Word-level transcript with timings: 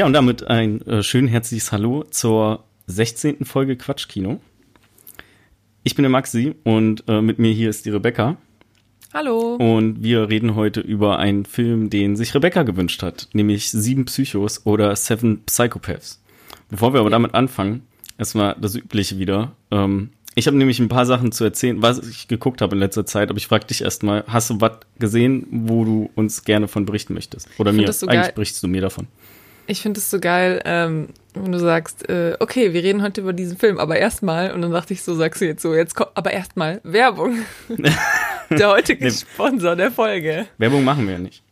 Ja, 0.00 0.06
und 0.06 0.14
damit 0.14 0.46
ein 0.46 0.80
äh, 0.86 1.02
schön 1.02 1.28
herzliches 1.28 1.72
Hallo 1.72 2.04
zur 2.04 2.64
16. 2.86 3.44
Folge 3.44 3.76
Quatschkino. 3.76 4.40
Ich 5.82 5.94
bin 5.94 6.04
der 6.04 6.10
Maxi 6.10 6.54
und 6.64 7.04
äh, 7.06 7.20
mit 7.20 7.38
mir 7.38 7.52
hier 7.52 7.68
ist 7.68 7.84
die 7.84 7.90
Rebecca. 7.90 8.38
Hallo. 9.12 9.56
Und 9.56 10.02
wir 10.02 10.30
reden 10.30 10.54
heute 10.54 10.80
über 10.80 11.18
einen 11.18 11.44
Film, 11.44 11.90
den 11.90 12.16
sich 12.16 12.34
Rebecca 12.34 12.62
gewünscht 12.62 13.02
hat, 13.02 13.28
nämlich 13.34 13.70
Sieben 13.70 14.06
Psychos 14.06 14.64
oder 14.64 14.96
Seven 14.96 15.42
Psychopaths. 15.44 16.22
Bevor 16.70 16.94
wir 16.94 17.00
aber 17.00 17.10
damit 17.10 17.34
anfangen, 17.34 17.82
erstmal 18.16 18.56
das 18.58 18.76
Übliche 18.76 19.18
wieder. 19.18 19.52
Ähm, 19.70 20.12
ich 20.34 20.46
habe 20.46 20.56
nämlich 20.56 20.78
ein 20.78 20.88
paar 20.88 21.04
Sachen 21.04 21.30
zu 21.30 21.44
erzählen, 21.44 21.82
was 21.82 21.98
ich 21.98 22.26
geguckt 22.26 22.62
habe 22.62 22.74
in 22.74 22.80
letzter 22.80 23.04
Zeit, 23.04 23.28
aber 23.28 23.36
ich 23.36 23.48
frage 23.48 23.66
dich 23.66 23.82
erstmal, 23.82 24.24
hast 24.28 24.48
du 24.48 24.62
was 24.62 24.78
gesehen, 24.98 25.46
wo 25.50 25.84
du 25.84 26.10
uns 26.14 26.44
gerne 26.44 26.68
von 26.68 26.86
berichten 26.86 27.12
möchtest? 27.12 27.48
Oder 27.58 27.72
mir? 27.72 27.86
Eigentlich 27.86 28.06
geil. 28.06 28.32
berichtest 28.34 28.62
du 28.62 28.68
mir 28.68 28.80
davon. 28.80 29.08
Ich 29.70 29.82
finde 29.82 30.00
es 30.00 30.10
so 30.10 30.18
geil, 30.18 30.60
ähm, 30.64 31.10
wenn 31.32 31.52
du 31.52 31.58
sagst, 31.60 32.08
äh, 32.08 32.36
okay, 32.40 32.72
wir 32.72 32.82
reden 32.82 33.02
heute 33.02 33.20
über 33.20 33.32
diesen 33.32 33.56
Film, 33.56 33.78
aber 33.78 33.96
erstmal, 33.96 34.52
und 34.52 34.62
dann 34.62 34.72
dachte 34.72 34.92
ich 34.92 35.02
so, 35.04 35.14
sagst 35.14 35.40
du 35.40 35.46
jetzt 35.46 35.62
so, 35.62 35.76
jetzt 35.76 35.94
kommt, 35.94 36.10
aber 36.14 36.32
erstmal 36.32 36.80
Werbung. 36.82 37.38
der 38.50 38.68
heutige 38.68 39.04
Nee. 39.04 39.12
Sponsor 39.12 39.76
der 39.76 39.92
Folge. 39.92 40.48
Werbung 40.58 40.82
machen 40.82 41.06
wir 41.06 41.12
ja 41.12 41.18
nicht. 41.20 41.44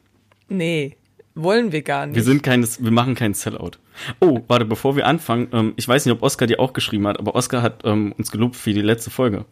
Nee, 0.49 0.97
wollen 1.37 1.71
wir 1.71 1.83
gar 1.83 2.07
nicht. 2.07 2.17
Wir 2.17 2.25
sind 2.25 2.43
keines, 2.43 2.83
wir 2.83 2.91
machen 2.91 3.15
keinen 3.15 3.35
Sellout. 3.35 3.79
Oh, 4.19 4.41
warte, 4.49 4.65
bevor 4.65 4.97
wir 4.97 5.07
anfangen, 5.07 5.47
ähm, 5.53 5.75
ich 5.77 5.87
weiß 5.87 6.05
nicht, 6.05 6.13
ob 6.13 6.25
Oscar 6.25 6.49
dir 6.49 6.59
auch 6.59 6.73
geschrieben 6.73 7.07
hat, 7.07 7.21
aber 7.21 7.37
Oscar 7.37 7.63
hat 7.63 7.83
ähm, 7.85 8.13
uns 8.19 8.33
gelobt 8.33 8.57
für 8.57 8.73
die 8.73 8.83
letzte 8.83 9.11
Folge. 9.11 9.45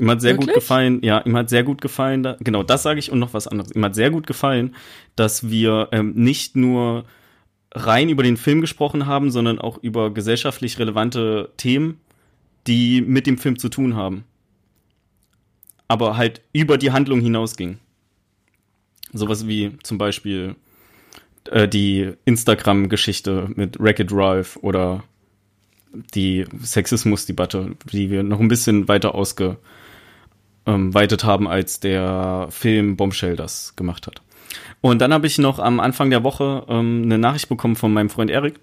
Ihm 0.00 0.10
hat 0.10 0.20
sehr 0.20 0.34
gut 0.34 0.48
Wirklich? 0.48 0.56
gefallen, 0.64 0.98
ja, 1.04 1.20
ihm 1.20 1.36
hat 1.36 1.50
sehr 1.50 1.62
gut 1.62 1.80
gefallen, 1.80 2.24
da, 2.24 2.36
genau, 2.40 2.64
das 2.64 2.82
sage 2.82 2.98
ich 2.98 3.12
und 3.12 3.20
noch 3.20 3.32
was 3.32 3.46
anderes. 3.46 3.70
Ihm 3.76 3.84
hat 3.84 3.94
sehr 3.94 4.10
gut 4.10 4.26
gefallen, 4.26 4.74
dass 5.14 5.50
wir 5.50 5.88
ähm, 5.92 6.14
nicht 6.16 6.56
nur 6.56 7.04
rein 7.86 8.08
über 8.08 8.22
den 8.22 8.36
Film 8.36 8.60
gesprochen 8.60 9.06
haben, 9.06 9.30
sondern 9.30 9.58
auch 9.58 9.78
über 9.78 10.12
gesellschaftlich 10.12 10.78
relevante 10.78 11.50
Themen, 11.56 12.00
die 12.66 13.00
mit 13.00 13.26
dem 13.26 13.38
Film 13.38 13.58
zu 13.58 13.68
tun 13.68 13.96
haben. 13.96 14.24
Aber 15.86 16.16
halt 16.16 16.42
über 16.52 16.76
die 16.78 16.92
Handlung 16.92 17.20
hinausging. 17.20 17.78
Sowas 19.12 19.46
wie 19.46 19.72
zum 19.82 19.96
Beispiel 19.96 20.54
äh, 21.50 21.66
die 21.66 22.12
Instagram-Geschichte 22.24 23.50
mit 23.54 23.80
Wreck-It 23.80 24.12
Ralph 24.12 24.58
oder 24.60 25.04
die 26.14 26.44
Sexismus-Debatte, 26.62 27.76
die 27.90 28.10
wir 28.10 28.22
noch 28.22 28.40
ein 28.40 28.48
bisschen 28.48 28.88
weiter 28.88 29.14
ausgeweitet 29.14 29.58
haben, 31.24 31.48
als 31.48 31.80
der 31.80 32.48
Film 32.50 32.96
Bombshell 32.96 33.36
das 33.36 33.74
gemacht 33.76 34.06
hat. 34.06 34.20
Und 34.80 35.00
dann 35.00 35.12
habe 35.12 35.26
ich 35.26 35.38
noch 35.38 35.58
am 35.58 35.80
Anfang 35.80 36.10
der 36.10 36.22
Woche 36.22 36.64
ähm, 36.68 37.02
eine 37.04 37.18
Nachricht 37.18 37.48
bekommen 37.48 37.76
von 37.76 37.92
meinem 37.92 38.10
Freund 38.10 38.30
Erik. 38.30 38.60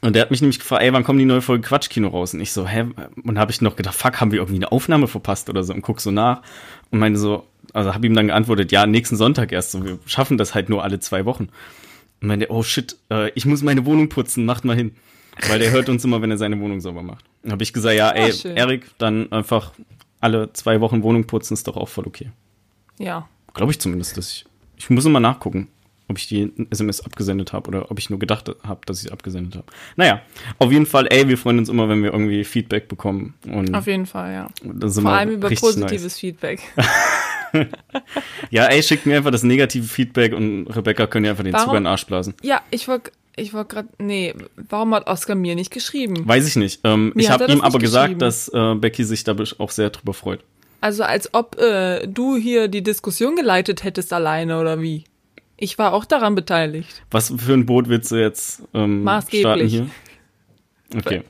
Und 0.00 0.14
der 0.14 0.22
hat 0.22 0.30
mich 0.30 0.40
nämlich 0.40 0.60
gefragt, 0.60 0.82
ey, 0.82 0.92
wann 0.92 1.02
kommt 1.02 1.18
die 1.20 1.24
neue 1.24 1.42
Folge 1.42 1.66
Quatschkino 1.66 2.08
raus? 2.08 2.32
Und 2.32 2.40
ich 2.40 2.52
so, 2.52 2.66
hä? 2.66 2.86
Und 3.24 3.38
habe 3.38 3.50
ich 3.50 3.60
noch 3.60 3.74
gedacht, 3.74 3.96
fuck, 3.96 4.20
haben 4.20 4.30
wir 4.30 4.38
irgendwie 4.38 4.58
eine 4.58 4.70
Aufnahme 4.70 5.08
verpasst 5.08 5.50
oder 5.50 5.64
so? 5.64 5.74
Und 5.74 5.82
guck 5.82 6.00
so 6.00 6.12
nach 6.12 6.42
und 6.90 7.00
meine 7.00 7.18
so, 7.18 7.44
also 7.72 7.94
habe 7.94 8.06
ihm 8.06 8.14
dann 8.14 8.28
geantwortet, 8.28 8.70
ja, 8.70 8.86
nächsten 8.86 9.16
Sonntag 9.16 9.50
erst. 9.50 9.72
So, 9.72 9.84
wir 9.84 9.98
schaffen 10.06 10.38
das 10.38 10.54
halt 10.54 10.68
nur 10.68 10.84
alle 10.84 11.00
zwei 11.00 11.24
Wochen. 11.24 11.48
Und 12.20 12.28
meinte, 12.28 12.50
oh 12.50 12.62
shit, 12.62 12.96
äh, 13.10 13.30
ich 13.30 13.44
muss 13.44 13.62
meine 13.62 13.86
Wohnung 13.86 14.08
putzen, 14.08 14.44
macht 14.44 14.64
mal 14.64 14.76
hin. 14.76 14.94
Weil 15.48 15.58
der 15.58 15.70
hört 15.70 15.88
uns 15.88 16.04
immer, 16.04 16.22
wenn 16.22 16.30
er 16.30 16.38
seine 16.38 16.60
Wohnung 16.60 16.80
sauber 16.80 17.02
macht. 17.02 17.24
Dann 17.42 17.52
habe 17.52 17.62
ich 17.62 17.72
gesagt, 17.72 17.96
ja, 17.96 18.10
ey, 18.10 18.32
schön. 18.32 18.56
Erik, 18.56 18.86
dann 18.98 19.30
einfach 19.32 19.72
alle 20.20 20.52
zwei 20.52 20.80
Wochen 20.80 21.02
Wohnung 21.02 21.26
putzen, 21.26 21.54
ist 21.54 21.68
doch 21.68 21.76
auch 21.76 21.88
voll 21.88 22.06
okay. 22.06 22.30
Ja. 22.98 23.28
Glaube 23.54 23.72
ich 23.72 23.80
zumindest, 23.80 24.16
dass 24.16 24.30
ich. 24.30 24.44
Ich 24.78 24.88
muss 24.90 25.04
immer 25.04 25.20
nachgucken, 25.20 25.68
ob 26.08 26.16
ich 26.18 26.26
die 26.28 26.50
SMS 26.70 27.00
abgesendet 27.02 27.52
habe 27.52 27.68
oder 27.68 27.90
ob 27.90 27.98
ich 27.98 28.08
nur 28.10 28.18
gedacht 28.18 28.50
habe, 28.62 28.80
dass 28.86 28.98
ich 28.98 29.04
sie 29.04 29.12
abgesendet 29.12 29.56
habe. 29.56 29.66
Naja, 29.96 30.22
auf 30.58 30.72
jeden 30.72 30.86
Fall, 30.86 31.06
ey, 31.10 31.28
wir 31.28 31.36
freuen 31.36 31.58
uns 31.58 31.68
immer, 31.68 31.88
wenn 31.88 32.02
wir 32.02 32.12
irgendwie 32.12 32.44
Feedback 32.44 32.88
bekommen. 32.88 33.34
Und 33.46 33.74
Auf 33.74 33.86
jeden 33.86 34.06
Fall, 34.06 34.32
ja. 34.32 34.48
das 34.62 34.96
ist 34.96 35.02
Vor 35.02 35.10
allem 35.10 35.30
über 35.30 35.50
positives 35.50 36.02
Nice. 36.02 36.18
Feedback. 36.18 36.60
Ja, 38.50 38.66
ey, 38.66 38.82
schickt 38.82 39.06
mir 39.06 39.16
einfach 39.16 39.30
das 39.30 39.42
negative 39.42 39.86
Feedback 39.86 40.34
und 40.34 40.66
Rebecca 40.66 41.06
können 41.06 41.24
ja 41.24 41.30
einfach 41.30 41.44
den 41.44 41.52
Warum- 41.54 41.64
Zucker 41.66 41.78
in 41.78 41.84
den 41.84 41.90
Arsch 41.90 42.06
blasen. 42.06 42.34
Ja, 42.42 42.60
ich 42.70 42.88
wollte 42.88 43.10
ich 43.36 43.54
wollt 43.54 43.68
gerade, 43.68 43.88
nee, 43.98 44.34
warum 44.68 44.94
hat 44.94 45.06
Oscar 45.06 45.34
mir 45.36 45.54
nicht 45.54 45.70
geschrieben? 45.70 46.26
Weiß 46.26 46.46
ich 46.48 46.56
nicht. 46.56 46.80
Ähm, 46.84 47.12
ich 47.14 47.30
habe 47.30 47.46
ihm 47.46 47.60
aber 47.60 47.78
gesagt, 47.78 48.20
dass 48.20 48.48
äh, 48.48 48.74
Becky 48.74 49.04
sich 49.04 49.22
da 49.24 49.36
auch 49.58 49.70
sehr 49.70 49.90
drüber 49.90 50.12
freut. 50.12 50.40
Also 50.80 51.02
als 51.02 51.34
ob 51.34 51.58
äh, 51.60 52.06
du 52.06 52.36
hier 52.36 52.68
die 52.68 52.82
Diskussion 52.82 53.36
geleitet 53.36 53.84
hättest 53.84 54.12
alleine 54.12 54.60
oder 54.60 54.80
wie? 54.80 55.04
Ich 55.56 55.76
war 55.76 55.92
auch 55.92 56.04
daran 56.04 56.34
beteiligt. 56.36 57.02
Was 57.10 57.34
für 57.36 57.52
ein 57.52 57.66
Boot 57.66 57.88
willst 57.88 58.12
du 58.12 58.16
jetzt 58.16 58.62
ähm, 58.74 59.02
Maßgeblich. 59.02 59.40
starten 59.40 59.66
hier? 59.66 59.90
Okay. 60.96 61.22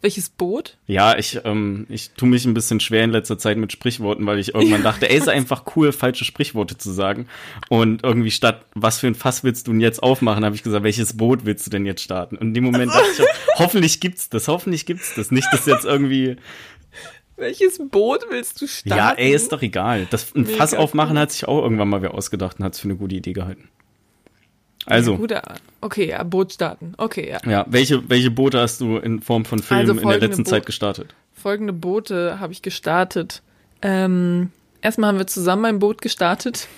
Welches 0.00 0.28
Boot? 0.28 0.76
Ja, 0.86 1.18
ich, 1.18 1.40
ähm, 1.44 1.84
ich 1.88 2.10
tue 2.10 2.28
mich 2.28 2.44
ein 2.44 2.54
bisschen 2.54 2.78
schwer 2.78 3.02
in 3.02 3.10
letzter 3.10 3.36
Zeit 3.36 3.58
mit 3.58 3.72
Sprichworten, 3.72 4.24
weil 4.26 4.38
ich 4.38 4.54
irgendwann 4.54 4.82
dachte, 4.84 5.10
ey, 5.10 5.18
ist 5.18 5.28
einfach 5.28 5.64
cool, 5.74 5.90
falsche 5.90 6.24
Sprichworte 6.24 6.78
zu 6.78 6.92
sagen. 6.92 7.26
Und 7.68 8.04
irgendwie 8.04 8.30
statt, 8.30 8.64
was 8.74 9.00
für 9.00 9.08
ein 9.08 9.16
Fass 9.16 9.42
willst 9.42 9.66
du 9.66 9.72
denn 9.72 9.80
jetzt 9.80 10.00
aufmachen, 10.00 10.44
habe 10.44 10.54
ich 10.54 10.62
gesagt, 10.62 10.84
welches 10.84 11.16
Boot 11.16 11.44
willst 11.44 11.66
du 11.66 11.70
denn 11.70 11.84
jetzt 11.84 12.02
starten? 12.02 12.36
Und 12.36 12.48
in 12.48 12.54
dem 12.54 12.64
Moment 12.64 12.92
dachte 12.94 13.24
ich, 13.24 13.58
hoffentlich 13.58 13.98
gibt's 13.98 14.30
das, 14.30 14.46
hoffentlich 14.46 14.86
gibt's 14.86 15.14
das. 15.16 15.32
Nicht, 15.32 15.48
dass 15.52 15.66
jetzt 15.66 15.84
irgendwie, 15.84 16.36
Welches 17.38 17.78
Boot 17.78 18.26
willst 18.30 18.60
du 18.60 18.66
starten? 18.66 18.98
ja, 18.98 19.12
ey, 19.12 19.32
ist 19.32 19.52
doch 19.52 19.62
egal. 19.62 20.06
Das 20.10 20.34
ein 20.34 20.42
Mega 20.42 20.56
Fass 20.56 20.74
aufmachen 20.74 21.16
cool. 21.16 21.20
hat 21.22 21.32
sich 21.32 21.46
auch 21.46 21.62
irgendwann 21.62 21.88
mal 21.88 22.02
wer 22.02 22.14
ausgedacht 22.14 22.58
und 22.58 22.64
hat 22.64 22.74
es 22.74 22.80
für 22.80 22.84
eine 22.88 22.96
gute 22.96 23.14
Idee 23.14 23.32
gehalten. 23.32 23.68
Also, 24.86 25.12
Ja, 25.12 25.16
gut, 25.18 25.30
ja. 25.30 25.42
okay, 25.80 26.08
ja, 26.10 26.22
Boot 26.22 26.52
starten. 26.52 26.94
Okay, 26.96 27.28
ja. 27.30 27.50
ja, 27.50 27.66
welche, 27.68 28.08
welche 28.08 28.30
Boote 28.30 28.60
hast 28.60 28.80
du 28.80 28.96
in 28.96 29.20
Form 29.20 29.44
von 29.44 29.58
Filmen 29.60 29.80
Also 29.90 30.00
in 30.00 30.08
der 30.08 30.18
letzten 30.20 30.44
Bo- 30.44 30.50
Zeit 30.50 30.66
gestartet? 30.66 31.14
Folgende 31.34 31.72
Boote 31.72 32.40
habe 32.40 32.52
ich 32.52 32.62
gestartet. 32.62 33.42
Ähm, 33.82 34.50
erstmal 34.80 35.08
haben 35.10 35.18
wir 35.18 35.26
zusammen 35.26 35.64
ein 35.66 35.78
Boot 35.78 36.00
gestartet. 36.00 36.68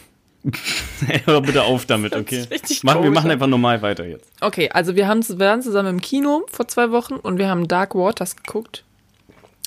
Hör 1.27 1.41
bitte 1.43 1.63
auf 1.63 1.87
damit, 1.87 2.17
okay? 2.17 2.47
Machen, 2.83 3.03
wir 3.05 3.11
machen 3.11 3.31
einfach 3.31 3.47
normal 3.47 3.81
weiter 3.83 4.07
jetzt. 4.07 4.31
Okay, 4.41 4.71
also 4.71 4.97
wir, 4.97 5.07
haben, 5.07 5.27
wir 5.29 5.39
waren 5.39 5.63
zusammen 5.63 5.89
im 5.91 6.01
Kino 6.01 6.45
vor 6.51 6.67
zwei 6.67 6.91
Wochen 6.91 7.15
und 7.15 7.39
wir 7.39 7.49
haben 7.49 7.69
Dark 7.69 7.95
Waters 7.95 8.37
geguckt. 8.37 8.85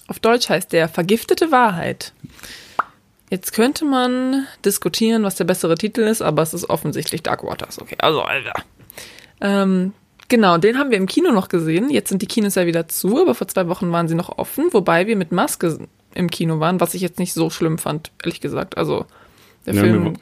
Auf 0.08 0.20
Deutsch 0.20 0.50
heißt 0.50 0.74
der 0.74 0.88
Vergiftete 0.90 1.52
Wahrheit. 1.52 2.14
Jetzt 3.30 3.54
könnte 3.54 3.86
man 3.86 4.46
diskutieren, 4.64 5.24
was 5.24 5.36
der 5.36 5.46
bessere 5.46 5.76
Titel 5.76 6.02
ist, 6.02 6.22
aber 6.22 6.42
es 6.44 6.54
ist 6.54 6.70
offensichtlich 6.70 7.24
Dark 7.24 7.44
Waters. 7.44 7.82
Okay, 7.82 7.96
also 8.00 8.22
Alter. 8.22 8.54
Ähm, 9.42 9.94
genau, 10.28 10.58
den 10.58 10.78
haben 10.78 10.92
wir 10.92 10.98
im 10.98 11.08
Kino 11.08 11.32
noch 11.32 11.50
gesehen. 11.50 11.90
Jetzt 11.90 12.10
sind 12.10 12.22
die 12.22 12.28
Kinos 12.28 12.56
ja 12.56 12.66
wieder 12.66 12.88
zu, 12.88 13.20
aber 13.22 13.34
vor 13.34 13.48
zwei 13.48 13.68
Wochen 13.68 13.92
waren 13.92 14.08
sie 14.08 14.16
noch 14.16 14.38
offen, 14.38 14.66
wobei 14.72 15.08
wir 15.08 15.16
mit 15.16 15.32
Maske 15.32 15.80
im 16.14 16.30
Kino 16.30 16.60
waren, 16.60 16.80
was 16.80 16.94
ich 16.94 17.02
jetzt 17.02 17.18
nicht 17.18 17.34
so 17.34 17.50
schlimm 17.50 17.80
fand, 17.80 18.12
ehrlich 18.24 18.40
gesagt. 18.40 18.78
Also 18.78 19.06
der 19.66 19.74
Ja, 19.74 19.82
Film 19.82 20.20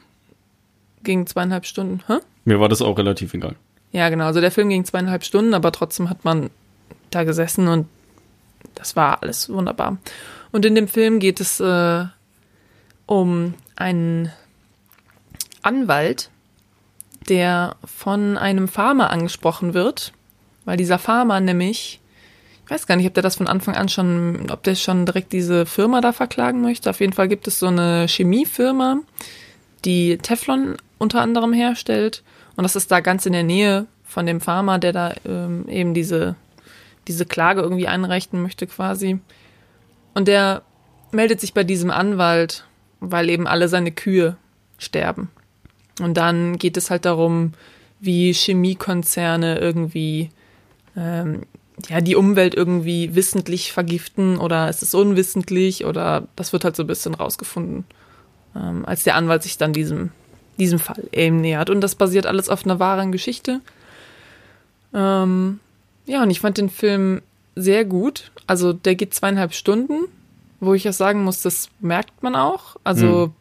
ging 1.03 1.25
zweieinhalb 1.27 1.65
Stunden. 1.65 2.01
Hä? 2.07 2.19
mir 2.45 2.59
war 2.59 2.69
das 2.69 2.81
auch 2.81 2.97
relativ 2.97 3.33
egal. 3.33 3.55
Ja, 3.91 4.07
genau. 4.09 4.25
Also 4.25 4.39
der 4.39 4.51
Film 4.51 4.69
ging 4.69 4.85
zweieinhalb 4.85 5.25
Stunden, 5.25 5.53
aber 5.53 5.71
trotzdem 5.73 6.09
hat 6.09 6.23
man 6.23 6.49
da 7.09 7.25
gesessen 7.25 7.67
und 7.67 7.87
das 8.75 8.95
war 8.95 9.21
alles 9.21 9.49
wunderbar. 9.49 9.97
Und 10.51 10.65
in 10.65 10.75
dem 10.75 10.87
Film 10.87 11.19
geht 11.19 11.39
es 11.39 11.59
äh, 11.59 12.05
um 13.05 13.53
einen 13.75 14.31
Anwalt, 15.61 16.29
der 17.29 17.75
von 17.85 18.37
einem 18.37 18.67
Farmer 18.67 19.09
angesprochen 19.11 19.73
wird, 19.73 20.11
weil 20.65 20.77
dieser 20.77 20.99
Farmer 20.99 21.39
nämlich, 21.39 21.99
ich 22.65 22.71
weiß 22.71 22.87
gar 22.87 22.95
nicht, 22.95 23.07
ob 23.07 23.13
der 23.13 23.23
das 23.23 23.35
von 23.35 23.47
Anfang 23.47 23.75
an 23.75 23.89
schon, 23.89 24.49
ob 24.51 24.63
der 24.63 24.75
schon 24.75 25.05
direkt 25.05 25.33
diese 25.33 25.65
Firma 25.65 26.01
da 26.01 26.13
verklagen 26.13 26.61
möchte. 26.61 26.89
Auf 26.89 26.99
jeden 26.99 27.13
Fall 27.13 27.27
gibt 27.27 27.47
es 27.47 27.59
so 27.59 27.67
eine 27.67 28.07
Chemiefirma, 28.07 28.99
die 29.85 30.17
Teflon 30.17 30.77
unter 30.97 31.21
anderem 31.21 31.53
herstellt. 31.53 32.23
Und 32.55 32.63
das 32.63 32.75
ist 32.75 32.91
da 32.91 32.99
ganz 32.99 33.25
in 33.25 33.33
der 33.33 33.43
Nähe 33.43 33.87
von 34.03 34.25
dem 34.25 34.41
Farmer, 34.41 34.77
der 34.77 34.93
da 34.93 35.13
ähm, 35.25 35.67
eben 35.67 35.93
diese, 35.93 36.35
diese 37.11 37.25
Klage 37.25 37.61
irgendwie 37.61 37.87
einreichen 37.87 38.41
möchte 38.41 38.67
quasi. 38.67 39.19
Und 40.13 40.27
der 40.27 40.63
meldet 41.11 41.39
sich 41.39 41.53
bei 41.53 41.63
diesem 41.63 41.91
Anwalt, 41.91 42.65
weil 42.99 43.29
eben 43.29 43.47
alle 43.47 43.67
seine 43.67 43.91
Kühe 43.91 44.37
sterben. 44.77 45.29
Und 46.01 46.15
dann 46.15 46.57
geht 46.57 46.77
es 46.77 46.89
halt 46.89 47.05
darum, 47.05 47.53
wie 47.99 48.33
Chemiekonzerne 48.33 49.59
irgendwie 49.59 50.29
ähm, 50.95 51.43
ja, 51.89 52.01
die 52.01 52.15
Umwelt 52.15 52.55
irgendwie 52.55 53.15
wissentlich 53.15 53.71
vergiften 53.71 54.37
oder 54.37 54.69
ist 54.69 54.81
es 54.81 54.93
unwissentlich 54.93 55.85
oder 55.85 56.27
das 56.35 56.53
wird 56.53 56.63
halt 56.63 56.75
so 56.75 56.83
ein 56.83 56.87
bisschen 56.87 57.13
rausgefunden, 57.13 57.85
ähm, 58.55 58.85
als 58.85 59.03
der 59.03 59.15
Anwalt 59.15 59.43
sich 59.43 59.57
dann 59.57 59.73
diesem, 59.73 60.11
diesem 60.57 60.79
Fall 60.79 61.03
eben 61.11 61.41
nähert. 61.41 61.69
Und 61.69 61.81
das 61.81 61.95
basiert 61.95 62.25
alles 62.25 62.49
auf 62.49 62.65
einer 62.65 62.79
wahren 62.79 63.11
Geschichte. 63.11 63.61
Ähm, 64.93 65.59
ja, 66.05 66.23
und 66.23 66.29
ich 66.29 66.39
fand 66.39 66.57
den 66.57 66.69
Film 66.69 67.21
sehr 67.55 67.85
gut. 67.85 68.31
Also 68.47 68.73
der 68.73 68.95
geht 68.95 69.13
zweieinhalb 69.13 69.53
Stunden, 69.53 70.05
wo 70.59 70.73
ich 70.73 70.87
auch 70.87 70.93
sagen 70.93 71.23
muss, 71.23 71.41
das 71.41 71.69
merkt 71.79 72.23
man 72.23 72.35
auch. 72.35 72.75
Also 72.83 73.33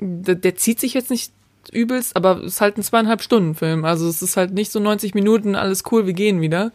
der, 0.00 0.34
der 0.34 0.56
zieht 0.56 0.80
sich 0.80 0.94
jetzt 0.94 1.10
nicht 1.10 1.32
übelst, 1.72 2.16
aber 2.16 2.38
es 2.38 2.54
ist 2.54 2.60
halt 2.60 2.78
ein 2.78 2.82
zweieinhalb 2.82 3.22
Stunden 3.22 3.54
Film. 3.54 3.84
Also 3.84 4.08
es 4.08 4.22
ist 4.22 4.36
halt 4.36 4.52
nicht 4.52 4.72
so 4.72 4.80
90 4.80 5.14
Minuten, 5.14 5.54
alles 5.54 5.82
cool, 5.90 6.06
wir 6.06 6.12
gehen 6.12 6.40
wieder. 6.40 6.72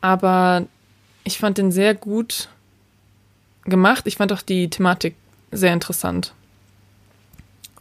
Aber 0.00 0.66
ich 1.24 1.38
fand 1.38 1.58
den 1.58 1.72
sehr 1.72 1.94
gut 1.94 2.48
gemacht. 3.64 4.06
Ich 4.06 4.16
fand 4.16 4.32
auch 4.32 4.42
die 4.42 4.68
Thematik 4.70 5.14
sehr 5.50 5.72
interessant. 5.72 6.34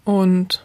Und 0.03 0.63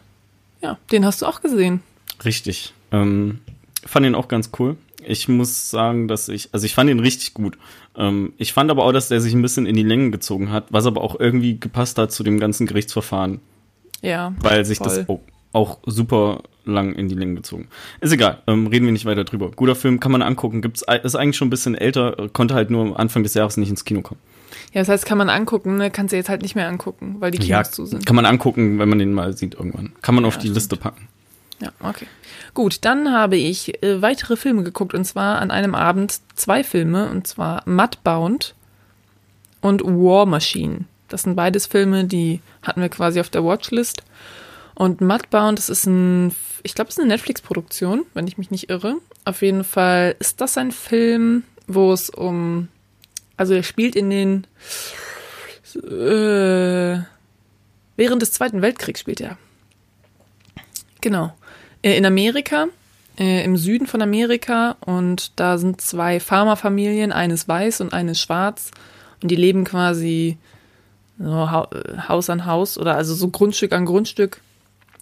ja, 0.60 0.78
den 0.92 1.04
hast 1.04 1.22
du 1.22 1.26
auch 1.26 1.40
gesehen. 1.40 1.82
Richtig. 2.24 2.72
Ähm, 2.92 3.40
fand 3.84 4.06
ihn 4.06 4.14
auch 4.14 4.28
ganz 4.28 4.50
cool. 4.58 4.76
Ich 5.06 5.28
muss 5.28 5.70
sagen, 5.70 6.08
dass 6.08 6.28
ich, 6.28 6.50
also 6.52 6.66
ich 6.66 6.74
fand 6.74 6.90
ihn 6.90 7.00
richtig 7.00 7.34
gut. 7.34 7.58
Ähm, 7.96 8.32
ich 8.38 8.52
fand 8.52 8.70
aber 8.70 8.84
auch, 8.84 8.92
dass 8.92 9.08
der 9.08 9.20
sich 9.20 9.34
ein 9.34 9.42
bisschen 9.42 9.66
in 9.66 9.76
die 9.76 9.82
Länge 9.82 10.10
gezogen 10.10 10.50
hat, 10.50 10.66
was 10.70 10.86
aber 10.86 11.02
auch 11.02 11.18
irgendwie 11.18 11.58
gepasst 11.58 11.98
hat 11.98 12.12
zu 12.12 12.22
dem 12.22 12.38
ganzen 12.38 12.66
Gerichtsverfahren. 12.66 13.40
Ja. 14.00 14.34
Weil 14.40 14.64
sich 14.64 14.78
voll. 14.78 14.88
das 14.88 15.08
auch, 15.08 15.20
auch, 15.52 15.78
super 15.86 16.42
lang 16.64 16.94
in 16.94 17.08
die 17.08 17.14
Länge 17.14 17.34
gezogen. 17.34 17.68
Ist 18.00 18.12
egal, 18.12 18.38
ähm, 18.46 18.66
reden 18.68 18.86
wir 18.86 18.92
nicht 18.92 19.04
weiter 19.04 19.24
drüber. 19.24 19.50
Guter 19.50 19.74
Film, 19.74 20.00
kann 20.00 20.12
man 20.12 20.22
angucken. 20.22 20.62
Gibt's, 20.62 20.84
ist 21.02 21.16
eigentlich 21.16 21.36
schon 21.36 21.48
ein 21.48 21.50
bisschen 21.50 21.74
älter, 21.74 22.28
konnte 22.32 22.54
halt 22.54 22.70
nur 22.70 22.98
Anfang 22.98 23.22
des 23.22 23.34
Jahres 23.34 23.56
nicht 23.56 23.70
ins 23.70 23.84
Kino 23.84 24.02
kommen. 24.02 24.20
Ja, 24.72 24.80
das 24.80 24.88
heißt, 24.88 25.06
kann 25.06 25.18
man 25.18 25.28
angucken, 25.28 25.76
ne? 25.76 25.90
kannst 25.90 26.12
du 26.12 26.16
jetzt 26.16 26.28
halt 26.28 26.42
nicht 26.42 26.54
mehr 26.54 26.68
angucken, 26.68 27.16
weil 27.18 27.30
die 27.30 27.38
Kinos 27.38 27.48
ja, 27.48 27.62
zu 27.64 27.84
sind. 27.84 28.06
Kann 28.06 28.16
man 28.16 28.26
angucken, 28.26 28.78
wenn 28.78 28.88
man 28.88 28.98
den 28.98 29.12
mal 29.12 29.36
sieht 29.36 29.54
irgendwann. 29.54 29.92
Kann 30.02 30.14
man 30.14 30.24
ja, 30.24 30.28
auf 30.28 30.36
die 30.36 30.42
stimmt. 30.42 30.54
Liste 30.54 30.76
packen. 30.76 31.08
Ja, 31.62 31.72
okay. 31.78 32.06
Gut, 32.54 32.78
dann 32.84 33.12
habe 33.12 33.36
ich 33.36 33.80
äh, 33.84 34.02
weitere 34.02 34.34
Filme 34.34 34.64
geguckt 34.64 34.94
und 34.94 35.04
zwar 35.04 35.40
an 35.40 35.52
einem 35.52 35.76
Abend 35.76 36.18
zwei 36.34 36.64
Filme 36.64 37.08
und 37.08 37.24
zwar 37.28 37.62
Mudbound 37.66 38.56
und 39.60 39.84
War 39.84 40.26
Machine. 40.26 40.86
Das 41.08 41.22
sind 41.22 41.36
beides 41.36 41.66
Filme, 41.66 42.04
die 42.04 42.40
hatten 42.62 42.80
wir 42.80 42.88
quasi 42.88 43.20
auf 43.20 43.30
der 43.30 43.44
Watchlist. 43.44 44.02
Und 44.74 45.00
Mudbound, 45.00 45.56
das 45.56 45.68
ist 45.68 45.86
ein, 45.86 46.34
ich 46.64 46.74
glaube, 46.74 46.88
es 46.88 46.96
ist 46.96 47.00
eine 47.00 47.12
Netflix-Produktion, 47.12 48.06
wenn 48.12 48.26
ich 48.26 48.38
mich 48.38 48.50
nicht 48.50 48.68
irre. 48.68 48.96
Auf 49.24 49.42
jeden 49.42 49.62
Fall 49.62 50.16
ist 50.18 50.40
das 50.40 50.58
ein 50.58 50.72
Film, 50.72 51.44
wo 51.68 51.92
es 51.92 52.10
um, 52.10 52.66
also 53.36 53.54
er 53.54 53.62
spielt 53.62 53.94
in 53.94 54.10
den, 54.10 54.46
äh, 55.76 57.04
während 57.96 58.20
des 58.20 58.32
Zweiten 58.32 58.62
Weltkriegs 58.62 58.98
spielt 58.98 59.20
er. 59.20 59.38
Genau. 61.02 61.34
Äh, 61.82 61.96
in 61.96 62.06
Amerika, 62.06 62.68
äh, 63.18 63.44
im 63.44 63.56
Süden 63.56 63.86
von 63.86 64.02
Amerika. 64.02 64.76
Und 64.80 65.32
da 65.36 65.58
sind 65.58 65.80
zwei 65.80 66.20
Farmerfamilien, 66.20 67.12
eines 67.12 67.48
weiß 67.48 67.80
und 67.80 67.92
eines 67.92 68.20
schwarz. 68.20 68.70
Und 69.22 69.30
die 69.30 69.36
leben 69.36 69.64
quasi 69.64 70.38
so 71.18 71.50
Haus 71.50 72.30
an 72.30 72.46
Haus 72.46 72.78
oder 72.78 72.96
also 72.96 73.14
so 73.14 73.28
Grundstück 73.28 73.72
an 73.72 73.84
Grundstück. 73.84 74.40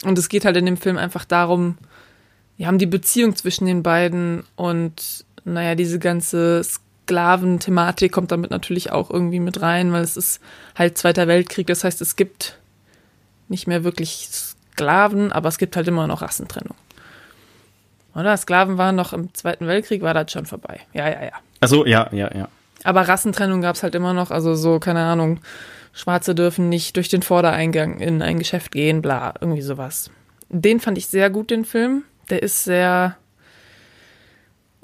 Und 0.04 0.18
es 0.18 0.28
geht 0.28 0.44
halt 0.44 0.56
in 0.56 0.66
dem 0.66 0.76
Film 0.76 0.98
einfach 0.98 1.24
darum, 1.24 1.78
wir 2.56 2.66
haben 2.66 2.78
die 2.78 2.86
Beziehung 2.86 3.36
zwischen 3.36 3.66
den 3.66 3.82
beiden 3.82 4.44
und 4.56 5.24
naja, 5.44 5.74
diese 5.74 5.98
ganze 5.98 6.62
Sklaventhematik 6.62 8.12
kommt 8.12 8.32
damit 8.32 8.50
natürlich 8.50 8.92
auch 8.92 9.10
irgendwie 9.10 9.40
mit 9.40 9.62
rein, 9.62 9.92
weil 9.92 10.02
es 10.02 10.18
ist 10.18 10.40
halt 10.74 10.98
Zweiter 10.98 11.26
Weltkrieg, 11.26 11.66
das 11.66 11.84
heißt, 11.84 12.02
es 12.02 12.16
gibt 12.16 12.58
nicht 13.48 13.66
mehr 13.66 13.82
wirklich 13.82 14.28
Sklaven, 14.72 15.32
aber 15.32 15.48
es 15.48 15.58
gibt 15.58 15.76
halt 15.76 15.88
immer 15.88 16.06
noch 16.06 16.22
Rassentrennung. 16.22 16.76
Oder? 18.14 18.36
Sklaven 18.36 18.78
waren 18.78 18.96
noch 18.96 19.12
im 19.12 19.32
Zweiten 19.34 19.66
Weltkrieg, 19.66 20.02
war 20.02 20.14
das 20.14 20.32
schon 20.32 20.46
vorbei. 20.46 20.80
Ja, 20.92 21.08
ja, 21.08 21.22
ja. 21.24 21.32
Achso, 21.60 21.84
ja, 21.84 22.08
ja, 22.12 22.30
ja. 22.34 22.48
Aber 22.82 23.02
Rassentrennung 23.02 23.60
gab 23.60 23.76
es 23.76 23.82
halt 23.82 23.94
immer 23.94 24.14
noch, 24.14 24.30
also 24.30 24.54
so, 24.54 24.78
keine 24.80 25.00
Ahnung, 25.00 25.40
Schwarze 25.92 26.34
dürfen 26.34 26.68
nicht 26.68 26.96
durch 26.96 27.08
den 27.08 27.22
Vordereingang 27.22 27.98
in 28.00 28.22
ein 28.22 28.38
Geschäft 28.38 28.72
gehen, 28.72 29.02
bla, 29.02 29.34
irgendwie 29.40 29.62
sowas. 29.62 30.10
Den 30.48 30.80
fand 30.80 30.98
ich 30.98 31.06
sehr 31.08 31.30
gut, 31.30 31.50
den 31.50 31.64
Film. 31.64 32.04
Der 32.30 32.42
ist 32.42 32.64
sehr 32.64 33.16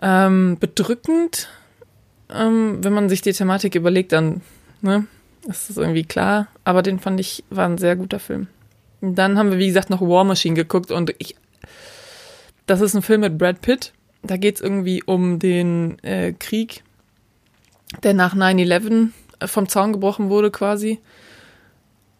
ähm, 0.03 0.59
bedrückend. 0.59 1.49
Ähm, 2.29 2.83
wenn 2.83 2.93
man 2.93 3.09
sich 3.09 3.23
die 3.23 3.33
Thematik 3.33 3.75
überlegt, 3.75 4.13
dann 4.13 4.43
ne, 4.83 5.07
ist 5.49 5.71
es 5.71 5.77
irgendwie 5.77 6.05
klar. 6.05 6.49
Aber 6.65 6.83
den 6.83 6.99
fand 6.99 7.19
ich, 7.21 7.45
war 7.51 7.67
ein 7.67 7.79
sehr 7.79 7.97
guter 7.97 8.19
Film. 8.19 8.49
Dann 9.01 9.39
haben 9.39 9.51
wir, 9.51 9.59
wie 9.59 9.67
gesagt, 9.67 9.91
noch 9.91 10.01
War 10.01 10.25
Machine 10.25 10.55
geguckt 10.55 10.91
und 10.91 11.15
ich. 11.19 11.37
Das 12.67 12.81
ist 12.81 12.95
ein 12.95 13.03
Film 13.03 13.21
mit 13.21 13.39
Brad 13.39 13.61
Pitt. 13.61 13.93
Da 14.23 14.37
geht 14.37 14.57
es 14.57 14.61
irgendwie 14.61 15.03
um 15.03 15.39
den 15.39 15.99
äh, 16.03 16.33
Krieg, 16.33 16.83
der 18.03 18.15
nach 18.15 18.35
9-11 18.35 19.11
äh, 19.39 19.47
vom 19.47 19.69
Zaun 19.69 19.93
gebrochen 19.93 20.31
wurde, 20.31 20.51
quasi. 20.51 20.99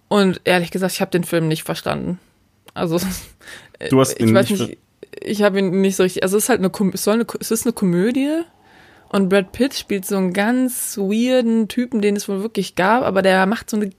Und 0.09 0.41
ehrlich 0.45 0.71
gesagt, 0.71 0.93
ich 0.93 1.01
habe 1.01 1.11
den 1.11 1.25
Film 1.25 1.49
nicht 1.49 1.65
verstanden. 1.65 2.21
Also, 2.75 3.01
du 3.91 4.01
hast 4.01 4.21
ihn 4.21 4.29
ich 4.29 4.35
weiß 4.35 4.51
nicht, 4.51 4.69
nicht 4.69 4.79
ich 5.23 5.43
habe 5.43 5.59
ihn 5.59 5.81
nicht 5.81 5.97
so 5.97 6.03
richtig. 6.03 6.23
Also 6.23 6.37
es 6.37 6.45
ist 6.45 6.49
halt 6.49 6.61
eine, 6.61 6.71
es 6.93 7.05
soll 7.05 7.15
eine, 7.15 7.27
es 7.41 7.51
ist 7.51 7.67
eine 7.67 7.73
Komödie 7.73 8.43
und 9.09 9.29
Brad 9.29 9.53
Pitt 9.53 9.75
spielt 9.75 10.05
so 10.05 10.17
einen 10.17 10.33
ganz 10.33 10.97
weirden 10.97 11.69
Typen, 11.69 12.01
den 12.01 12.17
es 12.17 12.29
wohl 12.29 12.43
wirklich 12.43 12.75
gab, 12.75 13.03
aber 13.03 13.23
der 13.23 13.47
macht 13.47 13.71
so 13.71 13.77
eine 13.77 13.91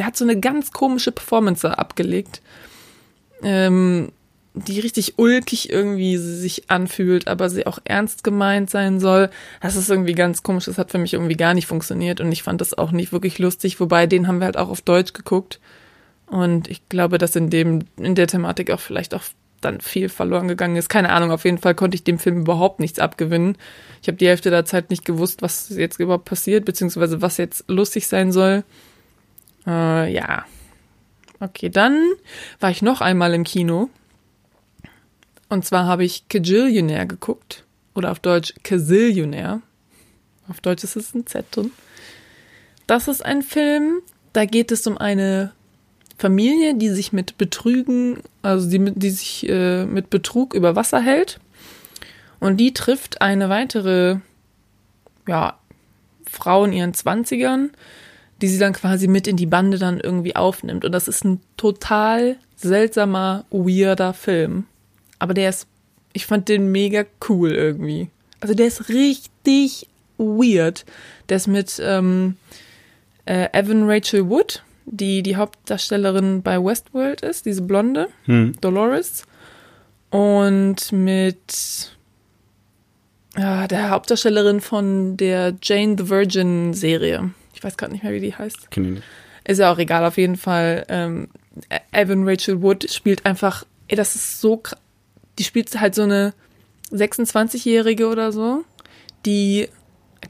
der 0.00 0.06
hat 0.06 0.16
so 0.16 0.24
eine 0.24 0.40
ganz 0.40 0.72
komische 0.72 1.12
Performance 1.12 1.76
abgelegt, 1.76 2.40
ähm, 3.42 4.12
die 4.54 4.80
richtig 4.80 5.18
ulkig 5.18 5.68
irgendwie 5.68 6.16
sich 6.16 6.70
anfühlt, 6.70 7.28
aber 7.28 7.50
sie 7.50 7.66
auch 7.66 7.78
ernst 7.84 8.24
gemeint 8.24 8.70
sein 8.70 8.98
soll. 8.98 9.28
Das 9.60 9.76
ist 9.76 9.90
irgendwie 9.90 10.14
ganz 10.14 10.42
komisch. 10.42 10.64
Das 10.64 10.78
hat 10.78 10.90
für 10.90 10.96
mich 10.96 11.12
irgendwie 11.12 11.36
gar 11.36 11.52
nicht 11.52 11.66
funktioniert 11.66 12.22
und 12.22 12.32
ich 12.32 12.42
fand 12.42 12.62
das 12.62 12.72
auch 12.72 12.92
nicht 12.92 13.12
wirklich 13.12 13.38
lustig. 13.38 13.78
Wobei 13.78 14.06
den 14.06 14.26
haben 14.26 14.38
wir 14.38 14.46
halt 14.46 14.56
auch 14.56 14.70
auf 14.70 14.80
Deutsch 14.80 15.12
geguckt 15.12 15.60
und 16.24 16.68
ich 16.68 16.88
glaube, 16.88 17.18
dass 17.18 17.36
in 17.36 17.50
dem 17.50 17.80
in 17.98 18.14
der 18.14 18.26
Thematik 18.26 18.70
auch 18.70 18.80
vielleicht 18.80 19.12
auch 19.12 19.24
dann 19.60 19.82
viel 19.82 20.08
verloren 20.08 20.48
gegangen 20.48 20.76
ist. 20.76 20.88
Keine 20.88 21.10
Ahnung, 21.10 21.30
auf 21.30 21.44
jeden 21.44 21.58
Fall 21.58 21.74
konnte 21.74 21.94
ich 21.94 22.04
dem 22.04 22.18
Film 22.18 22.40
überhaupt 22.40 22.80
nichts 22.80 23.00
abgewinnen. 23.00 23.58
Ich 24.00 24.08
habe 24.08 24.16
die 24.16 24.28
Hälfte 24.28 24.48
der 24.48 24.64
Zeit 24.64 24.88
nicht 24.88 25.04
gewusst, 25.04 25.42
was 25.42 25.68
jetzt 25.68 26.00
überhaupt 26.00 26.24
passiert, 26.24 26.64
beziehungsweise 26.64 27.20
was 27.20 27.36
jetzt 27.36 27.64
lustig 27.68 28.06
sein 28.06 28.32
soll. 28.32 28.64
Äh, 29.66 30.12
ja. 30.12 30.44
Okay, 31.40 31.70
dann 31.70 32.12
war 32.60 32.70
ich 32.70 32.82
noch 32.82 33.00
einmal 33.00 33.34
im 33.34 33.44
Kino. 33.44 33.88
Und 35.48 35.64
zwar 35.64 35.86
habe 35.86 36.04
ich 36.04 36.28
Kajillionaire 36.28 37.06
geguckt. 37.06 37.64
Oder 37.94 38.12
auf 38.12 38.20
Deutsch 38.20 38.54
Kazillionaire. 38.62 39.62
Auf 40.48 40.60
Deutsch 40.60 40.84
ist 40.84 40.96
es 40.96 41.14
ein 41.14 41.26
Z 41.26 41.44
drin. 41.50 41.70
Das 42.86 43.08
ist 43.08 43.24
ein 43.24 43.42
Film, 43.42 44.00
da 44.32 44.44
geht 44.44 44.72
es 44.72 44.86
um 44.86 44.98
eine 44.98 45.52
Familie, 46.18 46.74
die 46.74 46.88
sich 46.90 47.12
mit 47.12 47.38
Betrügen, 47.38 48.18
also 48.42 48.68
die, 48.68 48.92
die 48.94 49.10
sich 49.10 49.48
äh, 49.48 49.84
mit 49.86 50.10
Betrug 50.10 50.54
über 50.54 50.76
Wasser 50.76 51.00
hält. 51.00 51.40
Und 52.40 52.56
die 52.56 52.74
trifft 52.74 53.22
eine 53.22 53.48
weitere, 53.48 54.16
ja, 55.28 55.58
Frau 56.28 56.64
in 56.64 56.72
ihren 56.72 56.94
Zwanzigern, 56.94 57.70
die 58.40 58.48
sie 58.48 58.58
dann 58.58 58.72
quasi 58.72 59.06
mit 59.06 59.26
in 59.26 59.36
die 59.36 59.46
Bande 59.46 59.78
dann 59.78 60.00
irgendwie 60.00 60.36
aufnimmt. 60.36 60.84
Und 60.84 60.92
das 60.92 61.08
ist 61.08 61.24
ein 61.24 61.40
total 61.56 62.36
seltsamer, 62.56 63.44
weirder 63.50 64.14
Film. 64.14 64.64
Aber 65.18 65.34
der 65.34 65.50
ist, 65.50 65.66
ich 66.12 66.26
fand 66.26 66.48
den 66.48 66.72
mega 66.72 67.04
cool 67.28 67.52
irgendwie. 67.52 68.08
Also 68.40 68.54
der 68.54 68.66
ist 68.66 68.88
richtig 68.88 69.88
weird. 70.16 70.84
Der 71.28 71.36
ist 71.36 71.46
mit 71.46 71.80
ähm, 71.82 72.36
äh, 73.26 73.48
Evan 73.52 73.88
Rachel 73.88 74.28
Wood, 74.28 74.62
die 74.86 75.22
die 75.22 75.36
Hauptdarstellerin 75.36 76.42
bei 76.42 76.62
Westworld 76.62 77.20
ist, 77.20 77.46
diese 77.46 77.62
Blonde, 77.62 78.08
hm. 78.24 78.54
Dolores. 78.60 79.24
Und 80.10 80.90
mit 80.90 81.96
ja, 83.36 83.68
der 83.68 83.90
Hauptdarstellerin 83.90 84.60
von 84.60 85.16
der 85.16 85.54
Jane 85.62 85.96
the 85.98 86.08
Virgin 86.08 86.74
Serie. 86.74 87.30
Ich 87.60 87.64
weiß 87.64 87.76
gerade 87.76 87.92
nicht 87.92 88.02
mehr, 88.02 88.14
wie 88.14 88.20
die 88.20 88.34
heißt. 88.34 88.70
Kenn 88.70 88.84
ich 88.86 88.90
nicht. 88.92 89.04
Ist 89.44 89.58
ja 89.58 89.70
auch 89.70 89.76
egal, 89.76 90.06
auf 90.06 90.16
jeden 90.16 90.36
Fall. 90.36 90.86
Ähm, 90.88 91.28
Evan 91.92 92.26
Rachel 92.26 92.62
Wood 92.62 92.90
spielt 92.90 93.26
einfach, 93.26 93.66
ey, 93.88 93.96
das 93.96 94.14
ist 94.14 94.40
so 94.40 94.56
krass. 94.56 94.78
Die 95.38 95.44
spielt 95.44 95.78
halt 95.78 95.94
so 95.94 96.04
eine 96.04 96.32
26-Jährige 96.90 98.08
oder 98.08 98.32
so, 98.32 98.64
die 99.26 99.68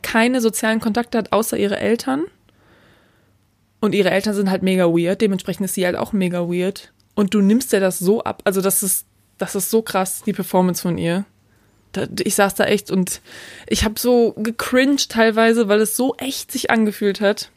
keine 0.02 0.40
sozialen 0.40 0.80
Kontakte 0.80 1.18
hat, 1.18 1.32
außer 1.32 1.56
ihre 1.56 1.78
Eltern. 1.78 2.24
Und 3.78 3.94
ihre 3.94 4.10
Eltern 4.10 4.34
sind 4.34 4.50
halt 4.50 4.64
mega 4.64 4.86
weird, 4.86 5.20
dementsprechend 5.20 5.66
ist 5.66 5.74
sie 5.74 5.86
halt 5.86 5.94
auch 5.94 6.12
mega 6.12 6.48
weird. 6.48 6.92
Und 7.14 7.32
du 7.32 7.42
nimmst 7.42 7.72
dir 7.72 7.78
das 7.78 8.00
so 8.00 8.24
ab, 8.24 8.42
also 8.44 8.60
das 8.60 8.82
ist, 8.82 9.06
das 9.38 9.54
ist 9.54 9.70
so 9.70 9.82
krass, 9.82 10.24
die 10.26 10.32
Performance 10.32 10.82
von 10.82 10.98
ihr 10.98 11.26
ich 12.22 12.34
saß 12.34 12.54
da 12.54 12.64
echt 12.64 12.90
und 12.90 13.20
ich 13.66 13.84
habe 13.84 13.98
so 13.98 14.34
gecringed 14.36 15.10
teilweise, 15.10 15.68
weil 15.68 15.80
es 15.80 15.96
so 15.96 16.14
echt 16.16 16.52
sich 16.52 16.70
angefühlt 16.70 17.20
hat. 17.20 17.50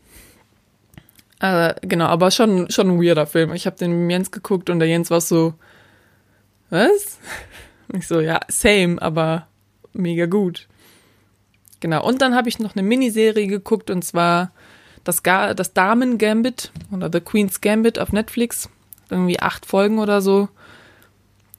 Äh, 1.39 1.75
genau, 1.81 2.05
aber 2.05 2.31
schon, 2.31 2.69
schon 2.71 2.89
ein 2.89 3.03
weirder 3.03 3.27
Film. 3.27 3.53
Ich 3.53 3.65
habe 3.65 3.77
den 3.77 4.07
mit 4.07 4.11
Jens 4.11 4.31
geguckt 4.31 4.69
und 4.69 4.79
der 4.79 4.87
Jens 4.87 5.09
war 5.09 5.21
so, 5.21 5.53
was? 6.69 7.19
Ich 7.95 8.07
so, 8.07 8.21
ja, 8.21 8.39
same, 8.47 8.99
aber 8.99 9.45
mega 9.91 10.25
gut. 10.25 10.67
Genau, 11.79 12.03
und 12.03 12.21
dann 12.21 12.33
habe 12.33 12.49
ich 12.49 12.57
noch 12.57 12.75
eine 12.75 12.81
Miniserie 12.81 13.45
geguckt 13.45 13.91
und 13.91 14.03
zwar 14.03 14.51
das, 15.03 15.21
das 15.21 15.73
Damen 15.73 16.17
Gambit 16.17 16.71
oder 16.91 17.09
The 17.11 17.19
Queen's 17.19 17.61
Gambit 17.61 17.99
auf 17.99 18.11
Netflix. 18.11 18.69
Irgendwie 19.09 19.39
acht 19.39 19.65
Folgen 19.65 19.99
oder 19.99 20.21
so. 20.21 20.47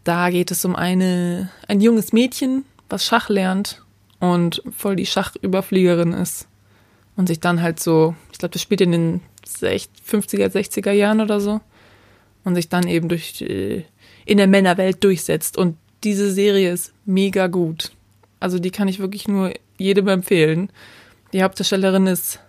Da 0.05 0.31
geht 0.31 0.51
es 0.51 0.65
um 0.65 0.77
eine, 0.77 1.51
ein 1.67 1.81
junges 1.81 2.13
Mädchen, 2.13 2.65
was 2.89 3.05
Schach 3.05 3.31
lernt 3.31 3.83
und 4.21 4.63
voll 4.77 4.97
die 4.97 5.07
Schachüberfliegerin 5.07 6.13
ist. 6.13 6.47
Und 7.17 7.29
sich 7.29 7.41
dann 7.41 7.63
halt 7.63 7.81
so, 7.81 8.15
ich 8.33 8.39
glaube, 8.39 8.53
das 8.53 8.63
spielt 8.63 8.81
in 8.81 8.93
den 8.93 9.21
50er, 9.47 10.49
60er 10.49 10.93
Jahren 10.93 11.21
oder 11.21 11.41
so. 11.41 11.61
Und 12.45 12.55
sich 12.55 12.69
dann 12.69 12.87
eben 12.87 13.09
durch, 13.09 13.41
äh, 13.41 13.85
in 14.27 14.37
der 14.37 14.47
Männerwelt 14.47 15.03
durchsetzt. 15.03 15.57
Und 15.57 15.77
diese 16.03 16.31
Serie 16.31 16.73
ist 16.73 16.93
mega 17.07 17.47
gut. 17.47 17.93
Also 18.41 18.59
die 18.59 18.71
kann 18.71 18.89
ich 18.89 18.99
wirklich 18.99 19.27
nur 19.29 19.53
jedem 19.79 20.09
empfehlen. 20.09 20.71
Die 21.33 21.43
Hauptdarstellerin 21.43 22.07
ist 22.07 22.41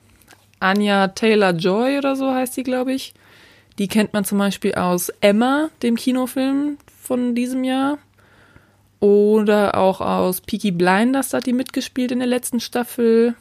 Anya 0.60 1.10
Taylor 1.10 1.54
Joy 1.54 1.98
oder 1.98 2.16
so 2.16 2.34
heißt 2.34 2.54
sie, 2.54 2.64
glaube 2.64 2.94
ich. 2.94 3.14
Die 3.78 3.88
kennt 3.88 4.14
man 4.14 4.26
zum 4.26 4.38
Beispiel 4.38 4.76
aus 4.76 5.10
Emma, 5.22 5.70
dem 5.84 5.96
Kinofilm 5.96 6.78
von 7.06 7.36
diesem 7.36 7.64
Jahr. 7.64 7.98
Oder 9.00 9.78
auch 9.78 10.02
aus 10.02 10.42
Peaky 10.42 10.72
Blinders 10.72 11.34
hat 11.34 11.46
die 11.46 11.54
mitgespielt 11.54 12.12
in 12.12 12.20
der 12.20 12.28
letzten 12.28 12.60
Staffel. 12.60 13.36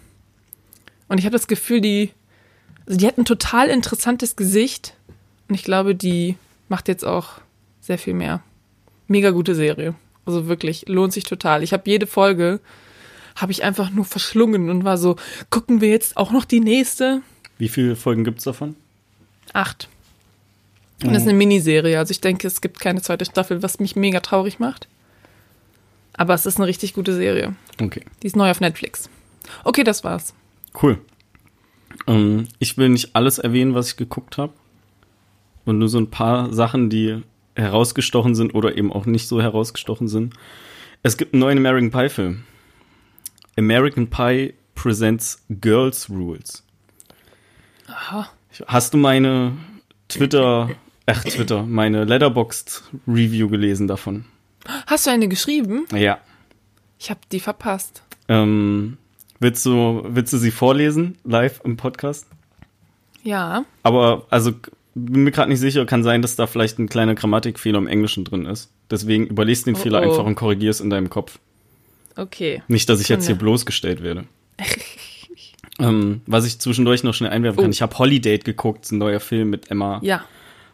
Und 1.09 1.18
ich 1.18 1.25
habe 1.25 1.37
das 1.37 1.47
Gefühl, 1.47 1.80
die, 1.80 2.11
also 2.87 2.99
die 2.99 3.06
hat 3.06 3.18
ein 3.18 3.25
total 3.25 3.68
interessantes 3.68 4.37
Gesicht. 4.37 4.94
Und 5.49 5.54
ich 5.54 5.64
glaube, 5.64 5.94
die 5.94 6.37
macht 6.68 6.88
jetzt 6.88 7.04
auch 7.04 7.40
sehr 7.80 7.99
viel 7.99 8.14
mehr. 8.14 8.42
Mega 9.06 9.30
gute 9.30 9.54
Serie. 9.54 9.94
Also 10.26 10.49
wirklich, 10.49 10.87
lohnt 10.88 11.12
sich 11.12 11.25
total. 11.25 11.62
Ich 11.62 11.73
habe 11.73 11.88
jede 11.90 12.06
Folge, 12.06 12.61
habe 13.37 13.52
ich 13.52 13.62
einfach 13.62 13.90
nur 13.90 14.04
verschlungen 14.04 14.71
und 14.71 14.85
war 14.85 14.97
so, 14.97 15.16
gucken 15.50 15.80
wir 15.80 15.90
jetzt 15.90 16.16
auch 16.16 16.30
noch 16.30 16.44
die 16.44 16.61
nächste? 16.61 17.23
Wie 17.59 17.68
viele 17.68 17.97
Folgen 17.97 18.25
gibt 18.25 18.38
es 18.38 18.44
davon? 18.44 18.76
Acht. 19.52 19.88
Und 21.02 21.12
das 21.12 21.22
ist 21.22 21.28
eine 21.28 21.36
Miniserie. 21.36 21.98
Also 21.98 22.12
ich 22.12 22.20
denke, 22.20 22.46
es 22.46 22.60
gibt 22.60 22.80
keine 22.80 23.02
zweite 23.02 23.24
Staffel, 23.24 23.62
was 23.62 23.80
mich 23.80 23.96
mega 23.96 24.20
traurig 24.20 24.58
macht. 24.58 24.88
Aber 26.12 26.34
es 26.34 26.46
ist 26.46 26.58
eine 26.58 26.66
richtig 26.66 26.94
gute 26.94 27.14
Serie. 27.14 27.54
Okay. 27.82 28.02
Die 28.22 28.26
ist 28.26 28.36
neu 28.36 28.50
auf 28.50 28.60
Netflix. 28.60 29.10
Okay, 29.64 29.82
das 29.82 30.04
war's. 30.04 30.34
Cool. 30.80 30.98
Ähm, 32.06 32.48
ich 32.58 32.78
will 32.78 32.88
nicht 32.88 33.14
alles 33.16 33.38
erwähnen, 33.38 33.74
was 33.74 33.88
ich 33.88 33.96
geguckt 33.96 34.38
habe. 34.38 34.52
Und 35.64 35.78
nur 35.78 35.88
so 35.88 35.98
ein 35.98 36.10
paar 36.10 36.52
Sachen, 36.52 36.90
die 36.90 37.22
herausgestochen 37.56 38.34
sind 38.34 38.54
oder 38.54 38.76
eben 38.76 38.92
auch 38.92 39.06
nicht 39.06 39.28
so 39.28 39.40
herausgestochen 39.40 40.08
sind. 40.08 40.34
Es 41.02 41.16
gibt 41.16 41.34
einen 41.34 41.40
neuen 41.40 41.58
American 41.58 41.90
Pie 41.90 42.08
Film. 42.08 42.44
American 43.56 44.08
Pie 44.08 44.54
presents 44.74 45.44
Girls 45.48 46.10
Rules. 46.10 46.64
Aha. 47.86 48.28
Hast 48.66 48.94
du 48.94 48.98
meine 48.98 49.52
Twitter, 50.08 50.70
ach 51.06 51.25
Twitter, 51.25 51.62
meine 51.62 52.04
Letterboxd 52.04 52.82
Review 53.06 53.49
gelesen 53.49 53.87
davon? 53.88 54.25
Hast 54.87 55.06
du 55.06 55.11
eine 55.11 55.28
geschrieben? 55.28 55.87
Ja. 55.94 56.18
Ich 56.99 57.11
habe 57.11 57.20
die 57.32 57.40
verpasst. 57.40 58.02
Ähm, 58.28 58.96
willst 59.40 59.66
du, 59.66 60.02
willst 60.06 60.32
du 60.32 60.38
sie 60.38 60.50
vorlesen 60.50 61.18
live 61.25 61.61
im 61.64 61.76
Podcast? 61.76 62.26
Ja. 63.23 63.64
Aber 63.82 64.26
also 64.30 64.52
bin 64.94 65.25
mir 65.25 65.32
gerade 65.32 65.50
nicht 65.50 65.61
sicher, 65.61 65.84
kann 65.87 66.02
sein, 66.02 66.23
dass 66.23 66.37
da 66.37 66.46
vielleicht 66.46 66.78
ein 66.78 66.88
kleiner 66.88 67.14
Grammatikfehler 67.14 67.78
im 67.78 67.88
Englischen 67.88 68.25
drin 68.25 68.46
ist. 68.46 68.70
Deswegen 68.90 69.26
überlegst 69.26 69.66
den 69.66 69.75
Oh, 69.75 69.78
Fehler 69.78 70.00
oh. 70.00 70.02
einfach 70.04 70.25
und 70.25 70.34
korrigierst 70.37 70.80
in 70.80 70.90
deinem 70.90 71.11
Kopf. 71.11 71.38
Okay. 72.16 72.62
Nicht, 72.68 72.88
dass 72.88 73.00
ich 73.00 73.08
jetzt 73.08 73.26
hier 73.26 73.34
bloßgestellt 73.34 74.02
werde. 74.02 74.25
ähm, 75.80 76.20
was 76.26 76.46
ich 76.46 76.61
zwischendurch 76.61 77.02
noch 77.02 77.12
schnell 77.12 77.30
einwerfen 77.30 77.56
kann, 77.58 77.70
Oh. 77.70 77.73
ich 77.73 77.82
habe 77.82 77.99
Holiday 77.99 78.38
geguckt, 78.38 78.90
ein 78.92 78.99
neuer 78.99 79.20
Film 79.20 79.50
mit 79.50 79.70
Emma. 79.70 79.99
Ja. 80.02 80.25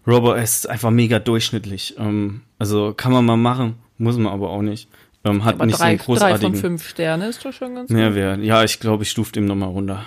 Robert 0.06 0.42
ist 0.42 0.68
einfach 0.68 0.90
mega 0.90 1.18
durchschnittlich. 1.18 1.94
Ähm, 1.98 2.42
also 2.58 2.94
kann 2.96 3.12
man 3.12 3.24
mal 3.24 3.36
machen, 3.36 3.76
muss 3.98 4.16
man 4.16 4.32
aber 4.32 4.50
auch 4.50 4.62
nicht. 4.62 4.88
Ähm, 5.24 5.44
hat 5.44 5.56
Aber 5.56 5.66
nicht 5.66 5.76
so 5.76 5.82
drei, 5.82 5.88
einen 5.90 5.98
drei 5.98 6.04
von 6.04 6.14
großartigen 6.14 6.54
fünf 6.54 6.88
Sterne 6.88 7.28
ist 7.28 7.44
doch 7.44 7.52
schon 7.52 7.74
ganz 7.74 7.88
gut. 7.88 7.96
Mehrwert. 7.96 8.40
Ja, 8.42 8.64
ich 8.64 8.80
glaube, 8.80 9.02
ich 9.02 9.10
stufe 9.10 9.32
dem 9.32 9.44
nochmal 9.44 9.68
runter. 9.68 10.06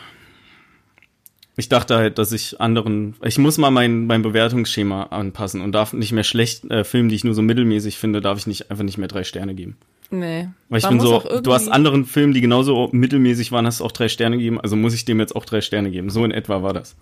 Ich 1.56 1.70
dachte 1.70 1.96
halt, 1.96 2.18
dass 2.18 2.32
ich 2.32 2.60
anderen, 2.60 3.16
ich 3.24 3.38
muss 3.38 3.60
mal 3.60 3.70
mein, 3.70 4.08
mein 4.08 4.24
Bewertungsschema 4.24 5.04
anpassen 5.04 5.62
und 5.62 5.72
darf 5.72 5.94
nicht 5.94 6.12
mehr 6.12 6.24
schlecht, 6.24 6.66
äh, 6.72 6.84
Filme, 6.84 7.10
die 7.10 7.16
ich 7.16 7.24
nur 7.24 7.36
so 7.36 7.44
mittelmäßig 7.44 8.00
finde, 8.00 8.22
darf 8.22 8.40
ich 8.40 8.48
nicht 8.48 8.72
einfach 8.72 8.84
nicht 8.84 8.98
mehr 8.98 9.08
drei 9.08 9.24
Sterne 9.24 9.54
geben. 9.54 9.78
Nee. 10.10 10.50
Weil 10.70 10.80
ich 10.80 10.88
bin 10.88 11.00
so, 11.00 11.16
auch 11.16 11.42
du 11.42 11.54
hast 11.54 11.70
anderen 11.70 12.06
Filmen, 12.06 12.34
die 12.34 12.42
genauso 12.42 12.90
mittelmäßig 12.92 13.52
waren, 13.52 13.68
hast 13.68 13.82
auch 13.82 13.92
drei 13.92 14.10
Sterne 14.10 14.38
gegeben, 14.38 14.60
also 14.60 14.76
muss 14.76 14.96
ich 14.96 15.06
dem 15.06 15.20
jetzt 15.20 15.36
auch 15.36 15.46
drei 15.46 15.62
Sterne 15.62 15.92
geben. 15.92 16.10
So 16.10 16.26
in 16.26 16.32
etwa 16.32 16.64
war 16.64 16.74
das. 16.74 16.96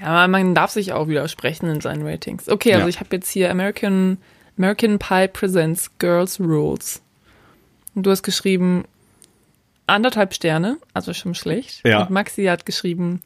Ja, 0.00 0.06
aber 0.08 0.28
man 0.28 0.54
darf 0.54 0.70
sich 0.70 0.92
auch 0.92 1.08
widersprechen 1.08 1.68
in 1.68 1.80
seinen 1.80 2.06
Ratings. 2.06 2.48
Okay, 2.48 2.72
also 2.74 2.84
Ja. 2.84 2.88
ich 2.88 3.00
habe 3.00 3.16
jetzt 3.16 3.30
hier 3.30 3.50
American, 3.50 4.18
American 4.56 4.98
Pie 4.98 5.28
Presents 5.28 5.90
Girls 5.98 6.38
Rules. 6.40 7.02
Und 7.94 8.04
du 8.06 8.10
hast 8.10 8.22
geschrieben 8.22 8.84
anderthalb 9.86 10.34
Sterne, 10.34 10.78
also 10.94 11.12
schon 11.14 11.34
schlecht. 11.34 11.80
Ja. 11.84 12.02
Und 12.02 12.10
Maxi 12.10 12.44
hat 12.44 12.66
geschrieben, 12.66 13.22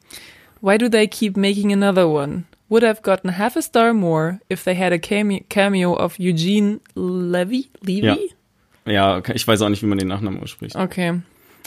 Why 0.61 0.79
do 0.79 0.89
they 0.89 1.09
keep 1.09 1.37
making 1.37 1.73
another 1.73 2.09
one? 2.09 2.45
Would 2.69 2.85
have 2.85 3.03
gotten 3.03 3.37
half 3.37 3.57
a 3.57 3.61
star 3.63 3.93
more 3.93 4.39
if 4.51 4.65
they 4.65 4.75
had 4.77 4.93
a 4.93 4.99
cameo, 4.99 5.41
cameo 5.51 5.93
of 5.95 6.15
Eugene 6.19 6.81
Levy? 6.95 7.69
Levy? 7.83 8.01
Ja. 8.07 8.17
Ja, 8.85 9.23
ich 9.35 9.47
weiß 9.47 9.61
auch 9.63 9.69
nicht, 9.69 9.83
wie 9.83 9.87
man 9.87 9.99
den 9.99 10.09
Nachnamen 10.09 10.41
ausspricht. 10.43 10.75
Okay. 10.75 11.21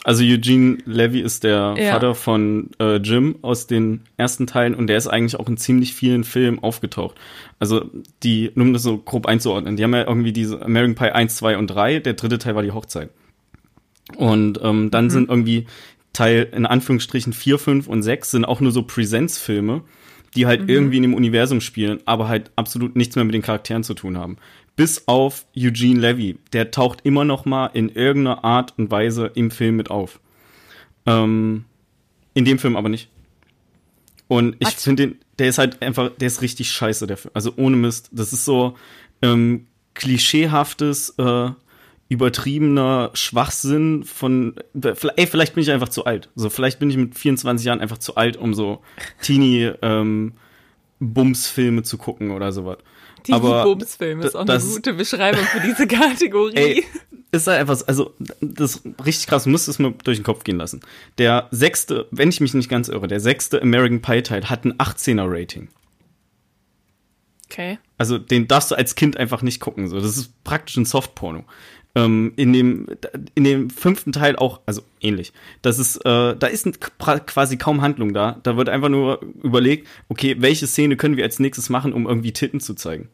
Also 0.03 0.23
Eugene 0.23 0.77
Levy 0.85 1.19
ist 1.21 1.43
der 1.43 1.75
Ja. 1.77 1.93
Vater 1.93 2.13
von 2.13 2.69
äh, 2.79 2.97
Jim 2.97 3.37
aus 3.41 3.65
den 3.65 4.01
ersten 4.17 4.45
Teilen 4.45 4.75
und 4.75 4.87
der 4.87 4.97
ist 4.97 5.07
eigentlich 5.07 5.39
auch 5.39 5.49
in 5.49 5.57
ziemlich 5.57 5.95
vielen 5.95 6.23
Filmen 6.23 6.59
aufgetaucht. 6.59 7.15
Also 7.59 7.89
die, 8.21 8.51
nur 8.55 8.67
um 8.67 8.73
das 8.73 8.83
so 8.83 8.97
grob 8.97 9.25
einzuordnen, 9.25 9.77
die 9.77 9.83
haben 9.83 9.93
ja 9.93 10.07
irgendwie 10.07 10.33
diese 10.33 10.61
American 10.61 10.95
Pie 10.95 11.11
1, 11.11 11.35
2 11.37 11.57
und 11.57 11.67
3, 11.67 11.99
der 11.99 12.13
dritte 12.13 12.37
Teil 12.37 12.55
war 12.55 12.63
die 12.63 12.71
Hochzeit. 12.71 13.09
Und 14.17 14.59
ähm, 14.61 14.91
dann 14.91 15.09
sind 15.09 15.29
irgendwie 15.29 15.65
Teil, 16.13 16.47
in 16.53 16.65
Anführungsstrichen 16.65 17.33
4, 17.33 17.57
5 17.57 17.87
und 17.87 18.03
6 18.03 18.31
sind 18.31 18.45
auch 18.45 18.61
nur 18.61 18.71
so 18.71 18.83
Präsenzfilme, 18.83 19.81
die 20.35 20.45
halt 20.45 20.69
irgendwie 20.69 20.97
in 20.97 21.03
dem 21.03 21.13
Universum 21.13 21.61
spielen, 21.61 21.99
aber 22.05 22.27
halt 22.27 22.51
absolut 22.55 22.95
nichts 22.95 23.15
mehr 23.15 23.25
mit 23.25 23.33
den 23.33 23.41
Charakteren 23.41 23.83
zu 23.83 23.93
tun 23.93 24.17
haben. 24.17 24.37
Bis 24.75 25.03
auf 25.07 25.45
Eugene 25.55 25.99
Levy, 25.99 26.37
der 26.51 26.71
taucht 26.71 26.99
immer 27.03 27.23
noch 27.23 27.45
mal 27.45 27.67
in 27.67 27.89
irgendeiner 27.89 28.43
Art 28.43 28.73
und 28.77 28.91
Weise 28.91 29.31
im 29.33 29.51
Film 29.51 29.77
mit 29.77 29.89
auf. 29.89 30.19
Ähm, 31.05 31.65
in 32.33 32.45
dem 32.45 32.59
Film 32.59 32.75
aber 32.75 32.89
nicht. 32.89 33.09
Und 34.27 34.55
ich 34.59 34.69
finde 34.69 35.07
den, 35.07 35.19
der 35.39 35.47
ist 35.49 35.57
halt 35.57 35.81
einfach, 35.81 36.09
der 36.19 36.27
ist 36.27 36.41
richtig 36.41 36.71
scheiße, 36.71 37.07
der 37.07 37.17
Film. 37.17 37.31
Also 37.33 37.53
ohne 37.55 37.77
Mist. 37.77 38.09
Das 38.11 38.33
ist 38.33 38.45
so 38.45 38.75
ähm, 39.21 39.67
klischeehaftes, 39.93 41.15
äh, 41.17 41.51
übertriebener 42.07 43.09
Schwachsinn 43.13 44.03
von, 44.03 44.55
ey, 44.73 45.27
vielleicht 45.27 45.55
bin 45.55 45.63
ich 45.63 45.71
einfach 45.71 45.89
zu 45.89 46.05
alt. 46.05 46.29
So, 46.35 46.49
vielleicht 46.49 46.79
bin 46.79 46.89
ich 46.89 46.97
mit 46.97 47.17
24 47.17 47.65
Jahren 47.65 47.81
einfach 47.81 47.97
zu 47.97 48.15
alt, 48.15 48.37
um 48.37 48.53
so 48.53 48.81
Teenie, 49.21 49.71
ähm, 49.81 50.33
Bums-Filme 50.99 51.83
zu 51.83 51.97
gucken 51.97 52.31
oder 52.31 52.51
sowas. 52.51 52.77
Die 53.27 53.31
Bums-Film 53.31 54.21
ist 54.21 54.35
auch 54.35 54.41
eine 54.41 54.53
das- 54.53 54.67
gute 54.73 54.93
Beschreibung 54.93 55.43
für 55.45 55.59
diese 55.61 55.87
Kategorie. 55.87 56.55
Ey, 56.55 56.85
ist 57.31 57.47
halt 57.47 57.59
einfach, 57.59 57.81
also, 57.87 58.13
das 58.41 58.75
ist 58.75 58.85
richtig 59.05 59.27
krass, 59.27 59.43
du 59.43 59.49
musst 59.49 59.67
es 59.67 59.79
mir 59.79 59.91
durch 60.03 60.17
den 60.17 60.23
Kopf 60.23 60.43
gehen 60.43 60.57
lassen. 60.57 60.81
Der 61.17 61.47
sechste, 61.51 62.07
wenn 62.11 62.29
ich 62.29 62.39
mich 62.39 62.53
nicht 62.53 62.69
ganz 62.69 62.87
irre, 62.87 63.07
der 63.07 63.19
sechste 63.19 63.61
American 63.61 64.01
Pie 64.01 64.21
Teil 64.21 64.49
hat 64.49 64.65
ein 64.65 64.73
18er 64.77 65.25
Rating. 65.27 65.67
Okay. 67.49 67.77
Also, 67.97 68.17
den 68.17 68.47
darfst 68.47 68.71
du 68.71 68.75
als 68.75 68.95
Kind 68.95 69.17
einfach 69.17 69.41
nicht 69.41 69.59
gucken, 69.59 69.87
so. 69.87 69.99
Das 69.99 70.17
ist 70.17 70.43
praktisch 70.43 70.77
ein 70.77 70.85
Softporno. 70.85 71.45
Ähm, 71.97 72.33
in 72.35 72.51
dem, 72.51 72.87
in 73.35 73.45
dem 73.45 73.69
fünften 73.69 74.11
Teil 74.11 74.35
auch, 74.35 74.59
also 74.65 74.81
ähnlich. 74.99 75.31
Das 75.61 75.79
ist, 75.79 75.97
äh, 76.05 76.35
da 76.35 76.47
ist 76.47 76.67
quasi 77.25 77.55
kaum 77.55 77.81
Handlung 77.81 78.13
da. 78.13 78.39
Da 78.43 78.57
wird 78.57 78.67
einfach 78.67 78.89
nur 78.89 79.21
überlegt, 79.41 79.87
okay, 80.09 80.35
welche 80.39 80.67
Szene 80.67 80.97
können 80.97 81.15
wir 81.15 81.23
als 81.23 81.39
nächstes 81.39 81.69
machen, 81.69 81.93
um 81.93 82.05
irgendwie 82.05 82.33
Titten 82.33 82.59
zu 82.59 82.73
zeigen. 82.73 83.07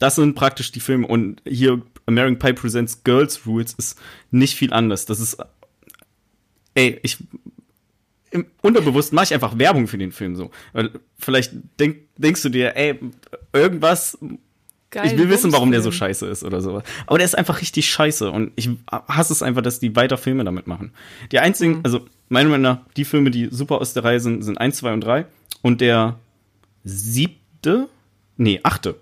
Das 0.00 0.16
sind 0.16 0.34
praktisch 0.34 0.72
die 0.72 0.80
Filme. 0.80 1.06
Und 1.06 1.42
hier 1.46 1.80
American 2.06 2.38
Pie 2.38 2.52
Presents 2.52 3.04
Girls 3.04 3.46
Rules 3.46 3.74
ist 3.74 3.98
nicht 4.30 4.56
viel 4.56 4.72
anders. 4.72 5.06
Das 5.06 5.20
ist, 5.20 5.38
ey, 6.74 6.98
ich, 7.02 7.18
im 8.30 8.46
Unterbewusst 8.62 9.12
mache 9.12 9.26
ich 9.26 9.34
einfach 9.34 9.58
Werbung 9.58 9.86
für 9.86 9.98
den 9.98 10.12
Film 10.12 10.34
so. 10.34 10.50
Weil 10.72 10.90
vielleicht 11.18 11.52
denk, 11.78 11.98
denkst 12.16 12.42
du 12.42 12.48
dir, 12.48 12.76
ey, 12.76 12.98
irgendwas 13.52 14.18
Geil. 14.94 15.06
ich 15.06 15.18
will 15.18 15.28
wissen, 15.28 15.50
warum 15.50 15.72
der 15.72 15.82
so 15.82 15.90
scheiße 15.90 16.24
ist 16.26 16.44
oder 16.44 16.60
sowas. 16.60 16.84
Aber 17.08 17.18
der 17.18 17.24
ist 17.24 17.36
einfach 17.36 17.60
richtig 17.60 17.90
scheiße 17.90 18.30
und 18.30 18.52
ich 18.54 18.70
hasse 18.88 19.32
es 19.32 19.42
einfach, 19.42 19.60
dass 19.60 19.80
die 19.80 19.96
weiter 19.96 20.16
Filme 20.16 20.44
damit 20.44 20.68
machen. 20.68 20.92
Die 21.32 21.40
einzigen, 21.40 21.80
also 21.82 22.06
meiner 22.28 22.48
Meinung 22.48 22.62
nach, 22.62 22.78
die 22.96 23.04
Filme, 23.04 23.32
die 23.32 23.48
super 23.50 23.80
aus 23.80 23.92
der 23.92 24.04
Reihe 24.04 24.20
sind, 24.20 24.42
sind 24.42 24.56
1, 24.56 24.76
2 24.76 24.92
und 24.92 25.00
3. 25.00 25.26
Und 25.62 25.80
der 25.80 26.20
siebte, 26.84 27.88
nee, 28.36 28.60
achte. 28.62 28.94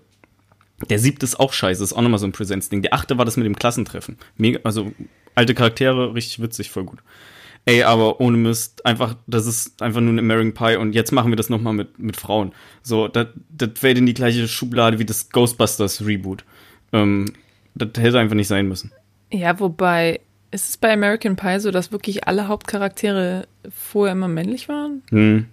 Der 0.89 0.97
siebte 0.97 1.27
ist 1.27 1.39
auch 1.39 1.53
scheiße, 1.53 1.83
ist 1.83 1.93
auch 1.93 2.01
nochmal 2.01 2.19
so 2.19 2.25
ein 2.25 2.31
Präsenzding. 2.31 2.81
Der 2.81 2.95
achte 2.95 3.19
war 3.19 3.25
das 3.25 3.37
mit 3.37 3.45
dem 3.45 3.55
Klassentreffen. 3.55 4.17
Mega, 4.35 4.61
also 4.63 4.91
alte 5.35 5.53
Charaktere, 5.53 6.15
richtig 6.15 6.41
witzig, 6.41 6.71
voll 6.71 6.85
gut. 6.85 6.99
Ey, 7.65 7.83
aber 7.83 8.19
ohne 8.19 8.37
Mist, 8.37 8.85
einfach, 8.85 9.15
das 9.25 9.45
ist 9.45 9.81
einfach 9.81 10.01
nur 10.01 10.13
ein 10.13 10.19
American 10.19 10.53
Pie 10.53 10.75
und 10.77 10.93
jetzt 10.93 11.11
machen 11.11 11.31
wir 11.31 11.37
das 11.37 11.49
nochmal 11.49 11.73
mit, 11.73 11.97
mit 11.97 12.17
Frauen. 12.17 12.51
So, 12.81 13.07
das, 13.07 13.27
fällt 13.75 13.97
in 13.97 14.05
die 14.05 14.13
gleiche 14.13 14.47
Schublade 14.49 14.99
wie 14.99 15.05
das 15.05 15.29
Ghostbusters 15.29 16.05
Reboot. 16.05 16.43
Ähm, 16.91 17.25
das 17.75 17.89
hätte 17.97 18.19
einfach 18.19 18.35
nicht 18.35 18.49
sein 18.49 18.67
müssen. 18.67 18.91
Ja, 19.31 19.59
wobei, 19.61 20.19
ist 20.51 20.69
es 20.69 20.77
bei 20.77 20.91
American 20.91 21.37
Pie 21.37 21.59
so, 21.59 21.71
dass 21.71 21.93
wirklich 21.93 22.27
alle 22.27 22.49
Hauptcharaktere 22.49 23.47
vorher 23.73 24.11
immer 24.11 24.27
männlich 24.27 24.67
waren? 24.67 25.01
Hm. 25.09 25.45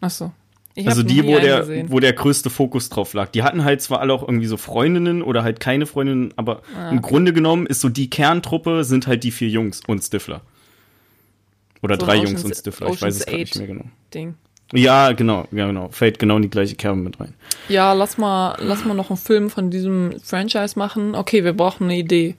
Ach 0.00 0.10
so. 0.10 0.32
Ich 0.74 0.88
Also 0.88 1.02
die, 1.02 1.22
wo 1.24 1.38
der, 1.38 1.60
gesehen. 1.60 1.90
wo 1.90 2.00
der 2.00 2.14
größte 2.14 2.48
Fokus 2.48 2.88
drauf 2.88 3.12
lag. 3.12 3.28
Die 3.30 3.42
hatten 3.42 3.62
halt 3.62 3.82
zwar 3.82 4.00
alle 4.00 4.14
auch 4.14 4.22
irgendwie 4.26 4.46
so 4.46 4.56
Freundinnen 4.56 5.22
oder 5.22 5.42
halt 5.42 5.60
keine 5.60 5.84
Freundinnen, 5.84 6.32
aber 6.36 6.62
Ah, 6.74 6.90
im 6.90 6.98
okay. 6.98 7.08
Grunde 7.10 7.32
genommen 7.34 7.66
ist 7.66 7.82
so 7.82 7.90
die 7.90 8.08
Kerntruppe 8.08 8.84
sind 8.84 9.06
halt 9.06 9.22
die 9.22 9.30
vier 9.32 9.50
Jungs 9.50 9.82
und 9.86 10.00
Stifler. 10.02 10.40
Oder 11.82 11.96
So 11.98 12.06
drei 12.06 12.18
Ocean's- 12.18 12.30
Jungs 12.30 12.44
und 12.44 12.56
Stifler, 12.56 12.88
ich 12.90 13.02
weiß 13.02 13.16
es 13.16 13.26
gar 13.26 13.36
nicht 13.36 13.56
mehr 13.56 13.66
genau. 13.66 13.84
Ding. 14.14 14.34
Ja, 14.72 15.12
genau, 15.12 15.46
ja, 15.50 15.66
genau. 15.66 15.88
Fällt 15.90 16.18
genau 16.18 16.36
in 16.36 16.42
die 16.42 16.48
gleiche 16.50 16.76
Kerbe 16.76 16.98
mit 16.98 17.20
rein. 17.20 17.34
Ja, 17.68 17.92
lass 17.92 18.16
mal, 18.16 18.56
lass 18.60 18.84
mal 18.86 18.94
noch 18.94 19.10
einen 19.10 19.18
Film 19.18 19.50
von 19.50 19.70
diesem 19.70 20.18
Franchise 20.22 20.78
machen. 20.78 21.14
Okay, 21.14 21.44
wir 21.44 21.52
brauchen 21.52 21.84
eine 21.84 21.98
Idee. 21.98 22.36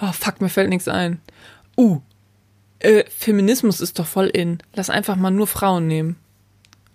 Oh, 0.00 0.12
fuck, 0.12 0.40
mir 0.40 0.48
fällt 0.48 0.70
nichts 0.70 0.88
ein. 0.88 1.20
Uh, 1.76 2.00
äh, 2.78 3.04
Feminismus 3.10 3.80
ist 3.82 3.98
doch 3.98 4.06
voll 4.06 4.28
in. 4.28 4.58
Lass 4.74 4.88
einfach 4.88 5.16
mal 5.16 5.30
nur 5.30 5.46
Frauen 5.46 5.86
nehmen. 5.86 6.16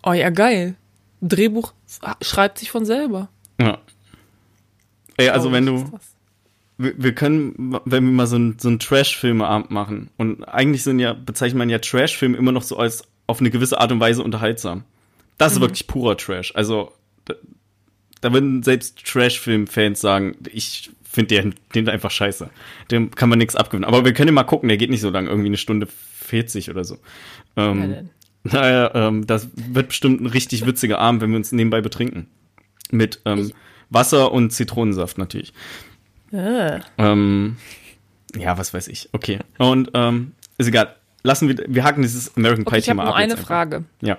Oh 0.03 0.13
ja, 0.13 0.31
geil. 0.31 0.75
Drehbuch 1.21 1.73
schreibt 2.21 2.57
sich 2.57 2.71
von 2.71 2.85
selber. 2.85 3.29
Ja. 3.59 3.77
Ey, 5.17 5.29
also 5.29 5.51
wenn 5.51 5.65
du. 5.67 5.91
Wir, 6.83 6.93
wir 6.97 7.13
können, 7.13 7.79
wenn 7.85 8.05
wir 8.05 8.11
mal 8.11 8.27
so 8.27 8.37
ein, 8.37 8.57
so 8.59 8.69
ein 8.69 8.79
Trash-Filmeabend 8.79 9.71
machen 9.71 10.09
und 10.17 10.43
eigentlich 10.43 10.83
sind 10.83 10.99
ja, 10.99 11.13
bezeichnet 11.13 11.57
man 11.57 11.69
ja 11.69 11.79
Trash-Filme 11.79 12.37
immer 12.37 12.51
noch 12.51 12.63
so 12.63 12.77
als 12.77 13.03
auf 13.27 13.39
eine 13.39 13.49
gewisse 13.49 13.79
Art 13.79 13.91
und 13.91 13.99
Weise 13.99 14.23
unterhaltsam. 14.23 14.83
Das 15.37 15.53
ist 15.53 15.61
wirklich 15.61 15.87
purer 15.87 16.17
Trash. 16.17 16.53
Also, 16.55 16.91
da, 17.25 17.33
da 18.21 18.33
würden 18.33 18.61
selbst 18.61 19.03
Trash-Film-Fans 19.05 19.99
sagen, 19.99 20.37
ich 20.51 20.91
finde 21.03 21.35
den, 21.35 21.55
den 21.73 21.89
einfach 21.89 22.11
scheiße. 22.11 22.49
Dem 22.91 23.11
kann 23.11 23.29
man 23.29 23.39
nichts 23.39 23.55
abgewinnen. 23.55 23.87
Aber 23.87 24.05
wir 24.05 24.13
können 24.13 24.27
ja 24.27 24.33
mal 24.33 24.43
gucken, 24.43 24.69
der 24.69 24.77
geht 24.77 24.89
nicht 24.89 25.01
so 25.01 25.09
lang, 25.09 25.27
irgendwie 25.27 25.47
eine 25.47 25.57
Stunde 25.57 25.87
40 25.87 26.69
oder 26.69 26.83
so. 26.83 26.97
Ja, 27.57 27.71
Ähm, 27.71 27.81
denn. 27.81 28.09
naja, 28.43 28.91
ähm, 28.93 29.27
das 29.27 29.49
wird 29.55 29.89
bestimmt 29.89 30.21
ein 30.21 30.27
richtig 30.27 30.65
witziger 30.65 30.99
Abend, 30.99 31.21
wenn 31.21 31.31
wir 31.31 31.37
uns 31.37 31.51
nebenbei 31.51 31.81
betrinken. 31.81 32.27
Mit 32.91 33.21
ähm, 33.25 33.51
Wasser 33.89 34.31
und 34.31 34.51
Zitronensaft 34.51 35.17
natürlich. 35.17 35.53
Äh. 36.31 36.79
Ähm, 36.97 37.57
ja, 38.35 38.57
was 38.57 38.73
weiß 38.73 38.87
ich. 38.87 39.09
Okay. 39.11 39.39
Und 39.57 39.91
ähm, 39.93 40.33
ist 40.57 40.67
egal. 40.67 40.95
Lassen 41.23 41.47
wir, 41.47 41.63
wir 41.67 41.83
haken 41.83 42.01
dieses 42.01 42.35
American 42.35 42.65
Okay, 42.65 42.77
ich 42.79 42.89
habe 42.89 42.97
Pie-Thema 42.99 43.03
nur 43.03 43.13
ab. 43.13 43.17
eine 43.19 43.29
jetzt 43.29 43.39
einfach. 43.39 43.47
Frage. 43.47 43.83
Ja. 44.01 44.17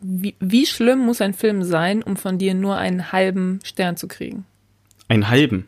Wie, 0.00 0.34
wie 0.40 0.66
schlimm 0.66 1.00
muss 1.00 1.20
ein 1.20 1.34
Film 1.34 1.62
sein, 1.62 2.02
um 2.02 2.16
von 2.16 2.38
dir 2.38 2.54
nur 2.54 2.76
einen 2.76 3.12
halben 3.12 3.60
Stern 3.64 3.96
zu 3.96 4.06
kriegen? 4.08 4.44
Einen 5.08 5.28
halben. 5.28 5.66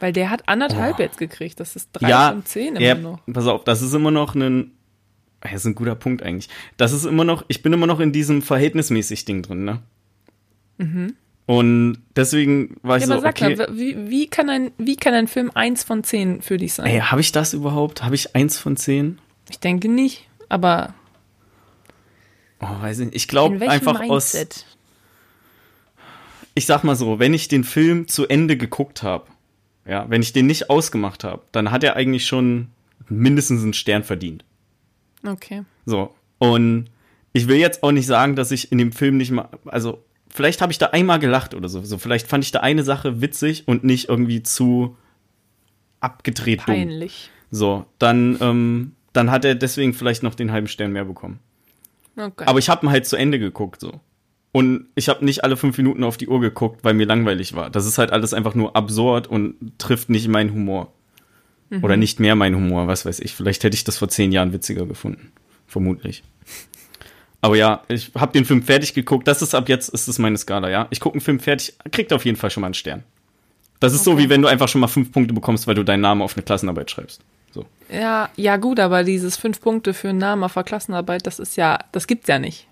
Weil 0.00 0.12
der 0.12 0.30
hat 0.30 0.48
anderthalb 0.48 0.98
jetzt 0.98 1.18
gekriegt. 1.18 1.60
Das 1.60 1.76
ist 1.76 1.88
drei 1.92 2.06
Oh. 2.06 2.10
ja, 2.10 2.30
von 2.32 2.44
zehn 2.44 2.76
immer 2.76 2.84
ja, 2.84 2.94
noch. 2.96 3.20
pass 3.32 3.46
auf, 3.46 3.62
das 3.64 3.82
ist 3.82 3.94
immer 3.94 4.10
noch 4.10 4.34
ein, 4.34 4.72
das 5.40 5.52
ist 5.54 5.64
ein 5.66 5.74
guter 5.76 5.94
Punkt 5.94 6.22
eigentlich. 6.24 6.48
Das 6.76 6.92
ist 6.92 7.04
immer 7.04 7.24
noch, 7.24 7.44
ich 7.48 7.62
bin 7.62 7.72
immer 7.72 7.86
noch 7.86 8.00
in 8.00 8.12
diesem 8.12 8.42
verhältnismäßig 8.42 9.24
Ding 9.24 9.42
drin, 9.42 9.64
ne? 9.64 9.80
Und 11.46 11.98
deswegen 12.14 12.76
war 12.82 12.96
ich. 12.96 13.02
Ja, 13.02 13.08
so, 13.08 13.12
aber 13.14 13.22
sag 13.22 13.42
okay. 13.42 13.56
mal, 13.56 13.68
wie, 13.72 14.08
wie, 14.08 14.28
kann 14.28 14.48
ein, 14.48 14.70
wie 14.78 14.96
kann 14.96 15.12
ein 15.14 15.28
Film 15.28 15.50
eins 15.54 15.82
von 15.82 16.04
zehn 16.04 16.40
für 16.40 16.56
dich 16.56 16.74
sein? 16.74 16.86
Ey, 16.86 17.00
habe 17.00 17.20
ich 17.20 17.32
das 17.32 17.52
überhaupt? 17.52 18.04
Habe 18.04 18.14
ich 18.14 18.34
eins 18.36 18.58
von 18.58 18.76
zehn? 18.76 19.18
Ich 19.50 19.58
denke 19.58 19.88
nicht, 19.88 20.28
aber 20.48 20.94
Oh, 22.62 22.80
weiß 22.80 23.00
ich 23.00 23.06
nicht. 23.06 23.16
Ich 23.16 23.28
glaube 23.28 23.68
einfach 23.68 24.00
aus, 24.00 24.34
Mindset? 24.34 24.64
ich 26.54 26.64
sag 26.64 26.84
mal 26.84 26.94
so, 26.94 27.18
wenn 27.18 27.34
ich 27.34 27.48
den 27.48 27.64
Film 27.64 28.06
zu 28.06 28.28
Ende 28.28 28.56
geguckt 28.56 29.02
habe, 29.02 29.26
ja, 29.84 30.08
wenn 30.08 30.22
ich 30.22 30.32
den 30.32 30.46
nicht 30.46 30.70
ausgemacht 30.70 31.24
habe, 31.24 31.42
dann 31.50 31.72
hat 31.72 31.82
er 31.82 31.96
eigentlich 31.96 32.24
schon 32.24 32.68
mindestens 33.08 33.64
einen 33.64 33.72
Stern 33.72 34.04
verdient. 34.04 34.44
Okay. 35.26 35.64
So. 35.86 36.14
Und 36.38 36.88
ich 37.32 37.48
will 37.48 37.56
jetzt 37.56 37.82
auch 37.82 37.90
nicht 37.90 38.06
sagen, 38.06 38.36
dass 38.36 38.52
ich 38.52 38.70
in 38.70 38.78
dem 38.78 38.92
Film 38.92 39.16
nicht 39.16 39.32
mal, 39.32 39.48
also 39.64 40.04
vielleicht 40.32 40.60
habe 40.60 40.72
ich 40.72 40.78
da 40.78 40.86
einmal 40.86 41.18
gelacht 41.18 41.54
oder 41.54 41.68
so. 41.68 41.82
so. 41.82 41.98
Vielleicht 41.98 42.26
fand 42.26 42.44
ich 42.44 42.50
da 42.50 42.60
eine 42.60 42.82
Sache 42.82 43.20
witzig 43.20 43.64
und 43.66 43.84
nicht 43.84 44.08
irgendwie 44.08 44.42
zu 44.42 44.96
abgedreht 46.00 46.60
dumm. 46.60 46.74
Peinlich. 46.74 47.30
So, 47.50 47.86
dann, 47.98 48.38
ähm, 48.40 48.92
dann 49.12 49.30
hat 49.30 49.44
er 49.44 49.54
deswegen 49.54 49.94
vielleicht 49.94 50.22
noch 50.22 50.34
den 50.34 50.50
halben 50.50 50.68
Stern 50.68 50.92
mehr 50.92 51.04
bekommen. 51.04 51.38
Okay. 52.16 52.44
Aber 52.46 52.58
ich 52.58 52.68
habe 52.68 52.86
ihn 52.86 52.90
halt 52.90 53.06
zu 53.06 53.16
Ende 53.16 53.38
geguckt, 53.38 53.80
so. 53.80 54.00
Und 54.52 54.86
ich 54.94 55.08
habe 55.08 55.24
nicht 55.24 55.44
alle 55.44 55.56
fünf 55.56 55.78
Minuten 55.78 56.04
auf 56.04 56.18
die 56.18 56.28
Uhr 56.28 56.40
geguckt, 56.40 56.84
weil 56.84 56.92
mir 56.92 57.06
langweilig 57.06 57.54
war. 57.54 57.70
Das 57.70 57.86
ist 57.86 57.96
halt 57.96 58.10
alles 58.10 58.34
einfach 58.34 58.54
nur 58.54 58.76
absurd 58.76 59.26
und 59.26 59.78
trifft 59.78 60.10
nicht 60.10 60.28
meinen 60.28 60.52
Humor. 60.52 60.92
Oder 61.80 61.96
nicht 61.96 62.20
mehr 62.20 62.34
meinen 62.34 62.56
Humor, 62.56 62.86
was 62.86 63.06
weiß 63.06 63.20
ich. 63.20 63.34
Vielleicht 63.34 63.64
hätte 63.64 63.74
ich 63.74 63.84
das 63.84 63.96
vor 63.96 64.08
zehn 64.08 64.30
Jahren 64.30 64.52
witziger 64.52 64.84
gefunden. 64.84 65.32
Vermutlich. 65.66 66.22
Aber 67.42 67.56
ja, 67.56 67.82
ich 67.88 68.12
habe 68.16 68.32
den 68.32 68.44
Film 68.44 68.62
fertig 68.62 68.94
geguckt. 68.94 69.26
Das 69.28 69.42
ist 69.42 69.54
ab 69.54 69.68
jetzt, 69.68 69.88
ist 69.90 70.08
das 70.08 70.18
meine 70.18 70.38
Skala, 70.38 70.70
ja. 70.70 70.86
Ich 70.90 71.00
gucke 71.00 71.16
einen 71.16 71.20
Film 71.20 71.40
fertig, 71.40 71.74
kriegt 71.90 72.12
auf 72.12 72.24
jeden 72.24 72.36
Fall 72.38 72.50
schon 72.50 72.60
mal 72.62 72.68
einen 72.68 72.74
Stern. 72.74 73.02
Das 73.80 73.92
ist 73.92 74.04
so, 74.04 74.12
Okay. 74.12 74.22
wie 74.24 74.28
wenn 74.30 74.42
du 74.42 74.48
einfach 74.48 74.68
schon 74.68 74.80
mal 74.80 74.86
fünf 74.86 75.10
Punkte 75.12 75.34
bekommst, 75.34 75.66
weil 75.66 75.74
du 75.74 75.82
deinen 75.82 76.00
Namen 76.02 76.22
auf 76.22 76.36
eine 76.36 76.44
Klassenarbeit 76.44 76.90
schreibst. 76.90 77.20
So. 77.52 77.66
ja, 77.92 78.30
ja 78.36 78.56
gut, 78.56 78.80
aber 78.80 79.04
dieses 79.04 79.36
fünf 79.36 79.60
Punkte 79.60 79.92
für 79.92 80.08
einen 80.08 80.18
Namen 80.18 80.42
auf 80.44 80.54
der 80.54 80.62
Klassenarbeit, 80.62 81.26
das 81.26 81.38
ist 81.38 81.56
ja, 81.56 81.78
das 81.90 82.06
gibt's 82.06 82.28
ja 82.28 82.38
nicht. 82.38 82.66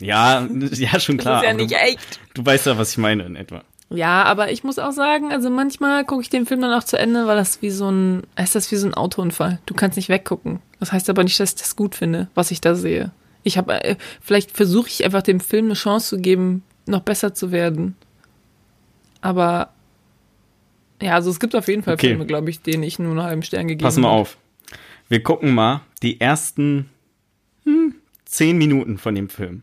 Ja, 0.00 0.46
ja, 0.72 0.98
schon 1.00 1.18
Das 1.18 1.24
klar. 1.24 1.42
ist 1.42 1.46
ja 1.48 1.52
nicht 1.52 1.72
du, 1.72 1.76
echt. 1.76 2.20
du 2.34 2.46
weißt 2.46 2.66
ja, 2.66 2.78
was 2.78 2.92
ich 2.92 2.98
meine 2.98 3.24
in 3.24 3.36
etwa. 3.36 3.62
Ja, 3.90 4.22
aber 4.22 4.52
ich 4.52 4.62
muss 4.62 4.78
auch 4.78 4.92
sagen, 4.92 5.32
also 5.32 5.50
manchmal 5.50 6.04
gucke 6.04 6.22
ich 6.22 6.30
den 6.30 6.46
Film 6.46 6.60
dann 6.60 6.72
auch 6.72 6.84
zu 6.84 6.96
Ende, 6.96 7.26
weil 7.26 7.36
das 7.36 7.60
wie 7.60 7.70
so 7.70 7.90
ein, 7.90 8.22
ist 8.40 8.54
das 8.54 8.70
wie 8.70 8.76
so 8.76 8.86
ein 8.86 8.94
Autounfall. 8.94 9.58
Du 9.66 9.74
kannst 9.74 9.96
nicht 9.96 10.08
weggucken. 10.08 10.60
Das 10.78 10.92
heißt 10.92 11.10
aber 11.10 11.24
nicht, 11.24 11.40
dass 11.40 11.50
ich 11.50 11.56
das 11.60 11.74
gut 11.74 11.96
finde, 11.96 12.28
was 12.36 12.52
ich 12.52 12.60
da 12.60 12.76
sehe. 12.76 13.10
Ich 13.42 13.56
habe, 13.58 13.82
äh, 13.84 13.96
vielleicht 14.20 14.50
versuche 14.50 14.88
ich 14.88 15.04
einfach 15.04 15.22
dem 15.22 15.40
Film 15.40 15.66
eine 15.66 15.74
Chance 15.74 16.16
zu 16.16 16.22
geben, 16.22 16.62
noch 16.86 17.00
besser 17.00 17.34
zu 17.34 17.52
werden. 17.52 17.96
Aber 19.20 19.72
ja, 21.02 21.14
also 21.14 21.30
es 21.30 21.40
gibt 21.40 21.54
auf 21.54 21.68
jeden 21.68 21.82
Fall 21.82 21.94
Okay. 21.94 22.08
Filme, 22.08 22.26
glaube 22.26 22.50
ich, 22.50 22.60
denen 22.60 22.82
ich 22.82 22.98
nur 22.98 23.10
einen 23.10 23.22
halben 23.22 23.42
Stern 23.42 23.68
gegeben 23.68 23.84
Pass 23.86 23.96
mal 23.96 24.08
habe. 24.08 24.20
auf. 24.20 24.36
Wir 25.08 25.22
gucken 25.22 25.54
mal 25.54 25.82
die 26.02 26.20
ersten 26.20 26.90
hm, 27.64 27.94
zehn 28.24 28.58
Minuten 28.58 28.98
von 28.98 29.14
dem 29.14 29.28
Film. 29.28 29.62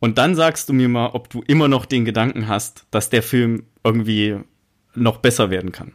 Und 0.00 0.18
dann 0.18 0.34
sagst 0.34 0.68
du 0.68 0.72
mir 0.72 0.88
mal, 0.88 1.08
ob 1.08 1.28
du 1.30 1.42
immer 1.46 1.68
noch 1.68 1.84
den 1.84 2.04
Gedanken 2.04 2.48
hast, 2.48 2.86
dass 2.90 3.10
der 3.10 3.22
Film 3.22 3.64
irgendwie 3.84 4.36
noch 4.94 5.18
besser 5.18 5.50
werden 5.50 5.72
kann. 5.72 5.92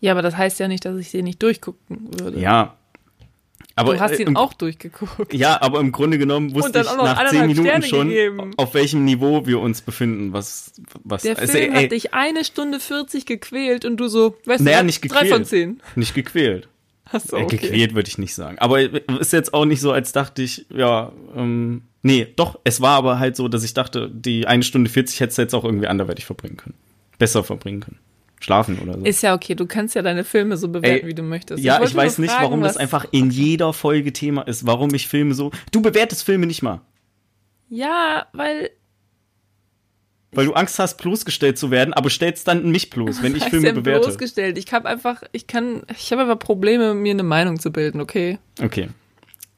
Ja, 0.00 0.12
aber 0.12 0.22
das 0.22 0.36
heißt 0.36 0.60
ja 0.60 0.68
nicht, 0.68 0.84
dass 0.84 0.96
ich 0.98 1.10
den 1.10 1.24
nicht 1.24 1.42
durchgucken 1.42 2.20
würde. 2.20 2.38
Ja. 2.38 2.76
Aber 3.78 3.92
du 3.94 4.00
hast 4.00 4.12
äh, 4.12 4.22
ihn 4.22 4.28
im, 4.28 4.36
auch 4.36 4.54
durchgeguckt. 4.54 5.34
Ja, 5.34 5.60
aber 5.60 5.80
im 5.80 5.92
Grunde 5.92 6.18
genommen 6.18 6.54
wusste 6.54 6.80
ich 6.80 6.86
nach 6.86 7.28
zehn 7.30 7.46
Minuten 7.46 7.66
Sterne 7.68 7.86
schon, 7.86 8.08
gegeben. 8.08 8.50
auf 8.56 8.72
welchem 8.74 9.04
Niveau 9.04 9.46
wir 9.46 9.60
uns 9.60 9.82
befinden. 9.82 10.32
Was, 10.32 10.72
was, 11.04 11.22
Der 11.22 11.38
also, 11.38 11.52
Film 11.52 11.74
ey, 11.74 11.84
hat 11.84 11.92
dich 11.92 12.14
eine 12.14 12.44
Stunde 12.44 12.80
40 12.80 13.26
gequält 13.26 13.84
und 13.84 13.98
du 13.98 14.08
so, 14.08 14.36
weißt 14.46 14.64
Naja, 14.64 14.80
du, 14.80 14.86
nicht 14.86 15.00
drei 15.02 15.08
gequält. 15.20 15.32
von 15.32 15.44
zehn. 15.44 15.82
nicht 15.94 16.14
gequält. 16.14 16.68
Achso, 17.12 17.36
Äh, 17.36 17.42
okay. 17.44 17.58
Gequält 17.58 17.94
würde 17.94 18.08
ich 18.08 18.16
nicht 18.18 18.34
sagen. 18.34 18.58
Aber 18.58 18.80
ist 18.80 19.32
jetzt 19.32 19.52
auch 19.52 19.66
nicht 19.66 19.80
so, 19.82 19.92
als 19.92 20.12
dachte 20.12 20.42
ich, 20.42 20.66
ja, 20.70 21.12
ähm, 21.36 21.82
nee, 22.02 22.26
doch, 22.34 22.58
es 22.64 22.80
war 22.80 22.96
aber 22.96 23.18
halt 23.18 23.36
so, 23.36 23.46
dass 23.46 23.62
ich 23.62 23.74
dachte, 23.74 24.10
die 24.10 24.46
eine 24.46 24.62
Stunde 24.62 24.88
40 24.90 25.20
hättest 25.20 25.36
du 25.38 25.42
jetzt 25.42 25.54
auch 25.54 25.64
irgendwie 25.64 25.86
anderweitig 25.86 26.24
verbringen 26.24 26.56
können. 26.56 26.74
Besser 27.18 27.44
verbringen 27.44 27.80
können. 27.80 27.98
Schlafen 28.40 28.78
oder 28.78 28.98
so. 28.98 29.04
Ist 29.04 29.22
ja 29.22 29.34
okay, 29.34 29.54
du 29.54 29.66
kannst 29.66 29.94
ja 29.94 30.02
deine 30.02 30.24
Filme 30.24 30.56
so 30.56 30.68
bewerten, 30.68 31.04
Ey, 31.04 31.06
wie 31.06 31.14
du 31.14 31.22
möchtest. 31.22 31.62
ja, 31.62 31.78
wollte 31.78 31.90
ich 31.90 31.96
weiß 31.96 32.18
nicht, 32.18 32.30
fragen, 32.30 32.44
warum 32.44 32.60
das 32.62 32.76
einfach 32.76 33.06
in 33.10 33.30
jeder 33.30 33.72
Folge 33.72 34.12
Thema 34.12 34.42
ist, 34.42 34.66
warum 34.66 34.92
ich 34.94 35.08
Filme 35.08 35.34
so. 35.34 35.50
Du 35.72 35.80
bewertest 35.80 36.22
Filme 36.24 36.46
nicht 36.46 36.62
mal. 36.62 36.80
Ja, 37.68 38.26
weil. 38.32 38.70
Weil 40.32 40.46
du 40.46 40.52
Angst 40.52 40.78
hast, 40.78 40.98
bloßgestellt 40.98 41.56
zu 41.56 41.70
werden, 41.70 41.94
aber 41.94 42.10
stellst 42.10 42.46
dann 42.46 42.70
mich 42.70 42.90
bloß, 42.90 43.22
wenn 43.22 43.34
ich 43.34 43.44
Filme 43.44 43.72
bewerte. 43.72 44.00
bloßgestellt. 44.06 44.58
Ich 44.58 44.70
habe 44.72 44.86
einfach, 44.86 45.22
ich 45.32 45.46
kann, 45.46 45.82
ich 45.96 46.12
habe 46.12 46.22
einfach 46.22 46.38
Probleme, 46.38 46.92
mir 46.92 47.12
eine 47.12 47.22
Meinung 47.22 47.58
zu 47.58 47.72
bilden, 47.72 48.00
okay? 48.00 48.38
Okay. 48.62 48.88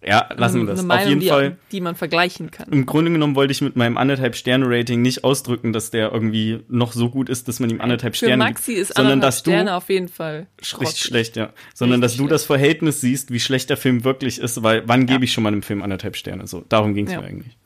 Ja, 0.06 0.28
lassen 0.37 0.61
wir 0.61 0.66
das. 0.68 0.78
Eine 0.78 0.87
Meinung, 0.87 1.02
Auf 1.04 1.08
jeden 1.08 1.20
die, 1.20 1.28
Fall. 1.28 1.56
die 1.72 1.80
man 1.80 1.96
vergleichen 1.96 2.52
kann. 2.52 2.68
Im 2.70 2.87
Grunde 2.87 3.11
genommen 3.11 3.34
wollte 3.34 3.50
ich 3.50 3.61
mit 3.62 3.74
meinem 3.74 3.96
anderthalb 3.98 4.37
Sterne-Rating 4.37 5.02
nicht 5.02 5.24
ausdrücken, 5.24 5.72
dass 5.72 5.90
der 5.90 6.12
irgendwie 6.12 6.61
noch 6.68 6.92
so 6.92 7.11
gut 7.11 7.28
ist, 7.28 7.48
dass 7.48 7.58
man 7.58 7.68
ihm 7.68 7.80
anderthalb 7.80 8.14
Für 8.14 8.26
Sterne 8.26 8.44
Maxi 8.44 8.74
gibt, 8.74 8.82
ist 8.82 8.94
sondern 8.94 9.14
anderthalb 9.14 9.28
dass 9.32 9.42
du 9.42 9.50
Sterne 9.50 9.74
auf 9.74 9.88
jeden 9.90 10.08
Fall 10.08 10.46
richtig 10.80 11.00
schlecht, 11.02 11.37
ja, 11.37 11.50
sondern 11.74 12.00
dass 12.00 12.16
du 12.16 12.28
das 12.28 12.44
Verhältnis 12.44 13.00
siehst, 13.00 13.32
wie 13.32 13.40
schlecht 13.40 13.70
der 13.70 13.76
Film 13.76 14.04
wirklich 14.04 14.38
ist, 14.38 14.62
weil 14.62 14.84
wann 14.87 15.06
gebe 15.06 15.24
ich 15.24 15.32
schon 15.32 15.42
mal 15.42 15.48
einem 15.52 15.62
Film 15.62 15.82
anderthalb 15.82 16.14
Sterne? 16.16 16.46
So, 16.46 16.64
darum 16.68 16.94
ging 16.94 17.06
es 17.06 17.12
Ja. 17.14 17.20
mir 17.20 17.26
eigentlich. 17.26 17.56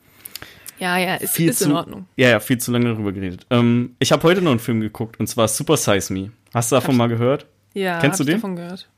Ja, 0.79 0.97
ja, 0.97 1.15
ist, 1.15 1.35
Viel 1.35 1.49
ist 1.51 1.59
zu, 1.59 1.65
in 1.65 1.73
Ordnung. 1.73 2.07
Ja, 2.17 2.29
ja, 2.29 2.39
viel 2.39 2.57
zu 2.57 2.71
lange 2.71 2.85
darüber 2.85 3.11
geredet. 3.11 3.45
Ähm, 3.51 3.95
ich 3.99 4.11
habe 4.11 4.23
heute 4.23 4.41
noch 4.41 4.49
einen 4.51 4.59
Film 4.59 4.81
geguckt 4.81 5.19
und 5.19 5.27
zwar 5.27 5.47
Super 5.47 5.77
Size 5.77 6.11
Me. 6.11 6.31
Hast 6.51 6.71
du 6.71 6.75
davon 6.75 6.97
mal 6.97 7.07
gehört? 7.07 7.45
Ja, 7.75 7.99
Kennst 7.99 8.19
hab 8.19 8.25
du 8.25 8.31
ich 8.31 8.35
den? 8.35 8.41
davon 8.41 8.55
gehört. 8.55 8.89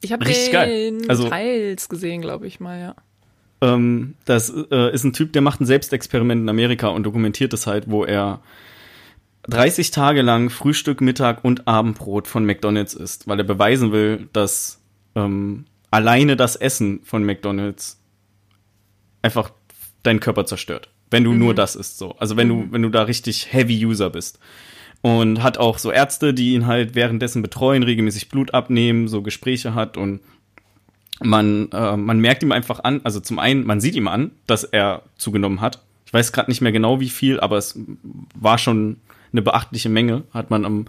Ich 0.00 0.12
habe 0.12 0.24
den 0.24 0.52
geil. 0.52 0.98
Also- 1.08 1.28
teils 1.28 1.88
gesehen, 1.88 2.20
glaube 2.20 2.46
ich 2.46 2.60
mal, 2.60 2.80
ja. 2.80 2.94
Ähm, 3.62 4.14
das 4.26 4.52
äh, 4.70 4.92
ist 4.92 5.04
ein 5.04 5.14
Typ, 5.14 5.32
der 5.32 5.40
macht 5.40 5.60
ein 5.60 5.66
Selbstexperiment 5.66 6.42
in 6.42 6.48
Amerika 6.48 6.88
und 6.88 7.04
dokumentiert 7.04 7.54
es 7.54 7.66
halt, 7.66 7.90
wo 7.90 8.04
er 8.04 8.42
30 9.48 9.90
Tage 9.90 10.22
lang 10.22 10.50
Frühstück, 10.50 11.00
Mittag 11.00 11.44
und 11.44 11.66
Abendbrot 11.66 12.28
von 12.28 12.44
McDonald's 12.44 12.94
isst, 12.94 13.26
weil 13.28 13.38
er 13.38 13.44
beweisen 13.44 13.92
will, 13.92 14.28
dass 14.32 14.80
ähm, 15.14 15.64
alleine 15.90 16.36
das 16.36 16.56
Essen 16.56 17.00
von 17.04 17.24
McDonald's 17.24 17.98
einfach 19.22 19.50
deinen 20.02 20.20
Körper 20.20 20.44
zerstört. 20.44 20.90
Wenn 21.10 21.24
du 21.24 21.32
mhm. 21.32 21.38
nur 21.38 21.54
das 21.54 21.76
isst, 21.76 21.98
so. 21.98 22.16
Also 22.18 22.36
wenn 22.36 22.48
mhm. 22.48 22.66
du, 22.66 22.72
wenn 22.72 22.82
du 22.82 22.90
da 22.90 23.02
richtig 23.02 23.52
Heavy 23.52 23.84
User 23.84 24.10
bist. 24.10 24.38
Und 25.02 25.42
hat 25.42 25.58
auch 25.58 25.78
so 25.78 25.92
Ärzte, 25.92 26.34
die 26.34 26.54
ihn 26.54 26.66
halt 26.66 26.94
währenddessen 26.94 27.42
betreuen, 27.42 27.82
regelmäßig 27.82 28.28
Blut 28.28 28.54
abnehmen, 28.54 29.06
so 29.08 29.22
Gespräche 29.22 29.74
hat 29.74 29.96
und 29.96 30.20
man, 31.22 31.70
äh, 31.72 31.96
man 31.96 32.20
merkt 32.20 32.42
ihm 32.42 32.52
einfach 32.52 32.80
an, 32.84 33.00
also 33.04 33.20
zum 33.20 33.38
einen, 33.38 33.64
man 33.64 33.80
sieht 33.80 33.94
ihm 33.94 34.08
an, 34.08 34.32
dass 34.46 34.64
er 34.64 35.02
zugenommen 35.16 35.60
hat. 35.60 35.82
Ich 36.04 36.12
weiß 36.12 36.32
gerade 36.32 36.50
nicht 36.50 36.60
mehr 36.60 36.72
genau 36.72 37.00
wie 37.00 37.08
viel, 37.08 37.40
aber 37.40 37.56
es 37.56 37.78
war 38.34 38.58
schon 38.58 38.98
eine 39.32 39.42
beachtliche 39.42 39.88
Menge, 39.88 40.24
hat 40.32 40.50
man 40.50 40.64
am, 40.64 40.86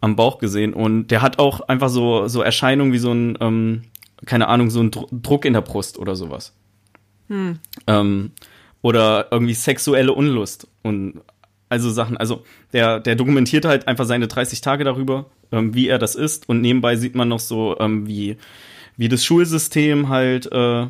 am 0.00 0.16
Bauch 0.16 0.38
gesehen. 0.38 0.74
Und 0.74 1.08
der 1.08 1.22
hat 1.22 1.38
auch 1.38 1.60
einfach 1.62 1.88
so, 1.88 2.28
so 2.28 2.42
Erscheinungen 2.42 2.92
wie 2.92 2.98
so 2.98 3.12
ein, 3.12 3.38
ähm, 3.40 3.82
keine 4.26 4.48
Ahnung, 4.48 4.70
so 4.70 4.80
ein 4.80 4.90
Druck 4.90 5.44
in 5.44 5.54
der 5.54 5.62
Brust 5.62 5.98
oder 5.98 6.16
sowas. 6.16 6.54
Hm. 7.28 7.58
Ähm, 7.86 8.32
oder 8.82 9.28
irgendwie 9.30 9.54
sexuelle 9.54 10.12
Unlust 10.12 10.66
und 10.82 11.20
also 11.70 11.90
Sachen. 11.90 12.18
Also 12.18 12.44
der, 12.74 13.00
der 13.00 13.14
dokumentiert 13.14 13.64
halt 13.64 13.88
einfach 13.88 14.04
seine 14.04 14.28
30 14.28 14.60
Tage 14.60 14.84
darüber, 14.84 15.26
ähm, 15.52 15.74
wie 15.74 15.88
er 15.88 15.98
das 15.98 16.14
ist. 16.14 16.48
Und 16.48 16.60
nebenbei 16.60 16.96
sieht 16.96 17.14
man 17.14 17.28
noch 17.28 17.40
so, 17.40 17.78
ähm, 17.78 18.06
wie, 18.06 18.36
wie 18.98 19.08
das 19.08 19.24
Schulsystem 19.24 20.08
halt 20.10 20.50
äh, 20.52 20.88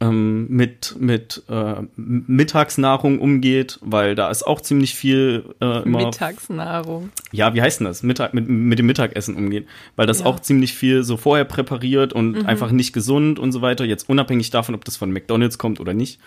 ähm, 0.00 0.48
mit, 0.48 0.96
mit 0.98 1.44
äh, 1.48 1.74
Mittagsnahrung 1.96 3.20
umgeht, 3.20 3.78
weil 3.82 4.16
da 4.16 4.30
ist 4.30 4.44
auch 4.44 4.60
ziemlich 4.60 4.96
viel 4.96 5.54
äh, 5.60 5.84
immer. 5.84 6.06
Mittagsnahrung. 6.06 7.10
Ja, 7.30 7.54
wie 7.54 7.62
heißt 7.62 7.80
denn 7.80 7.86
das? 7.86 8.02
Mittag, 8.02 8.34
mit, 8.34 8.48
mit 8.48 8.80
dem 8.80 8.86
Mittagessen 8.86 9.36
umgeht. 9.36 9.68
Weil 9.94 10.08
das 10.08 10.20
ja. 10.20 10.26
auch 10.26 10.40
ziemlich 10.40 10.74
viel 10.74 11.04
so 11.04 11.16
vorher 11.16 11.44
präpariert 11.44 12.12
und 12.12 12.32
mhm. 12.32 12.46
einfach 12.46 12.72
nicht 12.72 12.92
gesund 12.92 13.38
und 13.38 13.52
so 13.52 13.62
weiter. 13.62 13.84
Jetzt 13.84 14.08
unabhängig 14.08 14.50
davon, 14.50 14.74
ob 14.74 14.84
das 14.84 14.96
von 14.96 15.12
McDonalds 15.12 15.56
kommt 15.56 15.78
oder 15.78 15.94
nicht. 15.94 16.18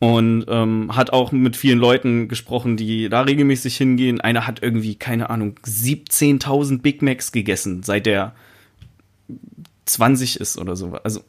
Und 0.00 0.46
ähm, 0.48 0.96
hat 0.96 1.12
auch 1.12 1.30
mit 1.30 1.56
vielen 1.56 1.78
Leuten 1.78 2.28
gesprochen, 2.28 2.78
die 2.78 3.10
da 3.10 3.20
regelmäßig 3.20 3.76
hingehen. 3.76 4.20
Einer 4.20 4.46
hat 4.46 4.62
irgendwie, 4.62 4.94
keine 4.94 5.28
Ahnung, 5.28 5.56
17.000 5.62 6.80
Big 6.80 7.02
Macs 7.02 7.32
gegessen, 7.32 7.82
seit 7.82 8.06
der 8.06 8.34
20 9.84 10.40
ist 10.40 10.56
oder 10.56 10.74
so. 10.74 10.98
Also 11.04 11.22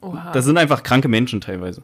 Oha. 0.00 0.32
Das 0.32 0.44
sind 0.44 0.58
einfach 0.58 0.82
kranke 0.82 1.08
Menschen 1.08 1.40
teilweise. 1.40 1.82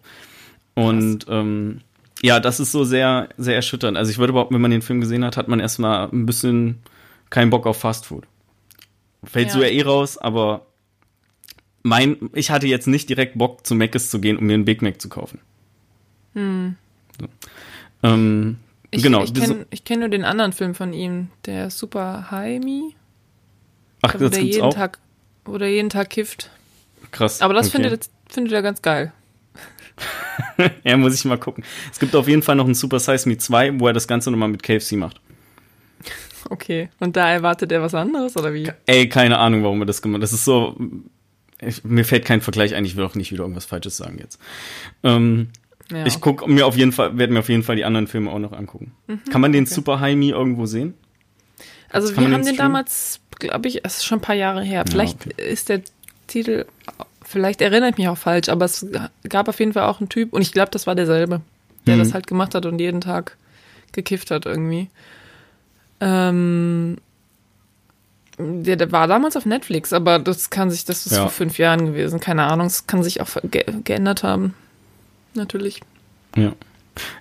Und 0.75 1.27
ähm, 1.29 1.81
ja, 2.23 2.41
das 2.41 2.61
ist 2.61 2.73
so 2.73 2.85
sehr, 2.85 3.29
sehr 3.37 3.55
erschütternd. 3.55 3.97
Also 3.97 4.11
ich 4.11 4.19
würde 4.19 4.31
überhaupt, 4.31 4.53
wenn 4.53 4.61
man 4.61 4.71
den 4.71 4.83
Film 4.83 5.01
gesehen 5.01 5.25
hat, 5.25 5.37
hat 5.37 5.49
man 5.49 5.61
erstmal 5.61 6.09
ein 6.09 6.27
bisschen 6.27 6.81
keinen 7.31 7.51
Bock 7.51 7.67
auf 7.67 7.79
Fast 7.79 8.07
Food. 8.07 8.25
Fällt 9.25 9.49
ja. 9.49 9.53
so 9.53 9.63
ja 9.63 9.69
eh 9.69 9.83
raus, 9.83 10.19
aber 10.19 10.67
mein, 11.83 12.31
ich 12.33 12.51
hatte 12.51 12.67
jetzt 12.67 12.87
nicht 12.87 13.09
direkt 13.09 13.37
Bock 13.37 13.67
zu 13.67 13.75
Mc's 13.75 14.11
zu 14.11 14.21
gehen, 14.21 14.37
um 14.37 14.47
mir 14.47 14.55
einen 14.55 14.65
Big 14.65 14.83
Mac 14.83 15.01
zu 15.01 15.09
kaufen. 15.09 15.39
Hm. 16.35 16.77
So. 17.21 17.27
Ähm, 18.03 18.59
ich, 18.91 19.03
genau. 19.03 19.25
Ich 19.25 19.35
kenne 19.35 19.67
kenn 19.85 20.01
nur 20.01 20.09
den 20.09 20.25
anderen 20.25 20.53
Film 20.53 20.75
von 20.75 20.93
ihm, 20.93 21.29
der 21.47 21.71
Super 21.71 22.31
High 22.31 22.63
Me. 22.63 22.91
Ach, 24.03 24.13
das 24.13 24.33
der 24.33 24.43
jeden 24.43 24.63
auch? 24.63 24.75
Tag, 24.75 24.99
wo 25.45 25.59
der 25.59 25.71
jeden 25.71 25.91
Tag 25.91 26.11
kifft. 26.11 26.51
Krass. 27.11 27.41
Aber 27.41 27.55
das 27.55 27.69
okay. 27.69 27.83
findet, 27.83 28.11
findet 28.29 28.53
er 28.53 28.63
ganz 28.63 28.83
geil. 28.83 29.13
ja, 30.85 30.97
muss 30.97 31.15
ich 31.15 31.25
mal 31.25 31.39
gucken. 31.39 31.65
Es 31.93 31.99
gibt 31.99 32.15
auf 32.15 32.29
jeden 32.29 32.43
Fall 32.43 32.57
noch 32.57 32.67
ein 32.67 32.75
Super 32.75 33.01
Size 33.01 33.29
Me 33.29 33.39
2, 33.39 33.81
wo 33.81 33.87
er 33.87 33.93
das 33.93 34.09
Ganze 34.09 34.31
nochmal 34.31 34.49
mit 34.49 34.63
KFC 34.63 34.93
macht. 34.93 35.21
Okay. 36.51 36.91
Und 37.01 37.17
da 37.17 37.33
erwartet 37.33 37.73
er 37.73 37.81
was 37.81 37.95
anderes, 37.95 38.37
oder 38.37 38.53
wie? 38.53 38.71
Ey, 38.85 39.09
keine 39.09 39.39
Ahnung, 39.39 39.63
warum 39.63 39.81
er 39.81 39.87
das 39.87 40.03
gemacht 40.03 40.19
hat. 40.19 40.25
Das 40.25 40.35
ist 40.35 40.45
so. 40.45 40.77
Ich, 41.59 41.85
mir 41.85 42.05
fällt 42.05 42.27
kein 42.27 42.43
Vergleich 42.43 42.75
ein, 42.75 42.85
ich 42.85 42.97
will 42.97 43.05
auch 43.07 43.15
nicht 43.15 43.33
wieder 43.33 43.45
irgendwas 43.45 43.65
Falsches 43.65 43.97
sagen 43.97 44.19
jetzt. 44.19 44.39
Ähm, 45.03 45.49
ja. 45.91 46.07
Ich 46.07 46.21
gucke 46.21 46.49
mir 46.49 46.67
auf 46.67 46.77
jeden 46.77 46.93
Fall, 46.93 47.19
werde 47.19 47.33
mir 47.33 47.41
auf 47.41 47.49
jeden 47.49 47.63
Fall 47.63 47.77
die 47.77 47.85
anderen 47.85 48.07
Filme 48.07 48.31
auch 48.31 48.39
noch 48.39 48.53
angucken. 48.53 48.93
Mhm, 49.07 49.21
kann 49.31 49.41
man 49.41 49.53
den 49.53 49.65
okay. 49.65 49.75
Super 49.75 50.01
High 50.01 50.17
Me 50.17 50.31
irgendwo 50.31 50.67
sehen? 50.67 50.95
Also 51.91 52.11
wir 52.17 52.25
haben 52.25 52.33
den, 52.33 52.45
den 52.45 52.57
damals, 52.57 53.21
glaube 53.39 53.69
ich, 53.69 53.85
es 53.85 53.99
ist 53.99 54.05
schon 54.05 54.19
ein 54.19 54.23
paar 54.23 54.35
Jahre 54.35 54.63
her. 54.63 54.85
Vielleicht 54.89 55.27
ja, 55.27 55.33
okay. 55.33 55.53
ist 55.53 55.69
der 55.69 55.83
Titel, 56.27 56.65
vielleicht 57.23 57.61
erinnere 57.61 57.91
ich 57.91 57.99
mich 57.99 58.09
auch 58.09 58.19
falsch, 58.19 58.49
aber 58.49 58.65
es 58.65 58.87
gab 59.29 59.49
auf 59.49 59.61
jeden 59.61 59.75
Fall 59.75 59.85
auch 59.85 60.01
einen 60.01 60.09
Typ, 60.09 60.33
und 60.33 60.43
ich 60.43 60.53
glaube, 60.53 60.71
das 60.71 60.87
war 60.87 60.95
derselbe, 60.95 61.43
der 61.87 61.97
mhm. 61.97 62.01
das 62.01 62.15
halt 62.15 62.27
gemacht 62.27 62.55
hat 62.55 62.67
und 62.67 62.81
jeden 62.81 63.01
Tag 63.01 63.37
gekifft 63.93 64.31
hat 64.31 64.47
irgendwie. 64.47 64.89
Ähm, 66.01 66.97
der, 68.39 68.77
der, 68.77 68.91
war 68.91 69.07
damals 69.07 69.37
auf 69.37 69.47
Netflix, 69.47 69.93
aber 69.93 70.19
das 70.19 70.51
kann 70.51 70.71
sich, 70.71 70.85
das 70.85 71.07
ist 71.07 71.13
ja. 71.13 71.23
vor 71.23 71.31
fünf 71.31 71.59
Jahren 71.59 71.87
gewesen, 71.87 72.19
keine 72.19 72.45
Ahnung, 72.45 72.67
es 72.67 72.87
kann 72.87 73.03
sich 73.03 73.21
auch 73.21 73.29
ge 73.45 73.65
geändert 73.85 74.25
haben. 74.25 74.55
Natürlich. 75.35 75.81
Ja. 76.37 76.53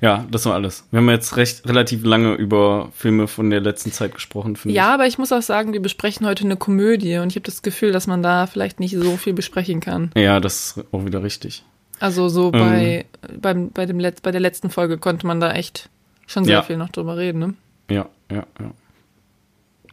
Ja, 0.02 0.26
das 0.30 0.45
war 0.45 0.54
alles. 0.54 0.86
Wir 0.91 0.99
haben 0.99 1.10
jetzt 1.10 1.36
recht 1.36 1.67
relativ 1.67 2.04
lange 2.04 2.36
über 2.36 2.91
Filme 2.93 3.28
von 3.28 3.49
der 3.49 3.60
letzten 3.60 3.91
Zeit 3.91 4.13
gesprochen, 4.13 4.56
finde 4.56 4.76
ja, 4.76 4.84
ich. 4.84 4.88
Ja, 4.88 4.93
aber 4.93 5.08
ich 5.08 5.17
muss 5.17 5.32
auch 5.32 5.41
sagen, 5.41 5.73
wir 5.73 5.82
besprechen 5.82 6.28
heute 6.28 6.43
eine 6.43 6.58
Komödie 6.58 7.17
und 7.17 7.30
ich 7.30 7.36
habe 7.36 7.45
das 7.45 7.63
Gefühl, 7.63 7.91
dass 7.91 8.06
man 8.06 8.21
da 8.21 8.45
vielleicht 8.45 8.80
nicht 8.80 8.95
so 8.95 9.17
viel 9.17 9.34
besprechen 9.34 9.80
kann. 9.80 10.12
Ja, 10.15 10.39
das 10.39 10.78
ist 10.78 10.86
auch 10.91 11.06
wieder 11.06 11.23
richtig. 11.23 11.63
Also 11.99 12.30
so 12.30 12.52
ähm, 12.54 12.60
bei, 12.60 13.06
beim, 13.41 13.69
bei, 13.69 13.86
dem 13.86 13.99
Let 13.99 14.21
bei 14.21 14.32
der 14.32 14.41
letzten 14.41 14.69
Folge 14.69 14.97
konnte 14.97 15.26
man 15.26 15.39
da 15.39 15.54
echt 15.54 15.89
schon 16.28 16.45
sehr 16.45 16.56
ja. 16.56 16.62
viel 16.62 16.78
noch 16.78 16.89
drüber 16.89 17.17
reden, 17.17 17.39
ne? 17.39 17.54
Ja, 17.89 18.10
ja, 18.30 18.45
ja. 18.60 18.71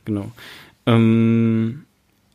Genau. 0.05 0.31
Ähm, 0.87 1.85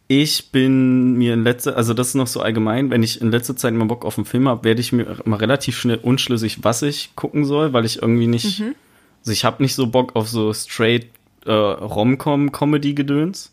ich 0.07 0.51
bin 0.51 1.13
mir 1.13 1.33
in 1.33 1.43
letzter, 1.43 1.77
also 1.77 1.93
das 1.93 2.09
ist 2.09 2.15
noch 2.15 2.27
so 2.27 2.41
allgemein, 2.41 2.91
wenn 2.91 3.01
ich 3.01 3.21
in 3.21 3.31
letzter 3.31 3.55
Zeit 3.55 3.73
mal 3.73 3.85
Bock 3.85 4.05
auf 4.05 4.17
einen 4.17 4.25
Film 4.25 4.47
habe, 4.47 4.63
werde 4.63 4.81
ich 4.81 4.91
mir 4.91 5.17
mal 5.25 5.37
relativ 5.37 5.77
schnell 5.77 5.97
unschlüssig, 5.97 6.63
was 6.63 6.83
ich 6.83 7.15
gucken 7.15 7.45
soll, 7.45 7.73
weil 7.73 7.85
ich 7.85 8.01
irgendwie 8.01 8.27
nicht, 8.27 8.59
mhm. 8.59 8.75
also 9.21 9.31
ich 9.31 9.45
habe 9.45 9.63
nicht 9.63 9.73
so 9.73 9.87
Bock 9.87 10.15
auf 10.15 10.29
so 10.29 10.53
straight 10.53 11.07
äh, 11.45 11.51
Rom-Com-Comedy-Gedöns, 11.51 13.51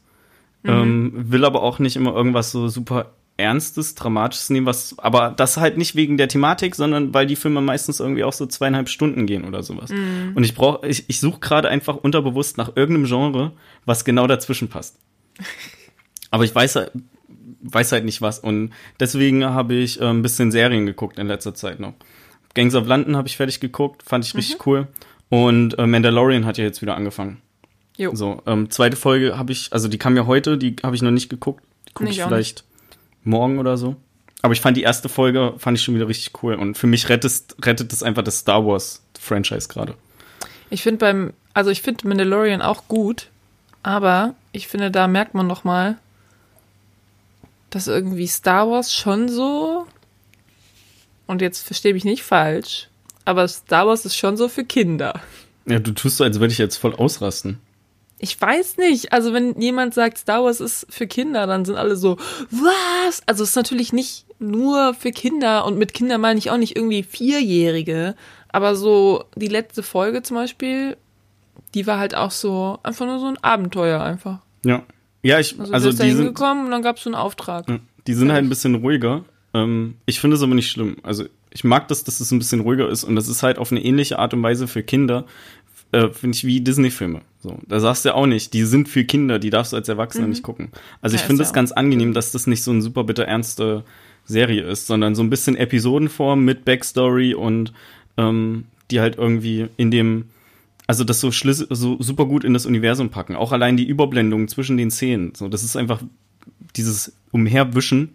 mhm. 0.63 0.71
ähm, 0.71 1.13
will 1.15 1.47
aber 1.47 1.63
auch 1.63 1.79
nicht 1.79 1.97
immer 1.97 2.15
irgendwas 2.15 2.51
so 2.51 2.69
super 2.69 3.13
Ernstes, 3.39 3.95
Dramatisches 3.95 4.51
nehmen, 4.51 4.67
was, 4.67 4.99
aber 4.99 5.31
das 5.31 5.57
halt 5.57 5.79
nicht 5.79 5.97
wegen 5.97 6.19
der 6.19 6.29
Thematik, 6.29 6.75
sondern 6.75 7.15
weil 7.15 7.27
die 7.27 7.37
Filme 7.37 7.63
meistens 7.63 7.99
irgendwie 7.99 8.25
auch 8.25 8.35
so 8.35 8.45
zweieinhalb 8.45 8.91
Stunden 8.91 9.25
gehen 9.25 9.45
oder 9.45 9.63
sowas. 9.63 9.91
Mhm. 9.91 10.33
Und 10.35 10.45
ich 10.45 10.55
brauche, 10.55 10.87
ich, 10.87 11.05
ich 11.09 11.19
suche 11.19 11.41
gerade 11.41 11.71
einfach 11.71 11.97
unterbewusst 11.97 12.59
nach 12.59 12.77
irgendeinem 12.77 13.07
Genre, 13.07 13.53
was 13.87 14.05
genau 14.05 14.27
dazwischen 14.27 14.69
passt. 14.69 14.99
Aber 16.33 16.45
ich 16.45 16.53
weiß, 16.53 16.81
weiß 17.61 17.93
halt 17.93 18.05
nicht 18.05 18.21
was. 18.21 18.41
Und 18.41 18.73
deswegen 18.99 19.45
habe 19.45 19.75
ich 19.75 20.01
äh, 20.01 20.05
ein 20.07 20.23
bisschen 20.23 20.51
Serien 20.51 20.87
geguckt 20.87 21.19
in 21.19 21.29
letzter 21.29 21.55
Zeit 21.55 21.79
noch. 21.79 21.93
Gangs 22.55 22.75
of 22.75 22.87
London 22.87 23.17
habe 23.17 23.29
ich 23.29 23.37
fertig 23.37 23.61
geguckt, 23.61 24.03
fand 24.03 24.25
ich 24.25 24.35
richtig 24.35 24.59
mhm. 24.59 24.63
cool. 24.67 24.89
Und 25.29 25.79
äh, 25.79 25.87
Mandalorian 25.87 26.45
hat 26.45 26.59
ja 26.59 26.65
jetzt 26.65 26.83
wieder 26.83 26.97
angefangen. 26.97 27.41
Jo. 27.97 28.15
So, 28.15 28.43
ähm, 28.47 28.71
zweite 28.71 28.97
Folge 28.97 29.39
habe 29.39 29.53
ich, 29.53 29.73
also 29.73 29.89
die 29.89 29.99
kam 29.99 30.17
ja 30.17 30.27
heute, 30.27 30.59
die 30.59 30.77
habe 30.83 30.97
ich 30.97 31.03
noch 31.03 31.11
nicht 31.11 31.29
geguckt. 31.29 31.63
Die 31.89 31.93
gucke 31.93 32.11
ich 32.11 32.23
vielleicht 32.23 32.65
morgen 33.23 33.59
oder 33.59 33.77
so. 33.77 33.97
Aber 34.41 34.53
ich 34.53 34.61
fand 34.61 34.77
die 34.77 34.83
erste 34.83 35.09
Folge, 35.09 35.55
fand 35.59 35.79
ich 35.79 35.85
schon 35.85 35.95
wieder 35.95 36.09
richtig 36.09 36.43
cool. 36.43 36.55
Und 36.55 36.77
für 36.77 36.87
mich 36.87 37.09
rettet, 37.09 37.55
rettet 37.63 37.93
das 37.93 38.03
einfach 38.03 38.25
das 38.25 38.39
Star 38.39 38.67
Wars 38.67 39.03
Franchise 39.19 39.69
gerade. 39.69 39.95
Ich 40.71 40.83
finde 40.83 40.99
beim, 40.99 41.33
also 41.53 41.71
ich 41.71 41.83
finde 41.83 42.09
Mandalorian 42.09 42.63
auch 42.63 42.89
gut, 42.89 43.29
aber 43.83 44.35
ich 44.53 44.69
finde, 44.69 44.91
da 44.91 45.07
merkt 45.07 45.35
man 45.35 45.47
noch 45.47 45.65
mal, 45.65 45.99
dass 47.73 47.89
irgendwie 47.89 48.27
Star 48.27 48.71
Wars 48.71 48.95
schon 48.95 49.29
so, 49.29 49.87
und 51.27 51.41
jetzt 51.41 51.67
verstehe 51.67 51.95
mich 51.95 52.05
nicht 52.05 52.23
falsch, 52.23 52.89
aber 53.25 53.49
Star 53.49 53.87
Wars 53.87 54.05
ist 54.05 54.17
schon 54.17 54.37
so 54.37 54.49
für 54.49 54.65
Kinder. 54.65 55.21
Ja, 55.67 55.79
du 55.79 55.93
tust 55.93 56.19
so, 56.19 56.25
als 56.25 56.39
würde 56.39 56.53
ich 56.53 56.59
jetzt 56.59 56.77
voll 56.77 56.95
ausrasten. 56.95 57.59
Ich 58.19 58.41
weiß 58.41 58.77
nicht. 58.77 59.13
Also, 59.13 59.33
wenn 59.33 59.61
jemand 59.61 59.95
sagt, 59.95 60.19
Star 60.19 60.45
Wars 60.45 60.61
ist 60.61 60.87
für 60.91 61.07
Kinder, 61.07 61.47
dann 61.47 61.65
sind 61.65 61.77
alle 61.77 61.97
so, 61.97 62.19
was? 62.51 63.23
Also, 63.27 63.43
es 63.43 63.51
ist 63.51 63.57
natürlich 63.57 63.93
nicht 63.93 64.27
nur 64.39 64.95
für 64.95 65.11
Kinder 65.11 65.65
und 65.65 65.79
mit 65.79 65.95
Kindern 65.95 66.21
meine 66.21 66.39
ich 66.39 66.51
auch 66.51 66.57
nicht 66.57 66.77
irgendwie 66.77 67.03
Vierjährige. 67.03 68.15
Aber 68.49 68.77
so 68.77 69.25
die 69.35 69.49
letzte 69.49 69.83
Folge 69.83 70.23
zum 70.23 70.37
Beispiel, 70.37 70.97
die 71.75 71.87
war 71.87 71.99
halt 71.99 72.15
auch 72.15 72.31
so, 72.31 72.79
einfach 72.83 73.07
nur 73.07 73.19
so 73.19 73.27
ein 73.27 73.43
Abenteuer 73.43 74.01
einfach. 74.01 74.39
Ja. 74.65 74.85
Ja, 75.23 75.39
ich, 75.39 75.59
also, 75.59 75.73
also 75.73 75.93
die 75.93 76.11
sind 76.11 76.27
gekommen 76.27 76.67
und 76.67 76.71
dann 76.71 76.83
gab 76.83 76.97
es 76.97 77.05
so 77.05 77.11
einen 77.11 77.15
Auftrag. 77.15 77.67
Die 78.07 78.15
sind 78.15 78.33
halt 78.33 78.45
ein 78.45 78.49
bisschen 78.49 78.75
ruhiger. 78.75 79.25
Ähm, 79.55 79.95
ich 80.07 80.21
finde 80.21 80.37
es 80.37 80.43
aber 80.43 80.55
nicht 80.55 80.71
schlimm. 80.71 80.97
Also 81.03 81.25
ich 81.51 81.65
mag 81.65 81.89
das, 81.89 82.05
dass 82.05 82.21
es 82.21 82.31
ein 82.31 82.39
bisschen 82.39 82.61
ruhiger 82.61 82.89
ist 82.89 83.05
und 83.05 83.17
das 83.17 83.29
ist 83.29 83.43
halt 83.43 83.59
auf 83.59 83.71
eine 83.71 83.85
ähnliche 83.85 84.19
Art 84.19 84.35
und 84.35 84.43
Weise 84.43 84.67
für 84.67 84.83
Kinder, 84.83 85.27
äh, 85.93 86.09
finde 86.09 86.37
ich, 86.37 86.45
wie 86.45 86.61
Disney-Filme. 86.61 87.21
So, 87.41 87.59
da 87.67 87.79
sagst 87.79 88.05
du 88.05 88.11
ja 88.11 88.15
auch 88.15 88.27
nicht, 88.27 88.55
die 88.55 88.65
sind 88.65 88.89
für 88.89 89.05
Kinder, 89.05 89.39
die 89.39 89.51
darfst 89.51 89.73
du 89.73 89.77
als 89.77 89.89
Erwachsener 89.89 90.25
mhm. 90.25 90.31
nicht 90.31 90.43
gucken. 90.43 90.71
Also 91.01 91.17
ich 91.17 91.23
finde 91.23 91.43
es 91.43 91.51
ja 91.51 91.55
ganz 91.55 91.73
angenehm, 91.73 92.15
dass 92.15 92.33
das 92.33 92.47
nicht 92.47 92.63
so 92.63 92.73
ein 92.73 92.83
super 92.83 93.05
bitter 93.05 93.25
ernste 93.25 93.85
Serie 94.25 94.63
ist, 94.63 94.87
sondern 94.87 95.15
so 95.15 95.23
ein 95.23 95.31
bisschen 95.31 95.57
Episodenform 95.57 96.45
mit 96.45 96.65
Backstory 96.65 97.35
und 97.35 97.73
ähm, 98.17 98.65
die 98.91 99.01
halt 99.01 99.17
irgendwie 99.17 99.69
in 99.77 99.91
dem 99.91 100.25
also 100.87 101.05
das 101.05 101.21
so, 101.21 101.31
schlüssel, 101.31 101.67
so 101.71 101.97
super 102.01 102.27
gut 102.27 102.45
in 102.45 102.55
das 102.55 102.67
Universum 102.67 103.11
packen. 103.11 103.37
Auch 103.37 103.53
allein 103.53 103.77
die 103.77 103.87
Überblendung 103.87 104.49
zwischen 104.49 104.77
den 104.77 104.91
Szenen. 104.91 105.35
So, 105.35 105.49
das 105.49 105.63
ist 105.63 105.77
einfach 105.77 106.03
dieses 106.77 107.13
Umherwischen 107.31 108.15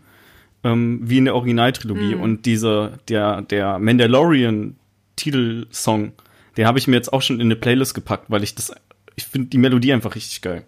ähm, 0.64 1.00
wie 1.04 1.20
in 1.20 1.26
der 1.26 1.36
Originaltrilogie. 1.36 2.16
Mhm. 2.16 2.22
Und 2.22 2.46
dieser, 2.46 2.98
der, 3.08 3.42
der 3.44 3.80
Mandalorian-Titelsong, 3.80 6.12
den 6.58 6.66
habe 6.66 6.80
ich 6.80 6.88
mir 6.88 6.96
jetzt 6.96 7.14
auch 7.14 7.22
schon 7.22 7.40
in 7.40 7.48
eine 7.48 7.56
Playlist 7.56 7.94
gepackt, 7.94 8.30
weil 8.30 8.44
ich 8.44 8.56
das, 8.56 8.74
ich 9.16 9.26
finde 9.26 9.50
die 9.50 9.58
Melodie 9.58 9.94
einfach 9.94 10.16
richtig 10.16 10.42
geil. 10.42 10.64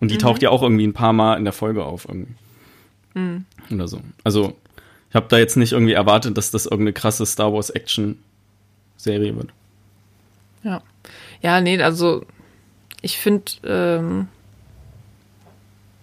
Und 0.00 0.10
die 0.10 0.16
Mhm. 0.16 0.20
taucht 0.20 0.42
ja 0.42 0.50
auch 0.50 0.62
irgendwie 0.62 0.86
ein 0.86 0.92
paar 0.92 1.12
Mal 1.12 1.36
in 1.36 1.44
der 1.44 1.52
Folge 1.52 1.84
auf 1.84 2.06
irgendwie. 2.08 2.34
Mhm. 3.14 3.44
Oder 3.70 3.88
so. 3.88 4.00
Also, 4.24 4.56
ich 5.10 5.14
habe 5.14 5.26
da 5.28 5.38
jetzt 5.38 5.56
nicht 5.56 5.72
irgendwie 5.72 5.92
erwartet, 5.92 6.36
dass 6.36 6.50
das 6.50 6.66
irgendeine 6.66 6.92
krasse 6.92 7.24
Star 7.26 7.52
Wars 7.52 7.70
Action-Serie 7.70 9.36
wird. 9.36 9.48
Ja. 10.64 10.82
Ja, 11.42 11.60
nee, 11.60 11.82
also 11.82 12.24
ich 13.02 13.18
finde, 13.18 13.52
ähm, 13.64 14.28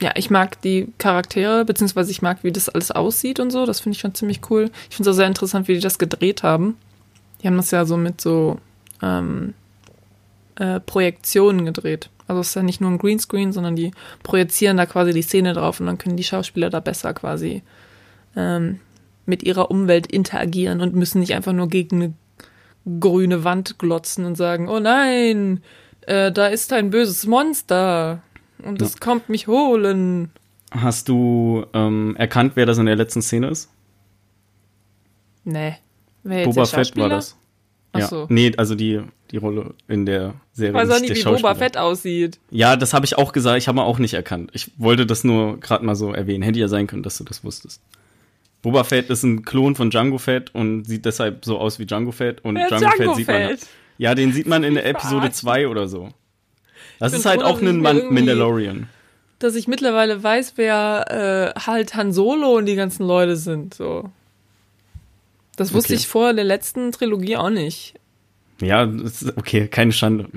ja, 0.02 0.12
ich 0.16 0.30
mag 0.30 0.62
die 0.62 0.94
Charaktere, 0.98 1.66
beziehungsweise 1.66 2.12
ich 2.12 2.22
mag, 2.22 2.44
wie 2.44 2.52
das 2.52 2.70
alles 2.70 2.92
aussieht 2.92 3.40
und 3.40 3.52
so. 3.52 3.66
Das 3.66 3.80
finde 3.82 3.96
ich 3.96 4.02
schon 4.02 4.16
ziemlich 4.16 4.42
cool. 4.50 4.70
Ich 4.90 4.96
finde 4.96 5.10
es 5.10 5.16
auch 5.16 5.18
sehr 5.18 5.28
interessant, 5.28 5.68
wie 5.68 5.74
die 5.74 5.80
das 5.80 5.98
gedreht 6.00 6.44
haben. 6.44 6.78
Die 7.42 7.48
haben 7.48 7.58
das 7.58 7.72
ja 7.72 7.86
so 7.86 7.98
mit 7.98 8.22
so 8.22 8.60
ähm, 9.02 9.54
äh, 10.56 10.80
Projektionen 10.80 11.66
gedreht. 11.66 12.10
Also 12.28 12.42
es 12.42 12.50
ist 12.50 12.56
ja 12.56 12.64
nicht 12.64 12.80
nur 12.80 12.92
ein 12.92 12.98
Greenscreen, 12.98 13.52
sondern 13.52 13.76
die 13.76 13.92
projizieren 14.24 14.78
da 14.78 14.86
quasi 14.86 15.14
die 15.14 15.22
Szene 15.22 15.54
drauf 15.54 15.80
und 15.80 15.88
dann 15.88 15.98
können 15.98 16.18
die 16.18 16.24
Schauspieler 16.24 16.70
da 16.70 16.80
besser 16.80 17.14
quasi 17.14 17.64
ähm, 18.36 18.80
mit 19.26 19.44
ihrer 19.44 19.72
Umwelt 19.72 20.08
interagieren 20.08 20.82
und 20.82 20.96
müssen 20.96 21.20
nicht 21.20 21.34
einfach 21.34 21.54
nur 21.54 21.70
gegen 21.70 22.02
eine 22.02 22.14
grüne 23.00 23.44
Wand 23.44 23.78
glotzen 23.80 24.26
und 24.26 24.36
sagen, 24.36 24.68
oh 24.70 24.80
nein, 24.80 25.62
äh, 26.02 26.32
da 26.32 26.48
ist 26.48 26.74
ein 26.74 26.90
böses 26.90 27.26
Monster 27.28 28.22
und 28.64 28.82
es 28.82 29.00
kommt 29.00 29.30
mich 29.30 29.48
holen. 29.48 30.32
Hast 30.72 31.10
du 31.10 31.66
ähm, 31.74 32.16
erkannt, 32.18 32.54
wer 32.56 32.66
das 32.66 32.78
in 32.78 32.86
der 32.86 32.96
letzten 32.96 33.22
Szene 33.22 33.48
ist? 33.50 33.70
Nee. 35.44 35.76
Wer 36.24 36.46
Boba 36.46 36.66
Fett 36.66 36.96
war 36.98 37.10
das. 37.10 37.36
Ach 37.92 38.00
Ja. 38.00 38.08
so. 38.08 38.28
Nee, 38.30 38.52
also 38.58 38.76
die, 38.76 39.02
die 39.32 39.38
Rolle 39.38 39.74
in 39.88 40.06
der 40.06 40.36
Serie. 40.54 40.72
Ich 40.82 40.88
weiß 40.90 40.98
auch 40.98 41.02
nicht, 41.02 41.16
wie 41.16 41.24
Boba. 41.24 41.56
Fett 41.56 41.78
aussieht. 41.78 42.40
Ja, 42.52 42.76
das 42.76 42.94
habe 42.94 43.06
ich 43.06 43.18
auch 43.18 43.32
gesagt. 43.32 43.58
Ich 43.58 43.68
habe 43.68 43.82
auch 43.82 43.98
nicht 44.00 44.14
erkannt. 44.14 44.52
Ich 44.54 44.72
wollte 44.78 45.06
das 45.08 45.24
nur 45.24 45.60
gerade 45.60 45.84
mal 45.86 45.96
so 45.96 46.14
erwähnen. 46.14 46.44
Hätte 46.44 46.60
ja 46.60 46.68
sein 46.68 46.86
können, 46.88 47.04
dass 47.04 47.18
du 47.18 47.24
das 47.24 47.44
wusstest. 47.44 47.82
Boba 48.62 48.84
Fett 48.84 49.10
ist 49.10 49.24
ein 49.24 49.44
Klon 49.44 49.76
von 49.76 49.90
Django 49.90 50.18
Fett 50.18 50.54
und 50.54 50.84
sieht 50.86 51.06
deshalb 51.06 51.46
so 51.46 51.58
aus 51.60 51.80
wie 51.80 51.86
Django 51.86 52.12
Fett. 52.12 52.44
Und 52.44 52.56
Django, 52.56 52.78
Django 52.78 52.96
Fett 52.98 53.16
sieht 53.16 53.28
man. 53.28 53.58
Ja, 53.98 54.16
den 54.16 54.34
sieht 54.34 54.48
man 54.48 54.64
in 54.64 54.74
der 54.76 54.86
Episode 54.86 55.22
Verarsch. 55.32 55.36
2 55.36 55.68
oder 55.68 55.88
so. 55.88 56.10
Das 57.00 57.14
ist 57.14 57.26
halt 57.26 57.42
auch 57.44 57.62
ein 57.62 57.82
Mandalorian. 57.82 58.90
Dass 59.40 59.56
ich 59.56 59.68
mittlerweile 59.70 60.22
weiß, 60.22 60.54
wer 60.58 61.54
äh, 61.56 61.60
halt 61.60 61.96
Han 61.96 62.12
Solo 62.12 62.58
und 62.58 62.66
die 62.66 62.76
ganzen 62.76 63.08
Leute 63.08 63.38
sind. 63.38 63.74
So. 63.74 64.10
Das 65.56 65.74
wusste 65.74 65.94
Okay. 65.94 66.02
ich 66.02 66.08
vor 66.08 66.34
der 66.34 66.44
letzten 66.44 66.92
Trilogie 66.92 67.38
auch 67.38 67.50
nicht. 67.50 67.96
Ja, 68.62 68.84
ist 68.84 69.26
okay, 69.38 69.68
keine 69.68 69.92
Schande. 69.94 70.28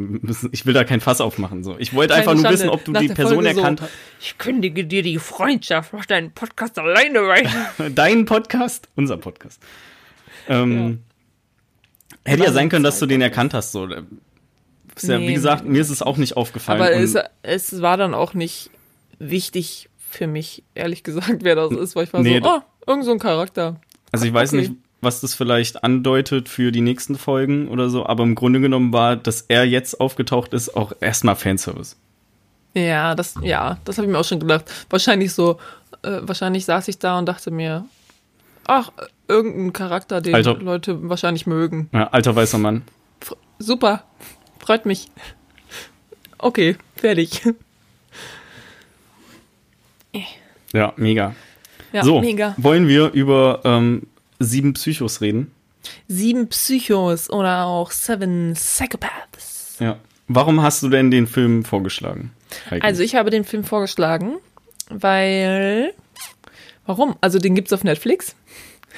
Ich 0.52 0.64
will 0.64 0.74
da 0.74 0.84
kein 0.84 1.00
Fass 1.00 1.20
aufmachen. 1.20 1.64
So. 1.64 1.76
Ich 1.78 1.92
wollte 1.92 2.14
einfach 2.14 2.34
nur 2.34 2.42
Schande. 2.42 2.58
wissen, 2.58 2.68
ob 2.70 2.84
du 2.84 2.92
Nach 2.92 3.00
die 3.00 3.08
Person 3.08 3.34
Folge 3.36 3.54
so. 3.54 3.58
erkannt 3.60 3.80
hast. 3.82 3.90
Ich 4.20 4.38
kündige 4.38 4.84
dir 4.84 5.02
die 5.02 5.18
Freundschaft, 5.18 5.92
mach 5.92 6.06
deinen 6.06 6.30
Podcast 6.32 6.78
alleine 6.78 7.20
weiter. 7.26 7.90
Dein 7.94 8.24
Podcast, 8.24 8.88
unser 8.94 9.16
Podcast. 9.16 9.60
Ähm, 10.48 11.00
Hätte 12.24 12.44
ja 12.44 12.52
sein 12.52 12.68
können, 12.68 12.84
dass 12.84 12.98
du 13.00 13.06
den 13.06 13.20
erkannt 13.20 13.54
hast. 13.54 13.72
So. 13.72 13.86
Ist 13.86 15.08
ja, 15.08 15.18
wie 15.18 15.26
Nee, 15.26 15.34
gesagt, 15.34 15.64
nee, 15.64 15.70
mir 15.72 15.80
ist 15.80 15.90
es 15.90 16.02
auch 16.02 16.16
nicht 16.16 16.36
aufgefallen. 16.36 16.80
Aber 16.80 16.92
es, 16.92 17.16
es 17.42 17.82
war 17.82 17.96
dann 17.96 18.14
auch 18.14 18.34
nicht 18.34 18.70
wichtig 19.18 19.88
für 20.10 20.26
mich, 20.26 20.62
ehrlich 20.74 21.02
gesagt, 21.02 21.38
wer 21.42 21.56
das 21.56 21.72
ist, 21.72 21.96
weil 21.96 22.04
ich 22.04 22.12
war 22.12 22.20
Nee, 22.22 22.40
so, 22.42 22.48
oh, 22.48 22.60
irgend 22.86 23.04
so 23.04 23.12
ein 23.12 23.18
Charakter. 23.18 23.80
Also 24.12 24.26
ich 24.26 24.32
weiß 24.32 24.52
Okay. 24.52 24.60
nicht, 24.68 24.72
was 25.02 25.20
das 25.20 25.34
vielleicht 25.34 25.84
andeutet 25.84 26.48
für 26.48 26.72
die 26.72 26.80
nächsten 26.80 27.16
Folgen 27.16 27.68
oder 27.68 27.90
so, 27.90 28.06
aber 28.06 28.22
im 28.22 28.34
Grunde 28.34 28.60
genommen 28.60 28.92
war, 28.92 29.16
dass 29.16 29.42
er 29.42 29.64
jetzt 29.64 30.00
aufgetaucht 30.00 30.54
ist, 30.54 30.76
auch 30.76 30.92
erstmal 31.00 31.36
Fanservice. 31.36 31.96
Ja, 32.74 33.14
das, 33.14 33.34
ja, 33.42 33.78
das 33.84 33.98
habe 33.98 34.06
ich 34.06 34.12
mir 34.12 34.18
auch 34.18 34.24
schon 34.24 34.40
gedacht. 34.40 34.64
Wahrscheinlich 34.88 35.32
so, 35.32 35.58
äh, 36.02 36.20
wahrscheinlich 36.22 36.64
saß 36.64 36.88
ich 36.88 36.98
da 36.98 37.18
und 37.18 37.26
dachte 37.26 37.50
mir, 37.50 37.84
ach, 38.66 38.92
irgendein 39.28 39.72
Charakter, 39.72 40.20
den 40.20 40.34
Alter. 40.34 40.54
Leute 40.54 41.08
wahrscheinlich 41.08 41.46
mögen. 41.46 41.90
Ja, 41.92 42.08
alter 42.08 42.34
weißer 42.34 42.58
Mann. 42.58 42.82
F 43.20 43.34
super, 43.58 44.04
freut 44.58 44.86
mich. 44.86 45.10
Okay, 46.38 46.76
fertig. 46.96 47.42
Ja, 50.72 50.92
mega. 50.96 51.34
Ja, 51.92 52.02
so, 52.04 52.20
mega. 52.20 52.54
wollen 52.56 52.88
wir 52.88 53.12
über 53.12 53.60
ähm, 53.64 54.06
sieben 54.44 54.74
Psychos 54.74 55.20
reden? 55.20 55.50
Sieben 56.08 56.48
Psychos 56.48 57.28
oder 57.30 57.66
auch 57.66 57.90
Seven 57.90 58.54
Psychopaths. 58.54 59.76
Ja. 59.80 59.98
Warum 60.28 60.62
hast 60.62 60.82
du 60.82 60.88
denn 60.88 61.10
den 61.10 61.26
Film 61.26 61.64
vorgeschlagen? 61.64 62.30
eigentlich? 62.66 62.84
Also 62.84 63.02
ich 63.02 63.14
habe 63.16 63.30
den 63.30 63.44
Film 63.44 63.64
vorgeschlagen, 63.64 64.36
weil. 64.88 65.92
Warum? 66.86 67.16
Also 67.20 67.38
den 67.38 67.54
gibt's 67.54 67.72
auf 67.72 67.84
Netflix. 67.84 68.34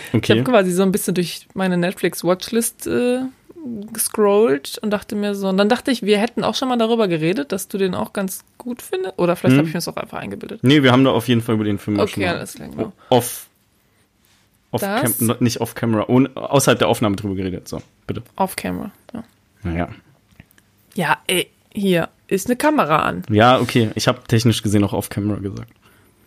Ich 0.08 0.14
okay. 0.14 0.32
habe 0.32 0.44
quasi 0.44 0.72
so 0.72 0.82
ein 0.82 0.90
bisschen 0.92 1.14
durch 1.14 1.46
meine 1.54 1.76
Netflix-Watchlist 1.76 2.86
äh, 2.86 3.20
gescrollt 3.92 4.78
und 4.82 4.90
dachte 4.90 5.14
mir 5.16 5.34
so, 5.34 5.48
und 5.48 5.56
dann 5.56 5.68
dachte 5.68 5.90
ich, 5.90 6.02
wir 6.02 6.18
hätten 6.18 6.44
auch 6.44 6.54
schon 6.54 6.68
mal 6.68 6.76
darüber 6.76 7.08
geredet, 7.08 7.52
dass 7.52 7.68
du 7.68 7.78
den 7.78 7.94
auch 7.94 8.12
ganz 8.12 8.44
gut 8.58 8.82
findest. 8.82 9.18
Oder 9.18 9.36
vielleicht 9.36 9.52
Hm. 9.52 9.58
habe 9.58 9.68
ich 9.68 9.74
mir 9.74 9.78
das 9.78 9.88
auch 9.88 9.96
einfach 9.96 10.18
eingebildet. 10.18 10.60
Nee, 10.62 10.82
wir 10.82 10.92
haben 10.92 11.04
da 11.04 11.10
auf 11.10 11.28
jeden 11.28 11.40
Fall 11.40 11.54
über 11.54 11.64
den 11.64 11.78
Film 11.78 11.98
auch 12.00 12.08
schon 12.08 12.22
Okay, 12.22 12.30
mal 12.30 12.36
alles 12.38 12.54
klar, 12.54 12.68
genau. 12.68 12.92
off, 13.10 13.46
off 14.74 14.80
Das- 14.80 15.18
cam, 15.18 15.36
nicht 15.40 15.60
off 15.60 15.74
camera, 15.74 16.04
ohne, 16.08 16.30
außerhalb 16.34 16.78
der 16.78 16.88
Aufnahme 16.88 17.16
drüber 17.16 17.34
geredet. 17.34 17.68
So, 17.68 17.80
bitte. 18.06 18.22
Off 18.36 18.56
camera. 18.56 18.90
Ja. 19.12 19.24
Naja. 19.62 19.88
ja, 20.94 21.16
ey, 21.26 21.48
hier 21.72 22.08
ist 22.28 22.46
eine 22.48 22.56
Kamera 22.56 22.98
an. 22.98 23.22
Ja, 23.30 23.58
okay. 23.58 23.90
Ich 23.94 24.06
habe 24.08 24.20
technisch 24.28 24.62
gesehen 24.62 24.84
auch 24.84 24.92
off 24.92 25.08
camera 25.08 25.38
gesagt. 25.38 25.72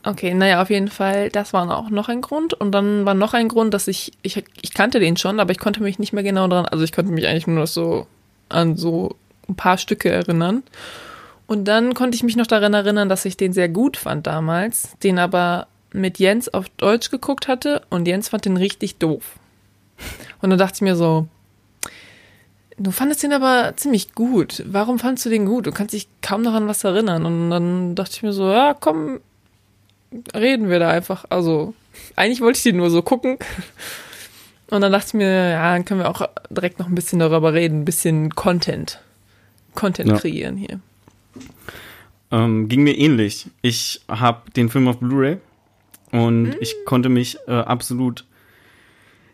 Okay, 0.04 0.34
naja, 0.34 0.62
auf 0.62 0.70
jeden 0.70 0.88
Fall, 0.88 1.30
das 1.30 1.54
war 1.54 1.70
auch 1.78 1.90
noch 1.90 2.08
ein 2.08 2.22
Grund. 2.22 2.54
Und 2.54 2.72
dann 2.72 3.06
war 3.06 3.14
noch 3.14 3.34
ein 3.34 3.50
Grund, 3.50 3.74
dass 3.74 3.88
ich, 3.88 4.14
ich, 4.22 4.42
ich 4.62 4.74
kannte 4.74 5.00
den 5.00 5.18
schon, 5.18 5.40
aber 5.40 5.52
ich 5.52 5.60
konnte 5.60 5.84
mich 5.84 6.00
nicht 6.00 6.14
mehr 6.14 6.24
genau 6.24 6.48
dran, 6.48 6.66
also 6.66 6.84
ich 6.84 6.94
konnte 6.94 7.12
mich 7.12 7.28
eigentlich 7.28 7.48
nur 7.48 7.60
noch 7.60 7.68
so 7.68 8.08
an 8.50 8.78
so 8.78 9.16
ein 9.50 9.56
paar 9.56 9.78
Stücke 9.78 10.10
erinnern. 10.10 10.64
Und 11.46 11.66
dann 11.66 11.94
konnte 11.94 12.16
ich 12.16 12.24
mich 12.24 12.36
noch 12.36 12.48
daran 12.48 12.74
erinnern, 12.74 13.10
dass 13.10 13.26
ich 13.26 13.38
den 13.38 13.54
sehr 13.54 13.70
gut 13.70 13.98
fand 13.98 14.28
damals, 14.28 14.98
den 15.04 15.20
aber 15.20 15.68
mit 15.94 16.20
Jens 16.20 16.50
auf 16.50 16.70
Deutsch 16.70 17.10
geguckt 17.12 17.48
hatte 17.48 17.82
und 17.90 18.08
Jens 18.08 18.30
fand 18.30 18.46
den 18.46 18.58
richtig 18.58 18.98
doof. 18.98 19.38
Und 20.42 20.50
dann 20.50 20.60
dachte 20.60 20.76
ich 20.76 20.82
mir 20.82 20.96
so, 20.96 21.28
du 22.78 22.92
fandest 22.92 23.24
den 23.24 23.34
aber 23.34 23.74
ziemlich 23.76 24.14
gut. 24.14 24.64
Warum 24.68 25.00
fandest 25.00 25.26
du 25.26 25.30
den 25.30 25.46
gut? 25.46 25.66
Du 25.66 25.72
kannst 25.72 25.94
dich 25.94 26.08
kaum 26.22 26.42
noch 26.42 26.54
an 26.54 26.68
was 26.68 26.84
erinnern. 26.84 27.26
Und 27.26 27.50
dann 27.50 27.96
dachte 27.96 28.12
ich 28.16 28.24
mir 28.24 28.34
so, 28.34 28.52
ja, 28.52 28.76
komm, 28.80 29.20
reden 30.36 30.70
wir 30.70 30.80
da 30.80 30.90
einfach. 30.90 31.26
Also, 31.30 31.74
eigentlich 32.16 32.42
wollte 32.42 32.58
ich 32.58 32.64
den 32.64 32.78
nur 32.78 32.90
so 32.90 33.02
gucken. 33.02 33.38
Und 34.70 34.82
dann 34.82 34.92
dachte 34.92 35.08
ich 35.08 35.14
mir, 35.14 35.50
ja, 35.50 35.74
dann 35.74 35.86
können 35.86 36.02
wir 36.02 36.10
auch 36.10 36.28
direkt 36.50 36.78
noch 36.80 36.88
ein 36.88 36.96
bisschen 36.96 37.20
darüber 37.20 37.54
reden, 37.54 37.82
ein 37.82 37.86
bisschen 37.86 38.36
Content. 38.36 39.00
Content 39.74 40.10
Ja. 40.10 40.18
kreieren 40.18 40.58
hier. 40.58 40.80
Ähm, 42.32 42.68
ging 42.68 42.84
mir 42.84 42.98
ähnlich. 42.98 43.48
Ich 43.62 44.02
habe 44.10 44.52
den 44.52 44.70
Film 44.70 44.88
auf 44.90 44.98
Blu-ray 45.00 45.38
und 46.12 46.56
ich 46.60 46.76
konnte 46.86 47.10
mich 47.10 47.38
äh, 47.48 47.52
absolut 47.52 48.26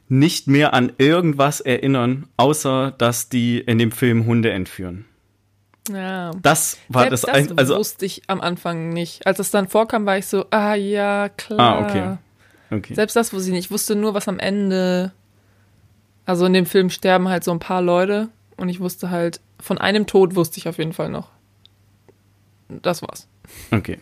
nicht 0.10 0.48
mehr 0.48 0.74
an 0.74 0.92
irgendwas 0.98 1.62
erinnern, 1.62 2.28
außer 2.38 2.94
dass 2.98 3.30
die 3.30 3.60
in 3.60 3.78
dem 3.78 3.92
Film 3.92 4.26
Hunde 4.26 4.52
entführen. 4.52 5.06
Ja. 5.90 6.32
Das 6.42 6.78
war 6.88 7.04
Selbst 7.04 7.24
das, 7.24 7.32
das, 7.34 7.52
ein, 7.52 7.58
also 7.58 7.76
wusste 7.78 8.06
ich 8.06 8.24
am 8.28 8.40
Anfang 8.40 8.90
nicht. 8.90 9.26
Als 9.28 9.40
es 9.40 9.52
dann 9.52 9.68
vorkam, 9.68 10.06
war 10.06 10.18
ich 10.18 10.28
so, 10.28 10.46
ah 10.52 10.76
ja, 10.76 11.30
klar. 11.30 11.60
Ah, 11.60 11.86
okay. 11.86 12.18
okay. 12.78 12.94
Selbst 12.94 13.16
das 13.16 13.34
wusste 13.34 13.50
ich 13.50 13.54
nicht. 13.54 13.66
Ich 13.66 13.72
wusste 13.72 13.96
nur, 13.96 14.14
was 14.14 14.28
am 14.28 14.40
Ende. 14.40 15.12
Also 16.26 16.46
in 16.46 16.54
dem 16.54 16.66
Film 16.66 16.90
sterben 16.90 17.28
halt 17.28 17.44
so 17.44 17.52
ein 17.52 17.60
paar 17.60 17.82
Leute 17.82 18.30
und 18.56 18.70
ich 18.70 18.80
wusste 18.80 19.10
halt, 19.10 19.42
von 19.60 19.78
einem 19.78 20.08
Tod 20.08 20.36
wusste 20.36 20.58
ich 20.58 20.70
auf 20.70 20.78
jeden 20.78 20.94
Fall 20.94 21.10
noch. 21.10 21.30
Das 22.70 23.02
war's. 23.02 23.28
Okay. 23.72 24.00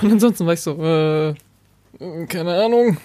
Und 0.00 0.10
ansonsten 0.10 0.46
war 0.46 0.54
ich 0.54 0.62
so, 0.62 0.82
äh, 0.82 1.34
keine 2.28 2.64
Ahnung. 2.64 2.96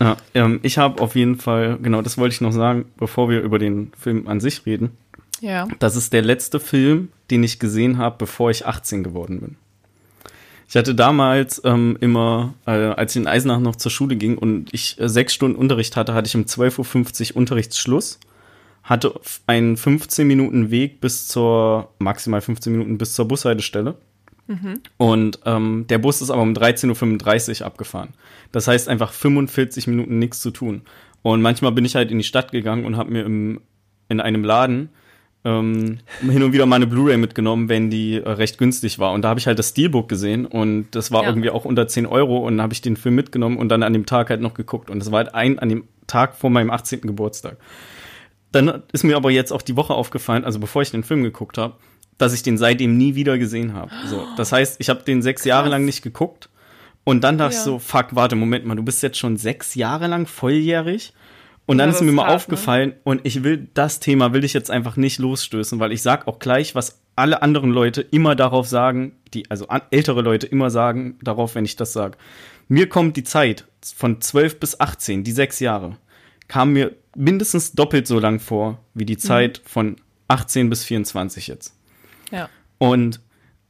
Ja, 0.00 0.16
ähm, 0.34 0.60
ich 0.62 0.78
habe 0.78 1.02
auf 1.02 1.14
jeden 1.14 1.36
Fall, 1.36 1.78
genau, 1.82 2.02
das 2.02 2.18
wollte 2.18 2.34
ich 2.34 2.40
noch 2.40 2.52
sagen, 2.52 2.86
bevor 2.96 3.28
wir 3.30 3.40
über 3.40 3.58
den 3.58 3.92
Film 3.98 4.28
an 4.28 4.40
sich 4.40 4.66
reden. 4.66 4.96
Ja. 5.40 5.68
Das 5.78 5.96
ist 5.96 6.12
der 6.12 6.22
letzte 6.22 6.60
Film, 6.60 7.10
den 7.30 7.42
ich 7.42 7.58
gesehen 7.58 7.98
habe, 7.98 8.16
bevor 8.18 8.50
ich 8.50 8.66
18 8.66 9.04
geworden 9.04 9.40
bin. 9.40 9.56
Ich 10.68 10.76
hatte 10.76 10.94
damals 10.94 11.62
ähm, 11.64 11.96
immer, 12.00 12.54
äh, 12.66 12.70
als 12.70 13.14
ich 13.14 13.22
in 13.22 13.28
Eisenach 13.28 13.60
noch 13.60 13.76
zur 13.76 13.90
Schule 13.90 14.16
ging 14.16 14.36
und 14.36 14.72
ich 14.72 14.98
äh, 15.00 15.08
sechs 15.08 15.32
Stunden 15.32 15.56
Unterricht 15.56 15.96
hatte, 15.96 16.12
hatte 16.12 16.26
ich 16.26 16.34
um 16.34 16.42
12.50 16.42 17.30
Uhr 17.30 17.36
Unterrichtsschluss. 17.36 18.18
hatte 18.82 19.14
einen 19.46 19.76
15 19.76 20.26
Minuten 20.26 20.70
Weg 20.70 21.00
bis 21.00 21.28
zur, 21.28 21.90
maximal 21.98 22.40
15 22.40 22.72
Minuten 22.72 22.98
bis 22.98 23.14
zur 23.14 23.28
Bushaltestelle. 23.28 23.96
Und 24.96 25.40
ähm, 25.44 25.86
der 25.88 25.98
Bus 25.98 26.22
ist 26.22 26.30
aber 26.30 26.42
um 26.42 26.52
13.35 26.52 27.60
Uhr 27.60 27.66
abgefahren. 27.66 28.10
Das 28.52 28.68
heißt 28.68 28.88
einfach 28.88 29.12
45 29.12 29.86
Minuten 29.88 30.18
nichts 30.18 30.40
zu 30.40 30.50
tun. 30.50 30.82
Und 31.22 31.42
manchmal 31.42 31.72
bin 31.72 31.84
ich 31.84 31.96
halt 31.96 32.10
in 32.10 32.18
die 32.18 32.24
Stadt 32.24 32.52
gegangen 32.52 32.84
und 32.84 32.96
habe 32.96 33.10
mir 33.10 33.24
im, 33.24 33.60
in 34.08 34.20
einem 34.20 34.44
Laden 34.44 34.90
ähm, 35.44 35.98
hin 36.20 36.42
und 36.42 36.52
wieder 36.52 36.66
mal 36.66 36.76
eine 36.76 36.86
Blu-ray 36.86 37.16
mitgenommen, 37.16 37.68
wenn 37.68 37.90
die 37.90 38.14
äh, 38.14 38.28
recht 38.28 38.58
günstig 38.58 38.98
war. 39.00 39.12
Und 39.12 39.22
da 39.22 39.28
habe 39.30 39.40
ich 39.40 39.46
halt 39.48 39.58
das 39.58 39.70
Steelbook 39.70 40.08
gesehen 40.08 40.46
und 40.46 40.88
das 40.92 41.10
war 41.10 41.22
Ja. 41.24 41.28
irgendwie 41.28 41.50
auch 41.50 41.64
unter 41.64 41.88
10 41.88 42.06
Euro 42.06 42.38
und 42.38 42.56
dann 42.56 42.62
habe 42.62 42.72
ich 42.72 42.80
den 42.80 42.96
Film 42.96 43.16
mitgenommen 43.16 43.56
und 43.58 43.68
dann 43.68 43.82
an 43.82 43.92
dem 43.92 44.06
Tag 44.06 44.30
halt 44.30 44.40
noch 44.40 44.54
geguckt. 44.54 44.90
Und 44.90 45.00
das 45.00 45.10
war 45.10 45.18
halt 45.24 45.34
ein 45.34 45.58
an 45.58 45.68
dem 45.68 45.84
Tag 46.06 46.36
vor 46.36 46.50
meinem 46.50 46.70
18. 46.70 47.00
Geburtstag. 47.02 47.56
Dann 48.52 48.82
ist 48.92 49.02
mir 49.04 49.16
aber 49.16 49.30
jetzt 49.30 49.52
auch 49.52 49.62
die 49.62 49.76
Woche 49.76 49.92
aufgefallen, 49.94 50.44
also 50.44 50.60
bevor 50.60 50.82
ich 50.82 50.90
den 50.92 51.02
Film 51.02 51.22
geguckt 51.24 51.58
habe, 51.58 51.74
dass 52.18 52.32
ich 52.32 52.42
den 52.42 52.58
seitdem 52.58 52.96
nie 52.96 53.14
wieder 53.14 53.38
gesehen 53.38 53.74
habe. 53.74 53.90
So, 54.06 54.26
das 54.36 54.52
heißt, 54.52 54.76
ich 54.80 54.88
habe 54.88 55.02
den 55.02 55.22
sechs 55.22 55.44
Jahre 55.44 55.68
lang 55.68 55.84
nicht 55.84 56.02
geguckt 56.02 56.48
und 57.04 57.22
dann 57.24 57.38
dachte 57.38 57.52
ich 57.52 57.58
Ja. 57.58 57.64
so, 57.64 57.78
fuck, 57.78 58.08
warte, 58.14 58.36
Moment 58.36 58.64
mal, 58.64 58.74
du 58.74 58.82
bist 58.82 59.02
jetzt 59.02 59.18
schon 59.18 59.36
sechs 59.36 59.74
Jahre 59.74 60.06
lang 60.06 60.26
volljährig 60.26 61.12
und 61.66 61.78
dann 61.78 61.90
Ja, 61.90 61.94
ist 61.96 62.02
mir 62.02 62.12
mal 62.12 62.26
ne? 62.28 62.34
aufgefallen 62.34 62.94
und 63.04 63.20
ich 63.24 63.42
will 63.44 63.68
das 63.74 64.00
Thema 64.00 64.32
will 64.32 64.44
ich 64.44 64.52
jetzt 64.54 64.70
einfach 64.70 64.96
nicht 64.96 65.18
losstößen, 65.18 65.78
weil 65.80 65.92
ich 65.92 66.02
sag 66.02 66.26
auch 66.26 66.38
gleich, 66.38 66.74
was 66.74 67.00
alle 67.16 67.42
anderen 67.42 67.70
Leute 67.70 68.02
immer 68.02 68.34
darauf 68.34 68.66
sagen, 68.68 69.12
die 69.34 69.50
also 69.50 69.66
ältere 69.90 70.22
Leute 70.22 70.46
immer 70.46 70.70
sagen 70.70 71.18
darauf, 71.22 71.54
wenn 71.54 71.64
ich 71.64 71.76
das 71.76 71.92
sage. 71.92 72.16
Mir 72.68 72.88
kommt 72.88 73.16
die 73.16 73.24
Zeit 73.24 73.66
von 73.94 74.20
12 74.20 74.58
bis 74.60 74.80
18, 74.80 75.22
die 75.24 75.32
sechs 75.32 75.60
Jahre, 75.60 75.96
kam 76.48 76.72
mir 76.72 76.94
mindestens 77.14 77.72
doppelt 77.72 78.06
so 78.06 78.18
lang 78.18 78.38
vor 78.40 78.78
wie 78.94 79.04
Mhm. 79.04 79.06
die 79.06 79.16
Zeit 79.18 79.60
von 79.64 79.96
18 80.28 80.68
bis 80.70 80.84
24 80.84 81.46
jetzt. 81.46 81.75
Ja. 82.30 82.48
Und 82.78 83.20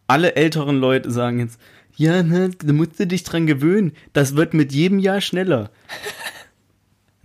alle 0.07 0.37
älteren 0.37 0.79
Leute 0.81 1.11
sagen 1.11 1.39
jetzt, 1.41 1.61
ja, 1.97 2.23
ne, 2.23 2.51
da 2.63 2.73
musst 2.73 3.01
du 3.01 3.07
dich 3.07 3.25
dran 3.25 3.47
gewöhnen. 3.47 3.93
Das 4.13 4.37
wird 4.37 4.55
mit 4.55 4.73
jedem 4.73 4.99
Jahr 4.99 5.21
schneller. 5.21 5.71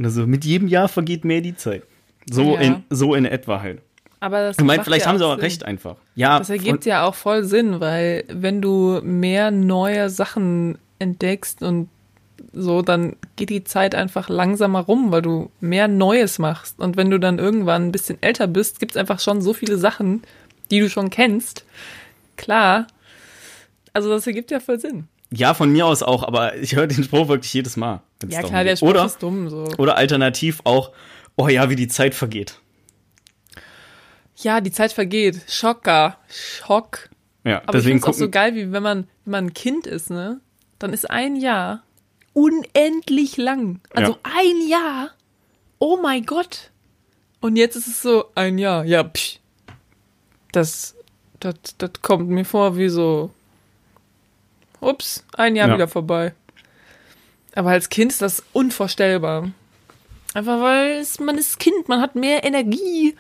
Also 0.04 0.26
mit 0.26 0.46
jedem 0.46 0.68
Jahr 0.68 0.88
vergeht 0.88 1.26
mehr 1.26 1.42
die 1.42 1.56
Zeit. 1.56 1.84
So, 2.30 2.56
Ja. 2.56 2.62
in, 2.62 2.84
so 2.90 3.14
in 3.14 3.26
etwa 3.26 3.62
halt. 3.62 3.82
Aber 4.20 4.42
das 4.42 4.58
Ich 4.58 4.64
meine, 4.66 4.84
vielleicht 4.84 5.06
ja 5.06 5.12
haben 5.12 5.18
sie 5.20 5.26
auch 5.28 5.34
Sinn. 5.36 5.42
recht 5.42 5.64
einfach. 5.66 5.96
Ja, 6.16 6.40
Das 6.40 6.50
ergibt 6.50 6.86
ja 6.86 7.04
auch 7.06 7.14
voll 7.16 7.44
Sinn, 7.44 7.80
weil 7.80 8.24
wenn 8.28 8.62
du 8.62 9.00
mehr 9.04 9.52
neue 9.52 10.10
Sachen 10.10 10.78
entdeckst 10.98 11.62
und 11.62 11.90
so, 12.54 12.82
dann 12.82 13.16
geht 13.36 13.50
die 13.52 13.64
Zeit 13.64 13.94
einfach 13.94 14.28
langsamer 14.30 14.80
rum, 14.80 15.12
weil 15.12 15.22
du 15.22 15.52
mehr 15.60 15.88
Neues 15.88 16.40
machst. 16.40 16.80
Und 16.80 16.98
wenn 16.98 17.12
du 17.12 17.20
dann 17.20 17.38
irgendwann 17.38 17.88
ein 17.88 17.92
bisschen 17.92 18.18
älter 18.22 18.48
bist, 18.48 18.80
gibt 18.80 18.94
es 18.94 18.98
einfach 18.98 19.20
schon 19.20 19.42
so 19.42 19.54
viele 19.54 19.78
Sachen, 19.78 20.24
die 20.72 20.80
du 20.80 20.90
schon 20.90 21.10
kennst. 21.10 21.66
Klar. 22.38 22.88
Also 23.94 24.10
das 24.10 24.26
ergibt 24.26 24.50
ja 24.52 24.60
voll 24.60 24.80
Sinn. 24.80 25.08
ja, 25.32 25.54
von 25.54 25.72
mir 25.72 25.86
aus 25.86 26.02
auch, 26.02 26.24
aber 26.24 26.56
ich 26.58 26.76
höre 26.76 26.88
den 26.88 27.04
Spruch 27.04 27.28
wirklich 27.28 27.54
jedes 27.54 27.78
Mal. 27.78 28.02
Ja 28.28 28.42
klar, 28.42 28.64
der. 28.64 28.76
Spruch 28.78 28.90
oder, 28.90 29.06
ist 29.06 29.22
dumm 29.22 29.50
so. 29.50 29.68
oder 29.78 29.98
alternativ 29.98 30.62
auch, 30.64 30.92
oh 31.36 31.48
ja, 31.48 31.70
wie 31.70 31.76
die 31.76 31.88
Zeit 31.88 32.16
vergeht. 32.16 32.60
Ja, 34.38 34.62
die 34.62 34.72
Zeit 34.72 34.92
vergeht. 34.94 35.42
Schocker. 35.48 36.18
Schock. 36.30 37.10
Ja, 37.44 37.62
Aber 37.64 37.74
deswegen 37.74 37.98
ich 37.98 38.04
finde 38.04 38.12
es 38.12 38.18
auch 38.18 38.20
so 38.20 38.30
geil, 38.30 38.56
wie 38.56 38.72
wenn 38.72 38.82
man, 38.84 39.08
wenn 39.26 39.32
man 39.32 39.46
ein 39.48 39.54
Kind 39.54 39.86
ist, 39.88 40.10
ne? 40.10 40.40
Dann 40.80 40.94
ist 40.94 41.10
ein 41.10 41.36
Jahr 41.36 41.84
unendlich 42.34 43.38
lang. 43.38 43.82
Also 43.94 44.14
Ja. 44.14 44.18
ein 44.24 44.68
Jahr. 44.70 45.10
Oh 45.80 45.98
mein 46.02 46.26
Gott. 46.26 46.72
Und 47.40 47.56
jetzt 47.56 47.76
ist 47.76 47.88
es 47.88 48.02
so, 48.02 48.26
ein 48.36 48.58
Jahr. 48.58 48.86
Ja, 48.86 49.04
psch. 49.04 49.40
Das, 50.52 50.96
das, 51.40 51.56
das 51.78 51.92
kommt 52.02 52.30
mir 52.30 52.46
vor 52.46 52.78
wie 52.78 52.90
so, 52.90 53.32
ups, 54.80 55.24
ein 55.34 55.56
Jahr 55.56 55.70
Ja. 55.70 55.76
wieder 55.76 55.88
vorbei. 55.88 56.34
Aber 57.56 57.70
als 57.72 57.90
Kind 57.90 58.12
ist 58.12 58.22
das 58.22 58.44
unvorstellbar. 58.54 59.52
Einfach 60.34 60.62
weil 60.62 60.92
es, 61.00 61.20
man 61.20 61.38
ist 61.38 61.60
Kind, 61.60 61.90
man 61.90 62.00
hat 62.02 62.16
mehr 62.16 62.44
Energie, 62.46 63.16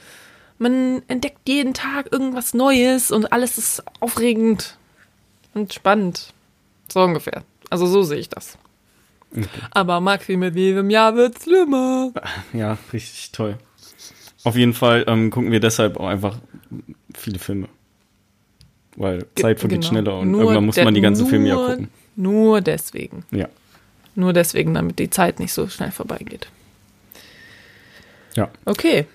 man 0.57 1.01
entdeckt 1.09 1.47
jeden 1.47 1.73
Tag 1.73 2.11
irgendwas 2.11 2.53
Neues 2.53 3.11
und 3.11 3.33
alles 3.33 3.57
ist 3.57 3.83
aufregend 3.99 4.77
und 5.53 5.73
spannend. 5.73 6.33
So 6.91 7.01
ungefähr. 7.01 7.43
Also 7.69 7.85
so 7.87 8.03
sehe 8.03 8.19
ich 8.19 8.29
das. 8.29 8.57
Aber 9.71 9.99
Maxi, 10.01 10.35
mit 10.37 10.55
jedem 10.55 10.89
Jahr 10.89 11.15
wird 11.15 11.41
schlimmer. 11.41 12.11
Ja, 12.53 12.77
richtig 12.93 13.31
toll. 13.31 13.57
Auf 14.43 14.55
jeden 14.55 14.73
Fall 14.73 15.03
ähm, 15.07 15.29
gucken 15.29 15.51
wir 15.51 15.59
deshalb 15.59 15.97
auch 15.97 16.07
einfach 16.07 16.39
viele 17.13 17.39
Filme. 17.39 17.67
Weil 18.95 19.25
Zeit 19.35 19.59
vergeht 19.59 19.79
Genau. 19.81 19.89
schneller 19.89 20.19
und 20.19 20.31
Nur 20.31 20.41
irgendwann 20.41 20.65
muss 20.65 20.75
man 20.77 20.93
die 20.93 21.01
ganzen 21.01 21.27
Filme 21.27 21.47
ja 21.49 21.55
nur- 21.55 21.67
gucken. 21.69 21.87
Nur 22.15 22.61
deswegen. 22.61 23.23
Ja. 23.31 23.47
Nur 24.15 24.33
deswegen, 24.33 24.73
damit 24.73 24.99
die 24.99 25.09
Zeit 25.09 25.39
nicht 25.39 25.53
so 25.53 25.67
schnell 25.69 25.91
vorbeigeht. 25.91 26.47
Ja. 28.35 28.49
Okay. 28.65 29.05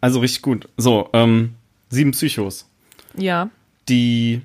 Also 0.00 0.20
richtig 0.20 0.42
gut. 0.42 0.68
So, 0.76 1.08
ähm, 1.12 1.54
sieben 1.90 2.12
Psychos. 2.12 2.68
Ja. 3.16 3.50
Die 3.88 4.42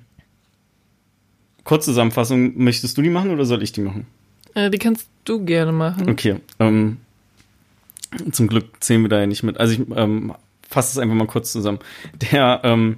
Kurzzusammenfassung, 1.63 2.57
möchtest 2.57 2.97
du 2.97 3.01
die 3.01 3.09
machen 3.09 3.31
oder 3.31 3.45
soll 3.45 3.61
ich 3.61 3.71
die 3.71 3.81
machen? 3.81 4.05
Äh, 4.53 4.69
die 4.69 4.77
kannst 4.77 5.07
du 5.25 5.43
gerne 5.43 5.71
machen. 5.71 6.09
Okay. 6.09 6.37
Ähm, 6.59 6.97
zum 8.31 8.47
Glück 8.47 8.65
zählen 8.79 9.01
wir 9.01 9.09
da 9.09 9.19
ja 9.19 9.27
nicht 9.27 9.43
mit. 9.43 9.59
Also 9.59 9.73
ich 9.73 9.81
ähm, 9.95 10.33
fasse 10.69 10.91
es 10.91 10.97
einfach 10.97 11.15
mal 11.15 11.27
kurz 11.27 11.51
zusammen. 11.51 11.79
Der, 12.31 12.61
ähm, 12.63 12.97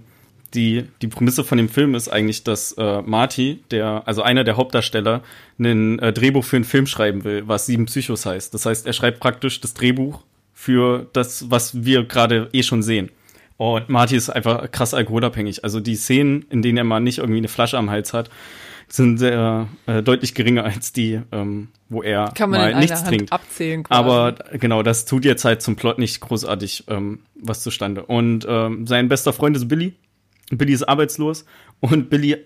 die, 0.53 0.85
die 1.01 1.07
Prämisse 1.07 1.43
von 1.43 1.57
dem 1.57 1.69
Film 1.69 1.95
ist 1.95 2.09
eigentlich, 2.09 2.43
dass 2.43 2.73
äh, 2.73 3.01
Marty, 3.01 3.63
der, 3.71 4.03
also 4.05 4.21
einer 4.23 4.43
der 4.43 4.57
Hauptdarsteller, 4.57 5.21
ein 5.59 5.99
äh, 5.99 6.11
Drehbuch 6.11 6.43
für 6.43 6.55
einen 6.55 6.65
Film 6.65 6.87
schreiben 6.87 7.23
will, 7.23 7.47
was 7.47 7.65
sieben 7.65 7.85
Psychos 7.85 8.25
heißt. 8.25 8.53
Das 8.53 8.65
heißt, 8.65 8.87
er 8.87 8.93
schreibt 8.93 9.19
praktisch 9.19 9.61
das 9.61 9.73
Drehbuch 9.73 10.21
für 10.53 11.07
das, 11.13 11.49
was 11.51 11.83
wir 11.83 12.03
gerade 12.03 12.49
eh 12.53 12.63
schon 12.63 12.83
sehen. 12.83 13.09
Und 13.57 13.89
Marty 13.89 14.15
ist 14.15 14.29
einfach 14.29 14.71
krass 14.71 14.93
alkoholabhängig. 14.93 15.63
Also 15.63 15.79
die 15.79 15.95
Szenen, 15.95 16.45
in 16.49 16.61
denen 16.61 16.77
er 16.77 16.83
mal 16.85 16.99
nicht 17.01 17.19
irgendwie 17.19 17.39
eine 17.39 17.49
Flasche 17.49 17.77
am 17.77 17.89
Hals 17.89 18.13
hat, 18.13 18.29
sind 18.89 19.17
sehr 19.17 19.67
äh, 19.85 20.01
deutlich 20.01 20.33
geringer 20.33 20.63
als 20.63 20.91
die, 20.91 21.21
ähm, 21.31 21.69
wo 21.89 22.01
er 22.01 22.31
Kann 22.35 22.49
man 22.49 22.61
mal 22.61 22.71
in 22.71 22.79
nichts 22.79 22.99
Hand 22.99 23.07
trinkt. 23.07 23.31
abzählen 23.31 23.83
quasi. 23.83 23.99
Aber 23.99 24.35
genau, 24.53 24.83
das 24.83 25.05
tut 25.05 25.25
jetzt 25.25 25.45
halt 25.45 25.61
zum 25.61 25.75
Plot 25.75 25.99
nicht 25.99 26.19
großartig 26.21 26.85
ähm, 26.87 27.19
was 27.35 27.61
zustande. 27.61 28.05
Und 28.05 28.45
ähm, 28.49 28.87
sein 28.87 29.09
bester 29.09 29.33
Freund 29.33 29.55
ist 29.55 29.67
Billy. 29.67 29.93
Billy 30.51 30.73
ist 30.73 30.83
arbeitslos 30.83 31.45
und 31.79 32.09
Billy 32.09 32.37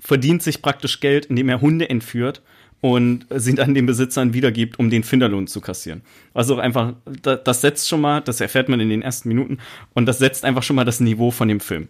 verdient 0.00 0.42
sich 0.42 0.62
praktisch 0.62 1.00
Geld, 1.00 1.26
indem 1.26 1.48
er 1.48 1.60
Hunde 1.60 1.88
entführt 1.88 2.42
und 2.80 3.26
sie 3.34 3.54
dann 3.54 3.74
den 3.74 3.86
Besitzern 3.86 4.32
wiedergibt, 4.32 4.78
um 4.78 4.90
den 4.90 5.02
Finderlohn 5.02 5.46
zu 5.46 5.60
kassieren. 5.60 6.02
Also 6.34 6.58
einfach, 6.58 6.94
das, 7.22 7.40
das 7.44 7.60
setzt 7.60 7.88
schon 7.88 8.00
mal, 8.00 8.20
das 8.20 8.40
erfährt 8.40 8.68
man 8.68 8.80
in 8.80 8.88
den 8.88 9.02
ersten 9.02 9.28
Minuten 9.28 9.58
und 9.94 10.06
das 10.06 10.18
setzt 10.18 10.44
einfach 10.44 10.62
schon 10.62 10.76
mal 10.76 10.84
das 10.84 11.00
Niveau 11.00 11.30
von 11.30 11.48
dem 11.48 11.60
Film. 11.60 11.88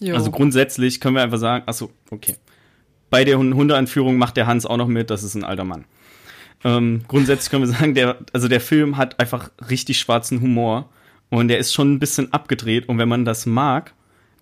Jo. 0.00 0.14
Also 0.14 0.30
grundsätzlich 0.30 1.00
können 1.00 1.16
wir 1.16 1.22
einfach 1.22 1.38
sagen, 1.38 1.64
achso, 1.66 1.90
okay. 2.10 2.36
Bei 3.10 3.24
der 3.24 3.38
Hund- 3.38 3.54
Hundeanführung 3.54 4.16
macht 4.16 4.36
der 4.36 4.46
Hans 4.46 4.66
auch 4.66 4.76
noch 4.76 4.88
mit, 4.88 5.10
das 5.10 5.22
ist 5.22 5.34
ein 5.34 5.44
alter 5.44 5.64
Mann. 5.64 5.84
Ähm, 6.64 7.02
grundsätzlich 7.08 7.50
können 7.50 7.62
wir 7.64 7.68
sagen, 7.76 7.94
der, 7.94 8.16
also 8.32 8.48
der 8.48 8.60
Film 8.60 8.96
hat 8.96 9.20
einfach 9.20 9.50
richtig 9.70 9.98
schwarzen 9.98 10.40
Humor 10.40 10.88
und 11.30 11.48
der 11.48 11.58
ist 11.58 11.72
schon 11.74 11.92
ein 11.94 11.98
bisschen 11.98 12.32
abgedreht 12.32 12.88
und 12.88 12.98
wenn 12.98 13.08
man 13.08 13.24
das 13.24 13.46
mag, 13.46 13.92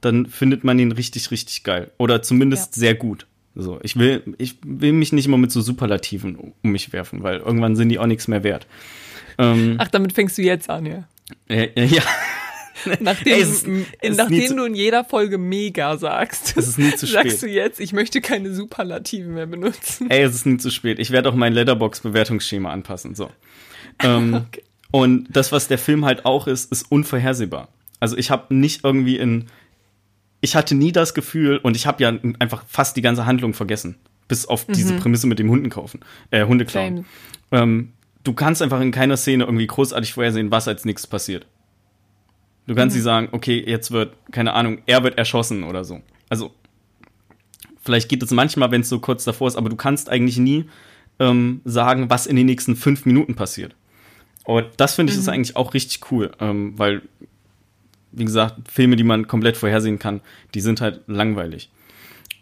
dann 0.01 0.27
findet 0.27 0.65
man 0.65 0.79
ihn 0.79 0.93
richtig, 0.93 1.31
richtig 1.31 1.65
geil. 1.65 1.91
Oder 1.99 2.23
zumindest 2.23 2.77
Ja. 2.77 2.81
sehr 2.81 2.95
gut. 2.95 3.27
So, 3.57 3.79
ich 3.83 3.97
will, 3.99 4.23
ich 4.39 4.57
will 4.65 4.93
mich 4.93 5.13
nicht 5.13 5.27
immer 5.27 5.39
mit 5.39 5.53
so 5.53 5.61
Superlativen 5.61 6.35
um 6.37 6.53
um 6.63 6.73
mich 6.73 6.93
werfen, 6.93 7.23
weil 7.23 7.39
irgendwann 7.39 7.77
sind 7.77 7.89
die 7.89 7.99
auch 7.99 8.07
nichts 8.07 8.27
mehr 8.29 8.43
wert. 8.43 8.67
Ähm, 9.39 9.77
Ach, 9.79 9.89
damit 9.89 10.13
fängst 10.13 10.37
du 10.39 10.43
jetzt 10.43 10.69
an, 10.71 10.87
ja. 10.87 11.05
äh, 11.49 11.67
äh, 11.77 11.85
ja, 11.85 12.03
Nachdem, 13.01 13.33
Ey, 13.35 13.41
ist- 13.43 13.67
nachdem 14.17 14.47
zu- 14.49 14.57
du 14.57 14.65
in 14.65 14.75
jeder 14.75 15.05
Folge 15.05 15.39
mega 15.39 15.97
sagst, 15.97 16.55
sagst 16.57 17.43
du 17.43 17.47
jetzt, 17.47 17.81
ich 17.81 17.93
möchte 17.93 18.21
keine 18.21 18.53
Superlativen 18.55 19.35
mehr 19.35 19.47
benutzen. 19.47 20.11
Ey, 20.11 20.23
es 20.23 20.35
ist 20.35 20.47
nie 20.47 20.57
zu 20.59 20.71
spät. 20.71 20.99
Ich 20.99 21.11
werde 21.11 21.29
auch 21.29 21.35
mein 21.35 21.53
Letterbox-Bewertungsschema 21.53 22.71
anpassen. 22.71 23.15
So. 23.15 23.31
Ähm, 24.03 24.47
Und 24.91 25.29
das, 25.31 25.53
was 25.53 25.69
der 25.69 25.79
Film 25.79 26.05
halt 26.05 26.25
auch 26.25 26.47
ist, 26.49 26.73
ist 26.73 26.91
unvorhersehbar. 26.91 27.69
Also 28.01 28.17
ich 28.17 28.31
habe 28.31 28.53
nicht 28.55 28.83
irgendwie 28.85 29.17
in. 29.19 29.47
Ich 30.41 30.57
hatte 30.57 30.75
nie 30.75 30.91
das 30.93 31.15
Gefühl, 31.15 31.59
und 31.59 31.77
ich 31.77 31.87
habe 31.87 32.03
ja 32.03 32.13
einfach 32.41 32.65
fast 32.69 32.97
die 32.97 33.03
ganze 33.03 33.25
Handlung 33.25 33.55
vergessen. 33.55 33.95
Bis 34.29 34.47
auf 34.47 34.65
diese 34.67 34.95
Prämisse 34.95 35.27
mit 35.29 35.39
dem 35.39 35.49
Hunden 35.49 35.71
kaufen. 35.71 36.01
Äh, 36.31 36.45
Hunde 36.47 36.65
klauen. 36.65 37.05
Ähm, 37.53 37.93
du 38.25 38.33
kannst 38.33 38.63
einfach 38.63 38.81
in 38.81 38.91
keiner 38.91 39.17
Szene 39.17 39.45
irgendwie 39.45 39.67
großartig 39.67 40.13
vorhersehen, 40.15 40.51
was 40.51 40.67
als 40.67 40.85
nächstes 40.85 41.07
passiert. 41.09 41.47
Du 42.67 42.75
kannst 42.75 42.97
nicht 42.97 43.05
sagen, 43.05 43.29
okay, 43.33 43.63
jetzt 43.67 43.91
wird, 43.91 44.17
keine 44.33 44.55
Ahnung, 44.55 44.79
er 44.87 45.03
wird 45.03 45.19
erschossen 45.19 45.65
oder 45.65 45.85
so. 45.85 46.01
Also, 46.31 46.53
vielleicht 47.83 48.09
geht 48.09 48.23
es 48.23 48.31
manchmal, 48.31 48.71
wenn 48.71 48.81
es 48.81 48.89
so 48.89 49.01
kurz 49.01 49.25
davor 49.25 49.49
ist, 49.49 49.57
aber 49.57 49.69
du 49.69 49.77
kannst 49.77 50.09
eigentlich 50.09 50.39
nie 50.39 50.65
ähm, 51.19 51.61
sagen, 51.65 52.09
was 52.09 52.27
in 52.27 52.37
den 52.37 52.47
nächsten 52.47 52.77
fünf 52.77 53.05
Minuten 53.05 53.35
passiert. 53.35 53.75
Und 54.45 54.67
das 54.77 54.95
finde 54.95 55.13
ich 55.13 55.19
ist 55.19 55.29
eigentlich 55.29 55.57
auch 55.57 55.75
richtig 55.75 56.11
cool, 56.11 56.33
ähm, 56.41 56.79
weil, 56.79 57.03
wie 58.13 58.25
gesagt, 58.25 58.71
Filme, 58.71 58.97
die 58.97 59.05
man 59.05 59.27
komplett 59.27 59.57
vorhersehen 59.57 59.99
kann, 59.99 60.21
die 60.55 60.61
sind 60.61 60.81
halt 60.81 61.01
langweilig. 61.07 61.71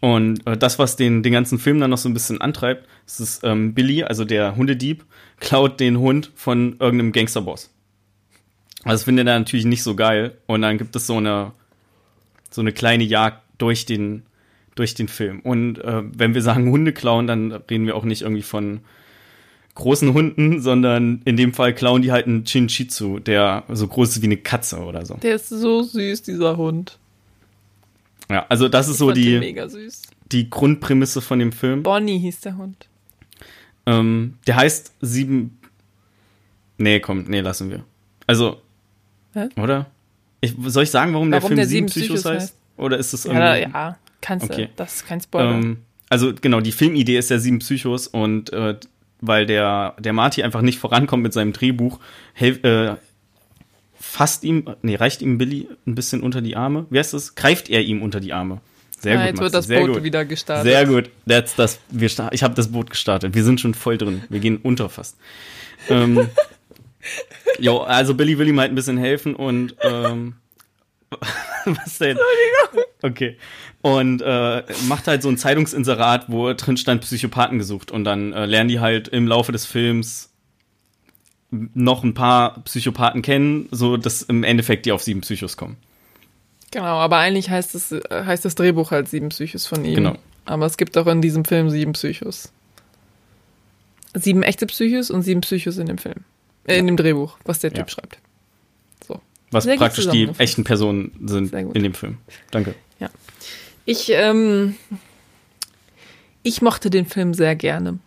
Und 0.01 0.45
äh, 0.49 0.57
das, 0.57 0.81
was 0.81 0.97
den, 0.97 1.23
den 1.23 1.33
ganzen 1.33 1.61
Film 1.61 1.79
dann 1.79 1.91
noch 1.91 1.99
so 1.99 2.09
ein 2.09 2.15
bisschen 2.15 2.41
antreibt, 2.41 2.89
ist 3.07 3.21
es 3.21 3.41
ähm, 3.45 3.73
Billy, 3.73 4.03
also 4.03 4.25
der 4.25 4.57
Hundedieb, 4.57 5.05
klaut 5.39 5.79
den 5.79 5.99
Hund 5.99 6.33
von 6.35 6.77
irgendeinem 6.81 7.13
Gangsterboss. 7.13 7.72
Also 8.85 8.95
das 8.95 9.05
findet 9.05 9.27
er 9.27 9.39
natürlich 9.39 9.65
nicht 9.65 9.83
so 9.83 9.95
geil. 9.95 10.37
Und 10.47 10.63
dann 10.63 10.79
gibt 10.79 10.97
es 10.97 11.07
so 11.07 11.17
eine, 11.17 11.53
so 12.51 12.61
eine 12.61 12.73
kleine 12.73 13.05
Jagd 13.05 13.43
durch 13.59 13.87
den, 13.87 14.25
durch 14.75 14.95
den 14.95 15.09
Film. 15.09 15.41
Und 15.41 15.79
äh, 15.79 16.03
wenn 16.17 16.35
wir 16.35 16.43
sagen 16.43 16.71
Hunde 16.71 16.93
klauen, 16.93 17.27
dann 17.27 17.53
reden 17.53 17.87
wir 17.87 17.97
auch 17.97 18.05
nicht 18.05 18.23
irgendwie 18.23 18.43
von 18.43 18.81
großen 19.75 20.13
Hunden, 20.15 20.61
sondern 20.63 21.23
in 21.25 21.37
dem 21.37 21.53
Fall 21.53 21.75
klauen 21.75 22.03
die 22.03 22.13
halt 22.13 22.27
einen 22.27 22.45
Chinchitsu, 22.45 23.19
der 23.19 23.65
so 23.69 23.87
groß 23.87 24.17
ist 24.17 24.23
wie 24.23 24.27
eine 24.27 24.37
Katze 24.37 24.79
oder 24.81 25.07
so. 25.07 25.15
Der 25.15 25.37
ist 25.37 25.49
so 25.49 25.83
süß, 25.83 26.23
dieser 26.23 26.57
Hund. 26.57 26.99
Ja, 28.31 28.47
also 28.49 28.69
das 28.69 28.89
ist 28.89 28.95
Ich 28.95 28.99
so 28.99 29.11
die, 29.13 29.55
die 30.31 30.49
Grundprämisse 30.49 31.21
von 31.21 31.39
dem 31.39 31.53
Film. 31.53 31.83
Bonnie 31.83 32.19
hieß 32.19 32.41
der 32.41 32.57
Hund. 32.57 32.89
Ähm, 33.85 34.39
der 34.47 34.57
heißt 34.57 34.93
sieben. 35.01 35.59
Nee, 36.79 37.01
komm, 37.01 37.25
nee, 37.29 37.41
lassen 37.41 37.71
wir. 37.71 37.85
Also, 38.27 38.62
Hä? 39.35 39.49
oder? 39.61 39.87
Ich, 40.41 40.55
soll 40.67 40.83
ich 40.85 40.91
sagen, 40.91 41.13
warum, 41.15 41.31
der 41.31 41.41
Warum 41.41 41.49
Film 41.51 41.57
der 41.59 41.67
sieben 41.67 41.87
Psychos 41.87 42.23
Psychos 42.23 42.25
heißt? 42.33 42.57
Oder 42.77 42.99
ist 42.99 43.13
es 43.13 43.25
Ja, 43.25 43.33
da, 43.35 43.57
irgendwie. 43.57 43.77
ja 43.79 43.97
kannst 44.21 44.51
Okay. 44.51 44.67
du. 44.67 44.71
Das 44.77 44.95
ist 44.97 45.07
kein 45.07 45.21
Spoiler. 45.21 45.51
Ähm, 45.53 45.79
also 46.09 46.33
genau, 46.41 46.61
die 46.61 46.73
Filmidee 46.73 47.17
ist 47.19 47.31
ja 47.31 47.39
Sieben 47.39 47.59
Psychos 47.61 48.07
und 48.07 48.53
äh, 48.53 48.77
weil 49.21 49.47
der, 49.47 49.95
der 49.99 50.13
Marty 50.13 50.43
einfach 50.43 50.63
nicht 50.63 50.79
vorankommt 50.79 51.23
mit 51.23 51.33
seinem 51.33 51.53
Drehbuch, 51.53 52.01
helf, 52.35 52.63
äh, 52.65 52.97
fasst 53.99 54.43
ihm, 54.45 54.65
nee, 54.83 54.97
reicht 54.97 55.23
ihm 55.23 55.39
Billy 55.39 55.69
ein 55.87 55.95
bisschen 55.95 56.23
unter 56.23 56.41
die 56.43 56.57
Arme. 56.57 56.87
Wie 56.91 56.99
heißt 56.99 57.15
das? 57.15 57.35
Greift 57.35 57.71
er 57.71 57.83
ihm 57.83 58.03
unter 58.03 58.21
die 58.21 58.33
Arme. 58.33 58.61
Sehr 58.99 59.15
ja, 59.15 59.19
gut, 59.19 59.27
jetzt 59.27 59.35
Maxi, 59.37 59.43
wird 59.45 59.55
das 59.55 59.67
sehr 59.67 59.81
Boot 59.81 59.95
gut. 59.95 60.03
wieder 60.05 60.25
gestartet. 60.25 60.65
Sehr 60.73 60.87
gut. 60.87 61.11
That's 61.27 61.55
das. 61.57 61.81
Wir 61.91 62.11
ich 62.31 62.43
habe 62.43 62.55
das 62.55 62.71
Boot 62.71 62.91
gestartet. 62.91 63.35
Wir 63.35 63.43
sind 63.45 63.61
schon 63.61 63.75
voll 63.75 63.99
drin. 63.99 64.23
Wir 64.29 64.41
gehen 64.41 64.59
unter 64.63 64.89
fast. 64.89 65.17
ähm, 65.89 66.29
jo, 67.59 67.79
also 67.79 68.15
Billy 68.15 68.39
will 68.39 68.49
ihm 68.49 68.61
halt 68.61 68.73
ein 68.73 68.75
bisschen 68.75 68.99
helfen 68.99 69.35
und 69.35 69.77
ähm, 69.83 70.37
was 71.65 71.99
denn? 71.99 72.19
Okay. 73.03 73.37
Und 73.83 74.23
äh, 74.23 74.63
macht 74.87 75.09
halt 75.09 75.23
so 75.23 75.29
ein 75.29 75.37
Zeitungsinserat, 75.37 76.27
wo 76.29 76.53
drin 76.53 76.77
stand 76.77 77.03
Psychopathen 77.03 77.59
gesucht. 77.59 77.91
Und 77.91 78.05
dann 78.05 78.33
äh, 78.33 78.47
lernen 78.47 78.69
die 78.69 78.81
halt 78.81 79.09
im 79.09 79.27
Laufe 79.27 79.53
des 79.53 79.67
Films 79.67 80.31
noch 81.51 82.03
ein 82.03 82.15
paar 82.15 82.63
Psychopathen 82.65 83.23
kennen, 83.23 83.69
so 83.71 83.97
dass 83.97 84.23
im 84.23 84.45
Endeffekt 84.45 84.87
die 84.87 84.93
auf 84.93 85.03
sieben 85.03 85.21
Psychos 85.21 85.57
kommen. 85.57 85.77
Genau, 86.71 86.85
aber 86.85 87.19
eigentlich 87.19 87.51
heißt, 87.51 87.75
es, 87.75 87.93
äh, 87.93 88.01
heißt 88.11 88.45
das 88.45 88.55
Drehbuch 88.55 88.91
halt 88.91 89.09
Sieben 89.09 89.29
Psychos 89.29 89.67
von 89.67 89.85
ihm. 89.85 89.95
Genau. 89.95 90.17
Aber 90.47 90.67
es 90.67 90.77
gibt 90.77 90.97
auch 90.97 91.07
in 91.07 91.21
diesem 91.21 91.45
Film 91.45 91.71
sieben 91.71 91.93
Psychos. 91.93 92.51
Sieben 94.15 94.43
echte 94.43 94.67
Psychos 94.67 95.11
und 95.11 95.23
sieben 95.23 95.43
Psychos 95.43 95.77
in 95.77 95.87
dem 95.87 95.99
Film. 95.99 96.25
Äh, 96.67 96.79
In 96.79 96.87
dem 96.87 96.97
Drehbuch, 96.97 97.37
was 97.45 97.59
der 97.61 97.71
Typ 97.71 97.87
Ja. 97.87 97.89
schreibt. 97.89 98.19
Was 99.51 99.65
Sehr 99.65 99.77
praktisch 99.77 100.09
die 100.09 100.31
echten 100.39 100.65
Personen 100.65 101.13
sind 101.27 101.53
in 101.53 101.83
dem 101.83 101.93
Film. 101.93 102.17
Danke. 102.51 102.75
Ich, 103.85 104.09
ähm, 104.11 104.77
ich 106.43 106.63
mochte 106.63 106.89
den 106.89 107.05
Film 107.05 107.35
sehr 107.35 107.55
gerne. 107.57 107.99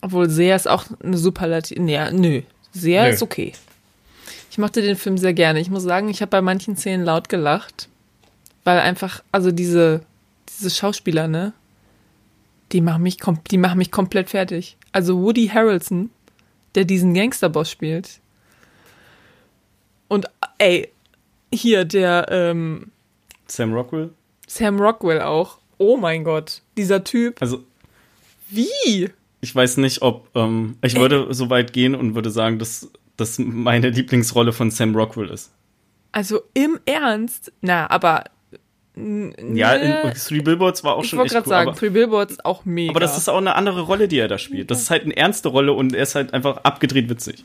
Obwohl 0.00 0.28
sehr 0.30 0.54
ist 0.54 0.68
auch 0.68 0.84
eine 1.02 1.16
Superlativ. 1.18 1.78
Nee, 1.78 1.98
nö. 2.12 2.42
Sehr 2.72 3.04
Nö. 3.04 3.08
ist 3.10 3.22
okay. 3.22 3.52
Ich 4.50 4.58
mochte 4.58 4.82
den 4.82 4.94
Film 4.96 5.18
sehr 5.18 5.32
gerne. 5.34 5.58
Ich 5.58 5.70
muss 5.70 5.82
sagen, 5.82 6.08
ich 6.08 6.20
habe 6.20 6.30
bei 6.30 6.42
manchen 6.42 6.76
Szenen 6.76 7.04
laut 7.04 7.28
gelacht. 7.28 7.88
Weil 8.64 8.78
einfach, 8.80 9.22
also 9.32 9.50
diese, 9.50 10.02
diese 10.48 10.70
Schauspieler, 10.70 11.26
ne? 11.28 11.52
Die 12.72 12.80
machen 12.80 13.02
mich, 13.02 13.16
die 13.50 13.58
machen 13.58 13.78
mich 13.78 13.90
komplett 13.90 14.30
fertig. 14.30 14.76
Also 14.92 15.20
Woody 15.20 15.48
Harrelson, 15.48 16.10
der 16.76 16.84
diesen 16.84 17.14
Gangsterboss 17.14 17.70
spielt. 17.70 18.20
Und 20.08 20.26
ey, 20.58 20.90
hier 21.52 21.84
der, 21.84 22.26
ähm, 22.30 22.92
Sam 23.48 23.72
Rockwell? 23.72 24.10
Sam 24.46 24.78
Rockwell 24.80 25.20
auch. 25.22 25.58
Oh 25.78 25.96
mein 25.96 26.24
Gott, 26.24 26.62
dieser 26.76 27.02
Typ. 27.02 27.40
Also, 27.40 27.64
Wie? 28.48 29.10
ich 29.40 29.54
weiß 29.54 29.76
nicht, 29.78 30.02
ob 30.02 30.28
ähm, 30.34 30.76
ich 30.82 30.96
würde 30.96 31.32
so 31.34 31.50
weit 31.50 31.72
gehen 31.72 31.94
und 31.94 32.14
würde 32.14 32.30
sagen, 32.30 32.58
dass 32.58 32.90
das 33.16 33.38
meine 33.38 33.90
Lieblingsrolle 33.90 34.52
von 34.52 34.70
Sam 34.70 34.94
Rockwell 34.94 35.30
ist. 35.30 35.52
Also 36.12 36.42
im 36.54 36.78
Ernst? 36.86 37.52
Na, 37.60 37.90
aber. 37.90 38.24
Ja, 38.96 39.74
in 39.74 40.14
Three 40.14 40.40
Billboards 40.40 40.82
war 40.82 40.94
auch 40.96 41.04
ich 41.04 41.10
schon 41.10 41.18
wollte 41.18 41.34
echt 41.36 41.44
gerade 41.44 41.46
cool. 41.46 41.50
sagen, 41.50 41.68
aber, 41.70 41.78
Three 41.78 41.90
Billboards 41.90 42.42
auch 42.44 42.64
mega. 42.64 42.90
aber 42.90 43.00
das 43.00 43.18
ist 43.18 43.28
auch 43.28 43.36
eine 43.36 43.54
andere 43.54 43.82
Rolle, 43.82 44.08
die 44.08 44.18
er 44.18 44.28
da 44.28 44.38
spielt. 44.38 44.70
Das 44.70 44.80
ist 44.80 44.90
halt 44.90 45.04
eine 45.04 45.16
ernste 45.16 45.48
Rolle 45.48 45.74
und 45.74 45.94
er 45.94 46.02
ist 46.02 46.14
halt 46.14 46.32
einfach 46.32 46.58
abgedreht 46.58 47.08
witzig. 47.10 47.44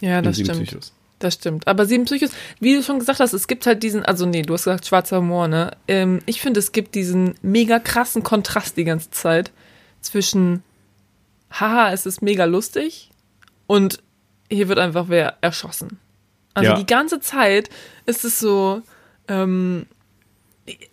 ja, 0.00 0.20
das 0.22 0.38
stimmt. 0.40 0.64
Psychos. 0.64 0.92
Das 1.20 1.34
stimmt. 1.34 1.68
Aber 1.68 1.86
Sieben 1.86 2.04
Psychos, 2.06 2.30
wie 2.58 2.74
du 2.74 2.82
schon 2.82 2.98
gesagt 2.98 3.20
hast, 3.20 3.32
es 3.32 3.46
gibt 3.46 3.64
halt 3.66 3.84
diesen, 3.84 4.04
also 4.04 4.26
nee, 4.26 4.42
du 4.42 4.54
hast 4.54 4.64
gesagt 4.64 4.86
schwarzer 4.86 5.18
Humor, 5.18 5.46
ne? 5.46 5.70
Ähm, 5.86 6.18
ich 6.26 6.40
finde, 6.40 6.58
es 6.58 6.72
gibt 6.72 6.96
diesen 6.96 7.34
mega 7.42 7.78
krassen 7.78 8.24
Kontrast 8.24 8.76
die 8.76 8.82
ganze 8.82 9.12
Zeit 9.12 9.52
zwischen, 10.00 10.64
haha, 11.52 11.92
es 11.92 12.06
ist 12.06 12.22
mega 12.22 12.44
lustig 12.44 13.10
und 13.68 14.02
hier 14.50 14.66
wird 14.68 14.80
einfach 14.80 15.04
wer 15.08 15.36
erschossen. 15.42 16.00
Also 16.54 16.70
Ja. 16.72 16.76
die 16.76 16.86
ganze 16.86 17.20
Zeit 17.20 17.70
ist 18.04 18.24
es 18.24 18.40
so 18.40 18.82
ähm, 19.28 19.86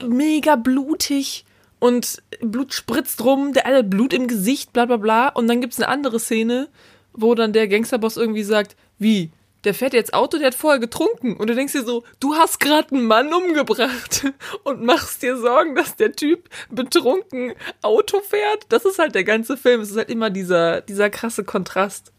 mega 0.01 0.55
blutig 0.55 1.45
und 1.79 2.21
Blut 2.41 2.73
spritzt 2.73 3.23
rum, 3.23 3.53
der 3.53 3.65
alle 3.65 3.83
Blut 3.83 4.13
im 4.13 4.27
Gesicht, 4.27 4.73
bla 4.73 4.85
bla 4.85 4.97
bla. 4.97 5.29
Und 5.29 5.47
dann 5.47 5.61
gibt's 5.61 5.79
eine 5.79 5.87
andere 5.87 6.19
Szene, 6.19 6.67
wo 7.13 7.35
dann 7.35 7.53
der 7.53 7.67
Gangsterboss 7.67 8.17
irgendwie 8.17 8.43
sagt, 8.43 8.75
wie, 8.97 9.31
der 9.63 9.73
fährt 9.73 9.93
jetzt 9.93 10.13
Auto, 10.13 10.37
der 10.37 10.47
hat 10.47 10.55
vorher 10.55 10.79
getrunken. 10.79 11.35
Und 11.35 11.47
du 11.47 11.55
denkst 11.55 11.73
dir 11.73 11.83
so, 11.83 12.03
du 12.19 12.35
hast 12.35 12.59
gerade 12.59 12.95
einen 12.95 13.05
Mann 13.05 13.33
umgebracht 13.33 14.25
und 14.63 14.83
machst 14.83 15.21
dir 15.21 15.37
Sorgen, 15.37 15.75
dass 15.75 15.95
der 15.95 16.13
Typ 16.13 16.49
betrunken 16.69 17.53
Auto 17.81 18.19
fährt. 18.21 18.65
Das 18.69 18.85
ist 18.85 18.99
halt 18.99 19.15
der 19.15 19.23
ganze 19.23 19.57
Film. 19.57 19.81
Es 19.81 19.91
ist 19.91 19.97
halt 19.97 20.09
immer 20.09 20.29
dieser, 20.29 20.81
dieser 20.81 21.09
krasse 21.09 21.43
Kontrast. 21.43 22.11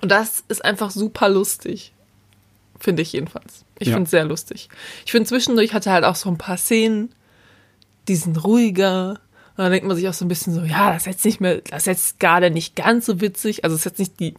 Und 0.00 0.10
das 0.10 0.44
ist 0.48 0.64
einfach 0.64 0.90
super 0.90 1.28
lustig. 1.28 1.92
Finde 2.80 3.02
ich 3.02 3.12
jedenfalls. 3.12 3.64
Ich 3.82 3.88
Ja. 3.88 3.94
finde 3.94 4.04
es 4.04 4.10
sehr 4.10 4.24
lustig. 4.24 4.68
Ich 5.04 5.12
finde 5.12 5.28
zwischendurch 5.28 5.74
hat 5.74 5.86
er 5.86 5.92
halt 5.92 6.04
auch 6.04 6.14
so 6.16 6.28
ein 6.30 6.38
paar 6.38 6.56
Szenen, 6.56 7.10
die 8.08 8.16
sind 8.16 8.42
ruhiger. 8.44 9.10
Und 9.50 9.58
dann 9.58 9.70
denkt 9.72 9.86
man 9.86 9.96
sich 9.96 10.08
auch 10.08 10.14
so 10.14 10.24
ein 10.24 10.28
bisschen 10.28 10.54
so, 10.54 10.62
ja, 10.62 10.92
das 10.92 11.02
ist 11.02 11.06
jetzt 11.06 11.24
nicht 11.24 11.40
mehr, 11.40 11.56
das 11.68 11.82
ist 11.82 11.86
jetzt 11.86 12.20
gerade 12.20 12.50
nicht 12.50 12.74
ganz 12.76 13.04
so 13.06 13.20
witzig. 13.20 13.64
Also 13.64 13.74
es 13.74 13.80
ist 13.82 13.84
jetzt 13.84 13.98
nicht 13.98 14.18
die, 14.20 14.34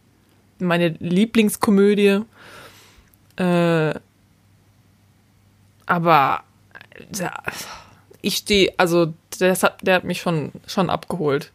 meine 0.58 0.88
Lieblingskomödie. 0.98 2.20
Äh, 3.36 3.94
aber 5.86 6.42
ja, 7.14 7.42
ich 8.22 8.36
stehe, 8.36 8.72
also 8.78 9.12
das 9.38 9.62
hat, 9.62 9.78
der 9.86 9.96
hat 9.96 10.04
mich 10.04 10.20
schon, 10.20 10.52
schon 10.66 10.90
abgeholt. 10.90 11.50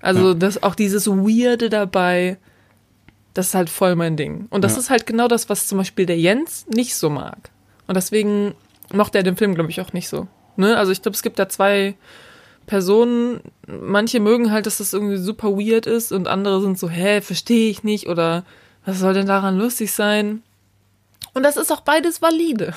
Also 0.00 0.28
Ja. 0.28 0.34
das 0.34 0.62
auch 0.62 0.74
dieses 0.74 1.06
Weirde 1.08 1.68
dabei, 1.68 2.36
das 3.38 3.48
ist 3.48 3.54
halt 3.54 3.70
voll 3.70 3.94
mein 3.94 4.16
Ding. 4.16 4.46
Und 4.50 4.64
das 4.64 4.72
Ja. 4.74 4.80
ist 4.80 4.90
halt 4.90 5.06
genau 5.06 5.28
das, 5.28 5.48
was 5.48 5.68
zum 5.68 5.78
Beispiel 5.78 6.06
der 6.06 6.18
Jens 6.18 6.66
nicht 6.66 6.96
so 6.96 7.08
mag. 7.08 7.50
Und 7.86 7.96
deswegen 7.96 8.54
mochte 8.92 9.18
er 9.18 9.22
den 9.24 9.36
Film, 9.36 9.54
glaube 9.54 9.70
ich, 9.70 9.80
auch 9.80 9.92
nicht 9.92 10.08
so. 10.08 10.26
Ne? 10.56 10.76
Also 10.76 10.90
ich 10.90 11.02
glaube, 11.02 11.14
es 11.14 11.22
gibt 11.22 11.38
da 11.38 11.48
zwei 11.48 11.94
Personen. 12.66 13.40
Manche 13.66 14.18
mögen 14.18 14.50
halt, 14.50 14.66
dass 14.66 14.78
das 14.78 14.92
irgendwie 14.92 15.18
super 15.18 15.52
weird 15.52 15.86
ist 15.86 16.10
und 16.10 16.26
andere 16.26 16.60
sind 16.60 16.78
so, 16.78 16.88
hä, 16.90 17.20
verstehe 17.20 17.70
ich 17.70 17.84
nicht 17.84 18.08
oder 18.08 18.44
was 18.84 18.98
soll 18.98 19.14
denn 19.14 19.26
daran 19.26 19.56
lustig 19.56 19.92
sein? 19.92 20.42
Und 21.32 21.44
das 21.44 21.56
ist 21.56 21.70
auch 21.72 21.82
beides 21.82 22.20
valide. 22.20 22.74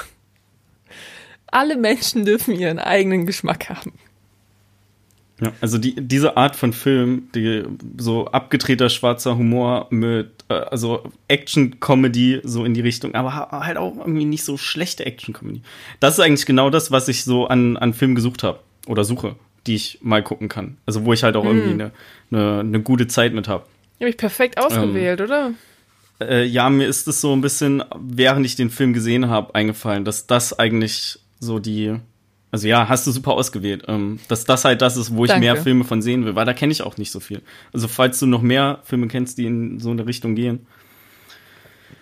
Alle 1.47 1.75
Menschen 1.75 2.23
dürfen 2.23 2.53
ihren 2.53 2.77
eigenen 2.79 3.25
Geschmack 3.25 3.67
haben. 3.69 3.93
Ja, 5.41 5.51
also 5.59 5.77
die, 5.79 5.95
diese 5.95 6.37
Art 6.37 6.55
von 6.55 6.71
Film, 6.71 7.29
die 7.33 7.63
so 7.97 8.27
abgedrehter 8.27 8.89
schwarzer 8.89 9.37
Humor 9.37 9.87
mit, 9.89 10.29
äh, 10.49 10.53
also 10.53 11.03
Action-Comedy 11.27 12.41
so 12.43 12.63
in 12.63 12.73
die 12.73 12.81
Richtung, 12.81 13.15
aber 13.15 13.33
ha- 13.35 13.65
halt 13.65 13.77
auch 13.77 13.97
irgendwie 13.97 14.25
nicht 14.25 14.43
so 14.43 14.57
schlechte 14.57 15.05
Action-Comedy. 15.05 15.61
Das 15.99 16.13
ist 16.15 16.19
eigentlich 16.19 16.45
genau 16.45 16.69
das, 16.69 16.91
was 16.91 17.07
ich 17.07 17.23
so 17.23 17.47
an, 17.47 17.75
an 17.77 17.93
Filmen 17.93 18.15
gesucht 18.15 18.43
habe 18.43 18.59
oder 18.87 19.03
suche, 19.03 19.35
die 19.67 19.75
ich 19.75 19.99
mal 20.01 20.23
gucken 20.23 20.47
kann. 20.47 20.77
Also 20.85 21.05
wo 21.05 21.13
ich 21.13 21.23
halt 21.23 21.35
auch 21.35 21.45
irgendwie 21.45 21.71
eine, 21.71 21.91
eine, 22.31 22.59
eine 22.59 22.81
gute 22.81 23.07
Zeit 23.07 23.33
mit 23.33 23.47
habe. 23.47 23.65
Habe 23.99 24.09
ich 24.09 24.17
perfekt 24.17 24.59
ausgewählt, 24.59 25.21
oder? 25.21 25.53
Äh, 26.19 26.45
ja, 26.45 26.69
mir 26.69 26.87
ist 26.87 27.07
es 27.07 27.19
so 27.21 27.33
ein 27.33 27.41
bisschen, 27.41 27.83
während 27.99 28.45
ich 28.45 28.55
den 28.55 28.69
Film 28.69 28.93
gesehen 28.93 29.27
habe, 29.29 29.55
eingefallen, 29.55 30.05
dass 30.05 30.27
das 30.27 30.57
eigentlich 30.57 31.19
so 31.39 31.57
die, 31.59 31.95
Also 32.51 32.67
ja, 32.67 32.89
hast 32.89 33.07
du 33.07 33.11
super 33.11 33.31
ausgewählt. 33.33 33.85
Ähm, 33.87 34.19
dass 34.27 34.43
das 34.43 34.65
halt 34.65 34.81
das 34.81 34.97
ist, 34.97 35.15
wo 35.15 35.23
ich 35.23 35.29
Danke. 35.29 35.45
mehr 35.45 35.55
Filme 35.55 35.83
von 35.85 36.01
sehen 36.01 36.25
will, 36.25 36.35
weil 36.35 36.45
da 36.45 36.53
kenne 36.53 36.71
ich 36.71 36.81
auch 36.83 36.97
nicht 36.97 37.11
so 37.11 37.19
viel. 37.19 37.41
Also 37.73 37.87
falls 37.87 38.19
du 38.19 38.25
noch 38.25 38.41
mehr 38.41 38.79
Filme 38.83 39.07
kennst, 39.07 39.37
die 39.37 39.45
in 39.45 39.79
so 39.79 39.91
eine 39.91 40.05
Richtung 40.05 40.35
gehen, 40.35 40.65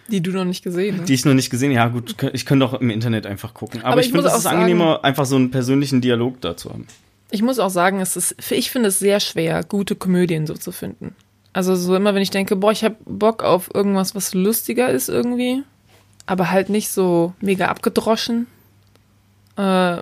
Die 0.09 0.21
du 0.21 0.31
noch 0.31 0.45
nicht 0.45 0.63
gesehen 0.63 0.99
hast. 0.99 1.07
die 1.09 1.13
ich 1.13 1.23
noch 1.25 1.35
nicht 1.35 1.51
gesehen, 1.51 1.71
ja 1.71 1.87
gut, 1.87 2.15
ich 2.33 2.45
könnte 2.47 2.65
doch 2.65 2.81
im 2.81 2.89
Internet 2.89 3.27
einfach 3.27 3.53
gucken. 3.53 3.81
Aber, 3.81 3.91
Aber 3.91 4.01
ich, 4.01 4.07
ich 4.07 4.11
finde, 4.11 4.27
es 4.27 4.35
ist 4.37 4.47
auch 4.47 4.51
angenehmer, 4.51 5.03
einfach 5.03 5.25
so 5.25 5.35
einen 5.35 5.51
persönlichen 5.51 6.01
Dialog 6.01 6.41
dazu 6.41 6.71
haben. 6.71 6.87
Ich 7.31 7.43
muss 7.43 7.59
auch 7.59 7.69
sagen, 7.69 7.99
es 7.99 8.15
ist, 8.15 8.35
ich 8.51 8.71
finde 8.71 8.89
es 8.89 8.97
sehr 8.97 9.19
schwer, 9.19 9.63
gute 9.63 9.95
Komödien 9.95 10.47
so 10.47 10.55
zu 10.55 10.71
finden. 10.71 11.13
Also 11.53 11.75
so 11.75 11.95
immer, 11.95 12.15
wenn 12.15 12.23
ich 12.23 12.31
denke, 12.31 12.55
boah, 12.55 12.71
ich 12.71 12.83
habe 12.83 12.95
Bock 13.05 13.43
auf 13.43 13.69
irgendwas, 13.73 14.15
was 14.15 14.33
lustiger 14.33 14.89
ist 14.89 15.09
irgendwie, 15.09 15.61
aber 16.25 16.49
halt 16.49 16.69
nicht 16.69 16.89
so 16.89 17.33
mega 17.39 17.67
abgedroschen. 17.67 18.47
Äh, 19.57 19.97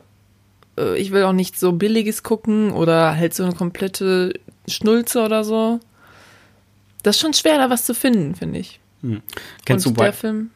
äh, 0.78 0.97
ich 0.97 1.11
will 1.11 1.23
auch 1.23 1.34
nicht 1.34 1.59
so 1.59 1.71
billiges 1.73 2.23
gucken 2.23 2.71
oder 2.71 3.15
halt 3.17 3.34
so 3.34 3.43
eine 3.43 3.53
komplette 3.53 4.34
Schnulze 4.67 5.21
oder 5.21 5.43
so. 5.43 5.80
Das 7.03 7.15
ist 7.15 7.21
schon 7.21 7.34
schwer, 7.34 7.57
da 7.57 7.69
was 7.69 7.86
zu 7.86 7.93
finden, 7.93 8.36
finde 8.36 8.59
ich. 8.59 8.80
Kennst 9.65 9.88
Und 9.88 9.97
du, 9.97 10.01
der 10.01 10.11
Wi 10.13 10.15
Film. 10.15 10.49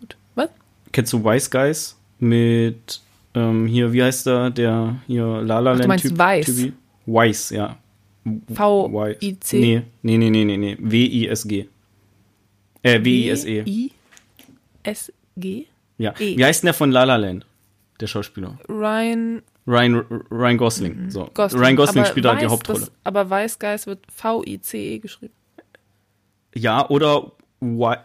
Gut. 0.00 0.16
Was? 0.34 0.48
kennst 0.92 1.12
du 1.12 1.24
Wise 1.24 1.50
Guys 1.50 1.96
mit 2.18 3.00
ähm, 3.34 3.66
hier, 3.66 3.92
wie 3.92 4.02
heißt 4.02 4.26
der, 4.26 4.50
der 4.50 4.96
hier 5.06 5.24
La 5.42 5.60
La 5.60 5.72
Ach, 5.72 5.74
du 5.74 5.80
Land 5.80 5.88
meinst 5.88 6.04
Typ? 6.04 6.72
Wise, 7.06 7.54
ja. 7.54 7.76
V-I-C? 8.52 9.58
Nee, 9.58 9.82
nee, 10.02 10.18
nee, 10.18 10.30
nee, 10.30 10.44
nee, 10.44 10.56
nee. 10.56 10.76
W-I-S-G. 10.78 11.66
Äh, 12.82 13.04
W-I-S-E. 13.04 13.62
I-S-G? 14.84 15.66
Ja. 15.96 16.14
E. 16.18 16.36
Wie 16.36 16.44
heißt 16.44 16.62
denn 16.62 16.66
der 16.66 16.74
von 16.74 16.90
La 16.90 17.04
La 17.04 17.16
Land? 17.16 17.46
Der 18.00 18.06
Schauspieler. 18.06 18.58
Ryan 18.68 19.42
Ryan, 19.66 20.04
Ryan 20.30 20.56
Gosling. 20.56 21.10
So. 21.10 21.24
Mhm. 21.24 21.30
Gosling. 21.34 21.62
Ryan 21.62 21.76
Gosling 21.76 21.98
Aber 22.02 22.10
spielt 22.10 22.24
da 22.24 22.34
die 22.34 22.44
Weiss, 22.44 22.50
Hauptrolle. 22.52 22.80
Das, 22.80 22.92
aber 23.04 23.28
Weißgeist 23.30 23.86
wird 23.86 24.00
V-I-C-E 24.14 24.98
geschrieben. 24.98 25.34
Ja, 26.54 26.88
oder 26.88 27.32
Wi 27.60 27.96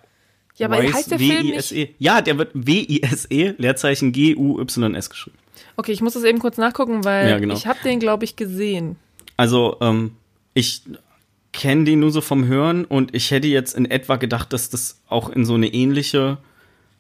Ja, 0.58 0.68
aber 0.68 0.84
Wise, 0.84 0.94
heißt 0.94 1.12
der 1.12 1.20
Film 1.20 1.30
nicht? 1.46 1.72
W-I-S-E. 1.72 1.96
Ja, 2.00 2.22
der 2.22 2.38
wird 2.38 2.52
W-I-S-E, 2.54 3.54
Leerzeichen 3.58 4.12
G-U-Y-S 4.12 5.10
geschrieben. 5.10 5.38
Okay, 5.78 5.94
ich 5.94 6.02
muss 6.02 6.14
das 6.14 6.24
eben 6.26 6.40
kurz 6.40 6.58
nachgucken, 6.58 7.06
weil 7.06 7.30
Ja, 7.30 7.40
genau. 7.40 7.54
ich 7.54 7.66
habe 7.66 7.80
den, 7.84 8.00
glaube 8.00 8.26
ich, 8.26 8.36
gesehen. 8.36 8.98
Also, 9.38 9.78
ähm, 9.80 10.12
ich 10.54 10.82
kenne 11.54 11.86
den 11.86 12.00
nur 12.02 12.12
so 12.12 12.22
vom 12.22 12.46
Hören 12.46 12.84
und 12.86 13.16
ich 13.16 13.32
hätte 13.32 13.48
jetzt 13.48 13.76
in 13.76 13.86
etwa 13.90 14.18
gedacht, 14.18 14.52
dass 14.54 14.70
das 14.70 15.00
auch 15.08 15.30
in 15.30 15.46
so 15.46 15.54
eine 15.54 15.68
ähnliche 15.68 16.38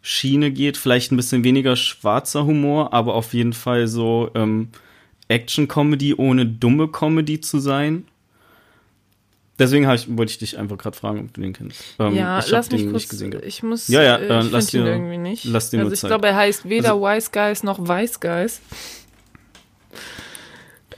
Schiene 0.05 0.51
geht. 0.51 0.77
Vielleicht 0.77 1.11
ein 1.11 1.17
bisschen 1.17 1.43
weniger 1.43 1.75
schwarzer 1.75 2.45
Humor, 2.45 2.93
aber 2.93 3.15
auf 3.15 3.33
jeden 3.33 3.53
Fall 3.53 3.87
so 3.87 4.29
ähm, 4.35 4.67
Action-Comedy 5.29 6.13
ohne 6.15 6.45
dumme 6.45 6.89
Comedy 6.89 7.41
zu 7.41 7.57
sein. 7.59 8.05
Deswegen 9.57 9.89
ich, 9.91 10.17
wollte 10.17 10.31
ich 10.31 10.39
dich 10.39 10.57
einfach 10.57 10.77
gerade 10.77 10.97
fragen, 10.97 11.21
ob 11.21 11.33
du 11.33 11.39
den 11.41 11.53
kennst. 11.53 11.81
Ähm, 11.99 12.15
ja, 12.15 12.39
ich 12.39 12.49
lass 12.49 12.69
mich 12.71 12.81
kurz. 12.83 12.93
nicht 12.93 13.09
gesehen. 13.09 13.39
ich 13.45 13.63
muss. 13.63 13.87
Ja, 13.87 14.01
ja, 14.03 14.17
äh, 14.17 14.41
ich 14.45 14.51
lass 14.51 14.73
ihn 14.73 14.83
dir- 14.83 14.91
irgendwie 14.91 15.17
nicht. 15.17 15.45
lass 15.45 15.69
dir 15.69 15.79
also 15.79 15.93
ich 15.93 16.01
glaube, 16.01 16.27
er 16.27 16.35
heißt 16.35 16.67
weder 16.67 16.93
Also- 16.93 17.03
Wise 17.05 17.29
Guys 17.31 17.63
noch 17.63 17.87
Weiß 17.87 18.19
Guys. 18.19 18.61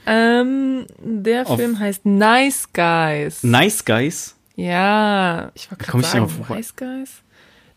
Ähm, 0.06 0.86
der 0.98 1.44
Film 1.46 1.78
heißt 1.78 2.06
Nice 2.06 2.68
Guys. 2.72 3.42
Nice 3.42 3.84
Guys. 3.84 4.34
Ja, 4.54 5.50
ich 5.54 5.68
Komm 5.68 5.78
gerade 5.78 6.00
ich 6.00 6.06
sagen, 6.06 6.24
auf- 6.24 6.48
Nice 6.48 6.74
Guys. 6.76 7.10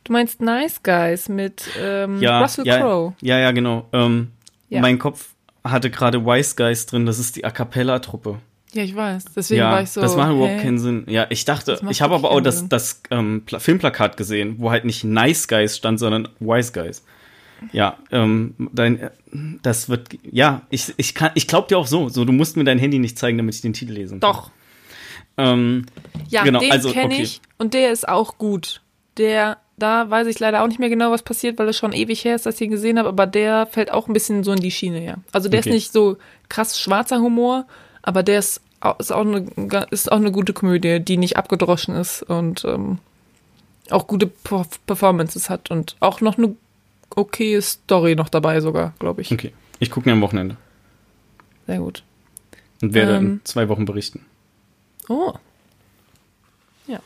Du 0.10 0.14
meinst 0.14 0.41
Nice 0.41 0.82
Guys 0.82 1.30
mit 1.30 1.66
ähm, 1.80 2.20
Ja, 2.20 2.41
Russell 2.41 2.66
ja, 2.66 2.80
Crowe. 2.80 3.14
ja, 3.22 3.38
ja, 3.38 3.51
genau. 3.51 3.88
Ähm, 3.93 4.32
Ja. 4.68 4.82
Mein 4.82 4.97
Kopf 4.97 5.36
hatte 5.64 5.91
gerade 5.91 6.26
Wise 6.26 6.55
Guys 6.55 6.88
drin, 6.88 7.05
das 7.05 7.20
ist 7.20 7.36
die 7.36 7.45
A 7.45 7.51
Cappella-Truppe. 7.51 8.39
Ja, 8.74 8.82
ich 8.82 8.95
weiß. 8.95 9.26
Deswegen 9.36 9.60
ja, 9.60 9.72
war 9.72 9.84
ich 9.84 9.91
so. 9.91 10.01
das 10.01 10.16
macht 10.16 10.32
überhaupt 10.32 10.53
hä? 10.53 10.62
keinen 10.64 10.80
Sinn. 10.80 11.03
Ja, 11.07 11.28
ich 11.30 11.45
dachte, 11.45 11.80
ich 11.91 12.01
habe 12.01 12.16
aber 12.16 12.32
auch 12.32 12.41
das, 12.41 12.57
Sinn. 12.60 12.70
das 12.70 13.03
ähm, 13.12 13.43
Pla 13.45 13.60
Filmplakat 13.60 14.18
gesehen, 14.18 14.55
wo 14.57 14.72
halt 14.72 14.84
nicht 14.84 15.03
Nice 15.03 15.47
Guys 15.47 15.78
stand, 15.78 15.99
sondern 15.99 16.28
Wise 16.39 16.72
Guys. 16.72 17.03
Ja, 17.72 17.99
ähm, 18.12 18.55
dein, 18.74 19.12
das 19.62 19.89
wird, 19.89 20.07
ja, 20.24 20.64
ich, 20.72 20.91
ich 20.97 21.14
kann, 21.14 21.30
ich 21.36 21.45
glaub 21.45 21.68
dir 21.68 21.78
auch 21.78 21.86
so, 21.88 22.10
so, 22.10 22.26
du 22.26 22.32
musst 22.34 22.57
mir 22.57 22.64
dein 22.64 22.80
Handy 22.80 22.97
nicht 22.97 23.20
zeigen, 23.20 23.38
damit 23.38 23.53
ich 23.53 23.62
den 23.62 23.74
Titel 23.74 23.91
lesen 23.93 24.20
kann. 24.20 24.32
Doch. 24.32 24.49
Ähm, 25.38 25.86
Ja, 26.30 26.43
Genau, 26.45 26.62
den 26.62 26.72
also, 26.72 26.91
kenne 26.91 27.14
okay. 27.14 27.22
ich 27.22 27.41
und 27.60 27.76
der 27.76 27.91
ist 27.91 28.10
auch 28.10 28.39
gut. 28.39 28.82
Der, 29.18 29.57
da 29.80 30.10
weiß 30.10 30.28
ich 30.28 30.40
leider 30.40 30.64
auch 30.64 30.68
nicht 30.68 30.80
mehr 30.80 30.90
genau, 30.90 31.12
was 31.12 31.24
passiert, 31.24 31.58
weil 31.58 31.68
es 31.70 31.78
schon 31.78 31.94
ewig 31.94 32.24
her 32.26 32.36
ist, 32.36 32.46
dass 32.46 32.56
ich 32.56 32.62
ihn 32.62 32.72
gesehen 32.72 33.00
habe, 33.00 33.10
aber 33.10 33.26
der 33.26 33.66
fällt 33.68 33.92
auch 33.92 34.08
ein 34.08 34.14
bisschen 34.14 34.44
so 34.44 34.52
in 34.52 34.60
die 34.60 34.72
Schiene, 34.72 35.04
ja. 35.04 35.16
Also 35.32 35.50
der 35.50 35.60
Okay. 35.60 35.70
ist 35.70 35.74
nicht 35.74 35.92
so 35.94 36.18
krass 36.50 36.80
schwarzer 36.80 37.20
Humor, 37.20 37.66
aber 38.02 38.24
der 38.24 38.40
ist, 38.40 38.62
ist, 39.00 39.12
auch 39.12 39.22
eine, 39.22 39.46
ist 39.92 40.12
auch 40.12 40.18
eine 40.18 40.32
gute 40.32 40.54
Komödie, 40.54 41.00
die 41.00 41.18
nicht 41.18 41.38
abgedroschen 41.38 41.96
ist 41.96 42.24
und 42.24 42.64
ähm, 42.66 43.00
auch 43.90 44.08
gute 44.08 44.28
Per- 44.28 44.68
Performances 44.86 45.50
hat 45.50 45.72
und 45.72 45.96
auch 46.00 46.22
noch 46.22 46.38
eine 46.38 46.56
okaye 47.16 47.62
Story 47.62 48.16
noch 48.16 48.30
dabei 48.30 48.62
sogar, 48.62 48.94
glaube 49.00 49.22
ich. 49.22 49.32
okay, 49.32 49.54
ich 49.80 49.90
gucke 49.92 50.08
mir 50.08 50.14
am 50.14 50.22
Wochenende 50.22 50.58
Sehr 51.68 51.80
gut. 51.80 52.04
und 52.82 52.94
werde 52.94 53.16
in 53.18 53.26
Ähm. 53.26 53.42
zwei 53.44 53.68
Wochen 53.70 53.86
berichten. 53.86 54.26
Oh. 55.10 55.34
Ja. 56.88 57.00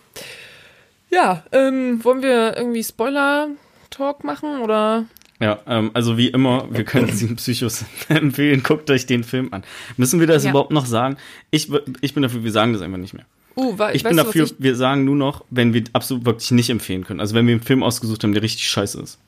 Ja, 1.14 1.44
ähm, 1.52 2.04
wollen 2.04 2.22
wir 2.24 2.58
irgendwie 2.58 2.84
Spoiler-Talk 2.84 4.24
machen 4.24 4.62
oder? 4.62 5.06
Ja, 5.40 5.60
ähm, 5.68 5.92
also 5.94 6.18
wie 6.18 6.30
immer, 6.30 6.68
wir 6.72 6.84
können 6.86 7.10
Sieben 7.12 7.36
Psychos 7.36 7.86
empfehlen, 8.10 8.64
guckt 8.64 8.90
euch 8.90 9.06
den 9.06 9.24
Film 9.24 9.50
an. 9.54 9.64
Müssen 9.98 10.20
wir 10.20 10.28
das 10.28 10.44
Ja. 10.44 10.52
überhaupt 10.52 10.72
noch 10.72 10.86
sagen? 10.86 11.18
Ich, 11.52 11.70
ich 12.02 12.14
bin 12.14 12.24
dafür, 12.24 12.44
wir 12.44 12.52
sagen 12.52 12.74
das 12.74 12.82
einfach 12.82 12.98
nicht 12.98 13.14
mehr. 13.14 13.26
Uh, 13.56 13.78
weil, 13.78 13.96
Ich 13.96 14.04
bin 14.04 14.18
du, 14.18 14.24
dafür, 14.24 14.46
ich, 14.46 14.56
wir 14.58 14.76
sagen 14.76 15.06
nur 15.06 15.16
noch, 15.16 15.44
wenn 15.52 15.74
wir 15.76 15.84
absolut 15.94 16.26
wirklich 16.26 16.50
nicht 16.52 16.70
empfehlen 16.72 17.04
können. 17.04 17.20
Also 17.20 17.36
wenn 17.36 17.46
wir 17.46 17.54
einen 17.54 17.62
Film 17.62 17.84
ausgesucht 17.84 18.24
haben, 18.24 18.34
der 18.34 18.42
richtig 18.42 18.68
scheiße 18.68 19.00
ist. 19.02 19.20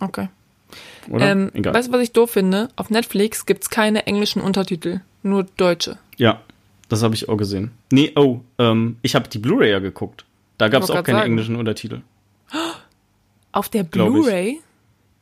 okay. 0.00 0.28
Oder? 1.10 1.32
Ähm, 1.32 1.50
Egal. 1.52 1.74
weißt 1.74 1.88
du, 1.88 1.92
was 1.92 2.00
ich 2.00 2.12
doof 2.12 2.30
finde? 2.30 2.68
Auf 2.76 2.88
Netflix 2.88 3.44
gibt's 3.44 3.68
keine 3.68 4.06
englischen 4.06 4.40
Untertitel, 4.40 5.00
nur 5.22 5.44
deutsche. 5.58 5.98
Ja, 6.16 6.40
das 6.88 7.02
habe 7.02 7.14
ich 7.14 7.28
auch 7.28 7.36
gesehen. 7.36 7.72
Nee, 7.90 8.12
oh, 8.16 8.40
ähm, 8.58 8.96
ich 9.02 9.14
habe 9.14 9.28
die 9.28 9.38
Blu-ray 9.38 9.70
ja 9.70 9.80
geguckt. 9.80 10.24
Da 10.58 10.68
gab 10.68 10.82
es 10.82 10.90
auch 10.90 11.02
keine 11.02 11.18
sagen. 11.18 11.30
englischen 11.30 11.56
Untertitel. 11.56 12.00
Auf 13.52 13.68
der. 13.68 13.84
Blu-ray? 13.84 14.60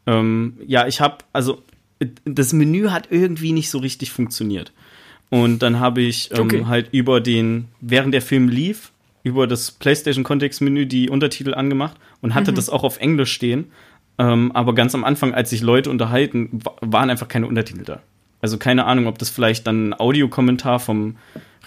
Ähm, 0.06 0.54
ja, 0.66 0.86
ich 0.86 1.00
habe, 1.00 1.18
also 1.32 1.62
das 2.24 2.52
Menü 2.52 2.88
hat 2.88 3.08
irgendwie 3.10 3.52
nicht 3.52 3.70
so 3.70 3.78
richtig 3.78 4.10
funktioniert. 4.10 4.72
Und 5.30 5.60
dann 5.60 5.80
habe 5.80 6.02
ich 6.02 6.30
ähm, 6.32 6.40
Okay. 6.40 6.64
halt 6.66 6.88
über 6.92 7.20
den, 7.20 7.68
während 7.80 8.12
der 8.12 8.22
Film 8.22 8.48
lief, 8.48 8.92
über 9.22 9.46
das 9.46 9.70
PlayStation-Kontextmenü 9.70 10.86
die 10.86 11.08
Untertitel 11.08 11.54
angemacht 11.54 11.96
und 12.20 12.34
hatte 12.34 12.52
das 12.52 12.68
auch 12.68 12.82
auf 12.82 12.98
Englisch 12.98 13.32
stehen. 13.32 13.70
Ähm, 14.18 14.50
aber 14.52 14.74
ganz 14.74 14.94
am 14.94 15.04
Anfang, 15.04 15.32
als 15.32 15.50
sich 15.50 15.62
Leute 15.62 15.88
unterhalten, 15.90 16.48
wa- 16.64 16.74
waren 16.80 17.08
einfach 17.08 17.28
keine 17.28 17.46
Untertitel 17.46 17.84
da. 17.84 18.02
Also 18.42 18.58
keine 18.58 18.84
Ahnung, 18.84 19.06
ob 19.06 19.18
das 19.18 19.30
vielleicht 19.30 19.66
dann 19.66 19.90
ein 19.90 19.94
Audiokommentar 20.00 20.80
vom 20.80 21.16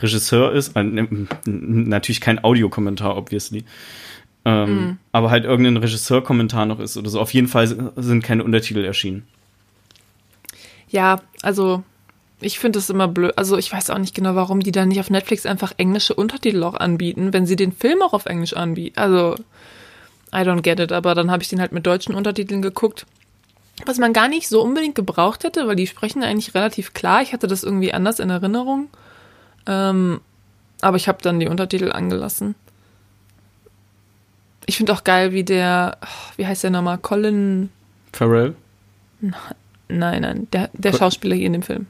Regisseur 0.01 0.51
ist. 0.51 0.75
Ne, 0.75 1.27
natürlich 1.45 2.21
kein 2.21 2.43
Audiokommentar, 2.43 3.17
obviously. 3.17 3.63
Ähm, 4.45 4.97
Aber 5.11 5.31
halt 5.31 5.45
irgendein 5.45 5.77
Regisseurkommentar 5.77 6.65
noch 6.65 6.79
ist 6.79 6.97
oder 6.97 7.09
so. 7.09 7.19
Auf 7.19 7.33
jeden 7.33 7.47
Fall 7.47 7.91
sind 7.95 8.23
keine 8.23 8.43
Untertitel 8.43 8.83
erschienen. 8.85 9.25
Ja, 10.89 11.21
also 11.41 11.83
ich 12.41 12.59
finde 12.59 12.79
es 12.79 12.89
immer 12.89 13.07
blöd. 13.07 13.37
Also 13.37 13.57
ich 13.57 13.71
weiß 13.71 13.89
auch 13.89 13.97
nicht 13.97 14.13
genau, 14.13 14.35
warum 14.35 14.59
die 14.59 14.71
dann 14.71 14.89
nicht 14.89 14.99
auf 14.99 15.09
Netflix 15.09 15.45
einfach 15.45 15.73
englische 15.77 16.13
Untertitel 16.13 16.63
auch 16.63 16.75
anbieten, 16.75 17.33
wenn 17.33 17.47
sie 17.47 17.55
den 17.55 17.71
Film 17.71 18.01
auch 18.03 18.13
auf 18.13 18.27
Englisch 18.27 18.53
anbieten. 18.53 18.99
Also 18.99 19.35
I 20.31 20.39
don't 20.39 20.61
get 20.61 20.79
it, 20.79 20.91
aber 20.91 21.15
dann 21.15 21.31
habe 21.31 21.41
ich 21.41 21.49
den 21.49 21.59
halt 21.59 21.71
mit 21.71 21.87
deutschen 21.87 22.13
Untertiteln 22.13 22.61
geguckt. 22.61 23.05
Was 23.85 23.97
man 23.97 24.13
gar 24.13 24.27
nicht 24.27 24.47
so 24.47 24.61
unbedingt 24.61 24.95
gebraucht 24.95 25.43
hätte, 25.43 25.67
weil 25.67 25.75
die 25.75 25.87
sprechen 25.87 26.23
eigentlich 26.23 26.53
relativ 26.53 26.93
klar. 26.93 27.21
Ich 27.21 27.33
hatte 27.33 27.47
das 27.47 27.63
irgendwie 27.63 27.93
anders 27.93 28.19
in 28.19 28.29
Erinnerung. 28.29 28.89
Ähm, 29.67 30.21
aber 30.81 30.97
ich 30.97 31.07
habe 31.07 31.21
dann 31.21 31.39
die 31.39 31.47
Untertitel 31.47 31.91
angelassen. 31.91 32.55
Ich 34.67 34.77
finde 34.77 34.93
auch 34.93 35.03
geil, 35.03 35.31
wie 35.31 35.43
der, 35.43 35.97
wie 36.37 36.45
heißt 36.47 36.63
der 36.63 36.71
nochmal? 36.71 36.97
Colin. 36.97 37.69
Pharrell? 38.13 38.55
Nein, 39.21 40.21
nein, 40.21 40.47
der, 40.51 40.69
der 40.73 40.91
Col- 40.91 40.99
Schauspieler 40.99 41.35
hier 41.35 41.47
in 41.47 41.53
dem 41.53 41.61
Film. 41.63 41.87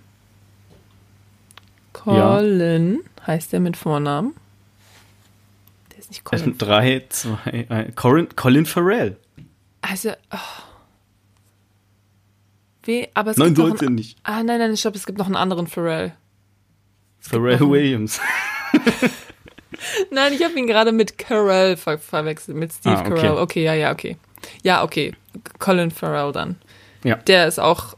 Ja. 2.06 2.36
Colin 2.36 3.00
heißt 3.26 3.54
der 3.54 3.60
mit 3.60 3.78
Vornamen. 3.78 4.36
Der 5.92 6.00
ist 6.00 6.10
nicht 6.10 6.24
Colin. 6.24 6.58
Drei, 6.58 7.06
zwei, 7.10 7.66
ein. 7.70 7.96
Colin, 7.96 8.28
Colin 8.36 8.66
Farrell. 8.66 9.18
Also, 9.82 10.12
oh. 10.32 10.38
Wie, 12.84 13.08
aber 13.14 13.32
es 13.32 13.38
Nein, 13.38 13.48
gibt 13.48 13.58
noch 13.58 13.68
sollte 13.70 13.86
einen, 13.88 13.96
nicht. 13.96 14.20
Ah, 14.24 14.44
nein, 14.44 14.60
nein, 14.60 14.74
ich 14.74 14.82
glaube, 14.82 14.98
es 14.98 15.06
gibt 15.06 15.18
noch 15.18 15.26
einen 15.26 15.36
anderen 15.36 15.66
Pharrell. 15.68 16.14
Pharrell 17.30 17.60
Williams. 17.60 18.20
Nein, 20.12 20.34
ich 20.34 20.44
habe 20.44 20.58
ihn 20.58 20.68
gerade 20.68 20.92
mit 20.92 21.18
Carell 21.18 21.78
ver 21.78 21.98
verwechselt, 21.98 22.58
mit 22.58 22.72
Steve 22.74 22.98
Ah, 22.98 23.02
okay. 23.02 23.10
Carell. 23.10 23.38
Okay, 23.38 23.64
ja, 23.64 23.74
ja, 23.74 23.92
okay. 23.92 24.18
Ja, 24.64 24.84
okay. 24.84 25.14
Colin 25.60 25.92
Farrell 25.92 26.32
dann. 26.32 26.56
Ja. 27.04 27.16
Der 27.16 27.48
ist 27.48 27.60
auch 27.60 27.96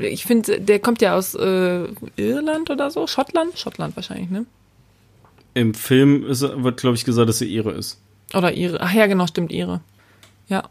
ich 0.00 0.24
finde, 0.24 0.60
der 0.60 0.78
kommt 0.78 1.02
ja 1.02 1.16
aus 1.16 1.34
äh, 1.34 1.84
Irland 2.16 2.70
oder 2.70 2.90
so, 2.90 3.06
Schottland, 3.06 3.58
Schottland 3.58 3.96
wahrscheinlich, 3.96 4.30
ne? 4.30 4.46
Im 5.54 5.74
Film 5.74 6.24
ist, 6.24 6.42
wird, 6.42 6.80
glaube 6.80 6.96
ich, 6.96 7.04
gesagt, 7.04 7.28
dass 7.28 7.40
er 7.40 7.48
ihre 7.48 7.72
ist. 7.72 8.00
Oder 8.34 8.52
ihre. 8.52 8.80
Ach 8.80 8.92
ja, 8.92 9.06
genau, 9.06 9.26
stimmt, 9.26 9.52
ihre. 9.52 9.80
Ja. 10.48 10.68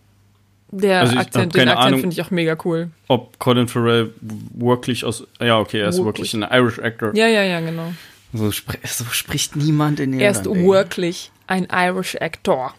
Der 0.71 0.99
Also 1.01 1.13
ich 1.13 1.19
Akzent, 1.19 1.55
den 1.55 1.67
Akzent 1.69 1.99
finde 1.99 2.13
ich 2.13 2.21
auch 2.21 2.29
mega 2.31 2.55
cool. 2.63 2.89
Ob 3.07 3.39
Colin 3.39 3.67
Farrell 3.67 4.11
wirklich 4.21 5.03
aus. 5.03 5.25
Ja, 5.39 5.57
okay, 5.59 5.79
er 5.79 5.89
ist 5.89 5.97
Wirklich. 5.97 6.31
wirklich 6.33 6.43
ein 6.43 6.57
Irish 6.59 6.79
Actor. 6.79 7.15
Ja, 7.15 7.27
ja, 7.27 7.43
ja, 7.43 7.59
genau. 7.59 7.91
So, 8.33 8.51
spr 8.51 8.75
so 8.85 9.03
spricht 9.05 9.55
niemand 9.55 9.99
in 9.99 10.13
Er 10.19 10.29
ist 10.29 10.45
Irland. 10.45 10.57
ey. 10.61 10.67
wirklich 10.67 11.31
ein 11.47 11.67
Irish 11.71 12.15
Actor. 12.17 12.73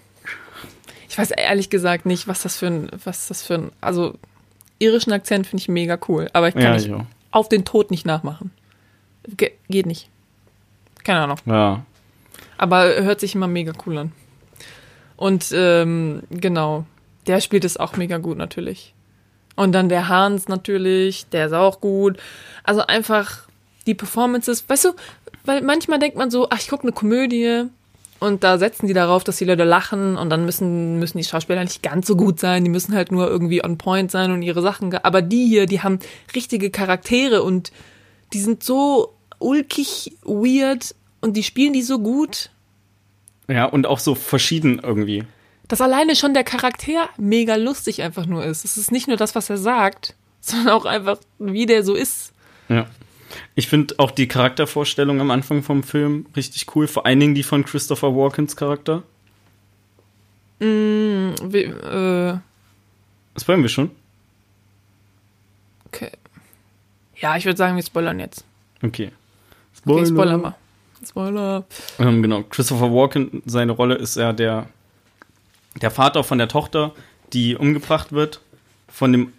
Ich 1.08 1.18
weiß 1.18 1.32
ehrlich 1.32 1.70
gesagt 1.70 2.06
nicht, 2.06 2.28
was 2.28 2.42
das 2.42 2.56
für 2.56 2.68
ein, 2.68 2.88
was 3.04 3.26
das 3.26 3.42
für 3.42 3.54
ein, 3.54 3.72
also 3.80 4.14
irischen 4.78 5.12
Akzent 5.12 5.48
finde 5.48 5.62
ich 5.62 5.68
mega 5.68 5.98
cool, 6.08 6.28
aber 6.32 6.46
ich 6.48 6.54
kann 6.54 6.62
Ja, 6.62 6.74
nicht 6.74 6.86
ja. 6.88 7.04
auf 7.32 7.48
den 7.48 7.64
Tod 7.64 7.90
nicht 7.90 8.06
nachmachen. 8.06 8.52
Ge 9.36 9.50
geht 9.68 9.86
nicht. 9.86 10.08
Keine 11.02 11.20
Ahnung. 11.22 11.38
Ja. 11.46 11.84
Aber 12.56 12.84
hört 13.02 13.18
sich 13.18 13.34
immer 13.34 13.48
mega 13.48 13.72
cool 13.84 13.98
an. 13.98 14.12
Und 15.16 15.50
ähm, 15.52 16.22
genau, 16.30 16.86
der 17.26 17.40
spielt 17.40 17.64
es 17.64 17.76
auch 17.76 17.96
mega 17.96 18.18
gut 18.18 18.38
natürlich. 18.38 18.94
Und 19.56 19.72
dann 19.72 19.88
der 19.88 20.08
Hans 20.08 20.48
natürlich, 20.48 21.26
der 21.26 21.46
ist 21.46 21.52
auch 21.52 21.80
gut. 21.80 22.18
Also 22.64 22.82
einfach 22.86 23.48
die 23.86 23.94
Performances, 23.94 24.68
weißt 24.68 24.86
du, 24.86 24.88
weil 25.44 25.62
manchmal 25.62 25.98
denkt 25.98 26.16
man 26.16 26.30
so, 26.30 26.48
ach, 26.50 26.58
ich 26.58 26.68
gucke 26.68 26.84
eine 26.84 26.92
Komödie 26.92 27.64
und 28.20 28.44
da 28.44 28.58
setzen 28.58 28.86
die 28.86 28.92
darauf, 28.92 29.24
dass 29.24 29.38
die 29.38 29.44
Leute 29.44 29.64
lachen 29.64 30.16
und 30.16 30.30
dann 30.30 30.44
müssen, 30.44 30.98
müssen 30.98 31.18
die 31.18 31.24
Schauspieler 31.24 31.62
nicht 31.62 31.82
ganz 31.82 32.06
so 32.06 32.16
gut 32.16 32.38
sein, 32.38 32.64
die 32.64 32.70
müssen 32.70 32.94
halt 32.94 33.10
nur 33.10 33.28
irgendwie 33.28 33.64
on 33.64 33.78
point 33.78 34.10
sein 34.10 34.30
und 34.30 34.42
ihre 34.42 34.62
Sachen. 34.62 34.94
Aber 34.94 35.22
die 35.22 35.46
hier, 35.46 35.66
die 35.66 35.80
haben 35.80 35.98
richtige 36.34 36.70
Charaktere 36.70 37.42
und 37.42 37.72
die 38.32 38.40
sind 38.40 38.62
so 38.62 39.14
ulkig, 39.38 40.16
weird 40.22 40.94
und 41.20 41.36
die 41.36 41.42
spielen 41.42 41.72
die 41.72 41.82
so 41.82 41.98
gut, 41.98 42.50
Ja, 43.48 43.64
und 43.64 43.86
auch 43.86 43.98
so 43.98 44.14
verschieden 44.14 44.80
irgendwie. 44.82 45.24
Dass 45.70 45.80
alleine 45.80 46.16
schon 46.16 46.34
der 46.34 46.42
Charakter 46.42 47.08
mega 47.16 47.54
lustig 47.54 48.02
einfach 48.02 48.26
nur 48.26 48.44
ist. 48.44 48.64
Es 48.64 48.76
ist 48.76 48.90
nicht 48.90 49.06
nur 49.06 49.16
das, 49.16 49.36
was 49.36 49.48
er 49.48 49.56
sagt, 49.56 50.16
sondern 50.40 50.74
auch 50.74 50.84
einfach, 50.84 51.18
wie 51.38 51.64
der 51.64 51.84
so 51.84 51.94
ist. 51.94 52.32
Ja. 52.68 52.86
Ich 53.54 53.68
finde 53.68 53.94
auch 53.98 54.10
die 54.10 54.26
Charaktervorstellung 54.26 55.20
am 55.20 55.30
Anfang 55.30 55.62
vom 55.62 55.84
Film 55.84 56.26
richtig 56.34 56.66
cool. 56.74 56.88
Vor 56.88 57.06
allen 57.06 57.20
Dingen 57.20 57.36
die 57.36 57.44
von 57.44 57.64
Christopher 57.64 58.16
Walkens 58.16 58.56
Charakter. 58.56 59.04
Wie, 60.58 60.66
äh, 60.66 62.38
Das 63.34 63.48
wollen 63.48 63.62
wir 63.62 63.68
schon. 63.68 63.92
okay. 65.86 66.10
Ja, 67.16 67.36
ich 67.36 67.44
würde 67.44 67.56
sagen, 67.56 67.76
wir 67.76 67.82
spoilern 67.84 68.18
jetzt. 68.18 68.44
Okay. 68.82 69.12
Okay, 69.86 70.06
Spoiler 70.06 70.36
mal. 70.38 70.54
Spoiler. 71.06 71.64
Ähm, 71.98 72.22
genau, 72.22 72.42
Christopher 72.42 72.92
Walken, 72.92 73.42
seine 73.46 73.72
Rolle 73.72 73.94
ist 73.94 74.16
ja 74.16 74.32
der, 74.32 74.66
der 75.80 75.90
Vater 75.90 76.24
von 76.24 76.38
der 76.38 76.48
Tochter, 76.48 76.94
die 77.32 77.56
umgebracht 77.56 78.12
wird. 78.12 78.40
Von 78.88 79.12
dem, 79.12 79.32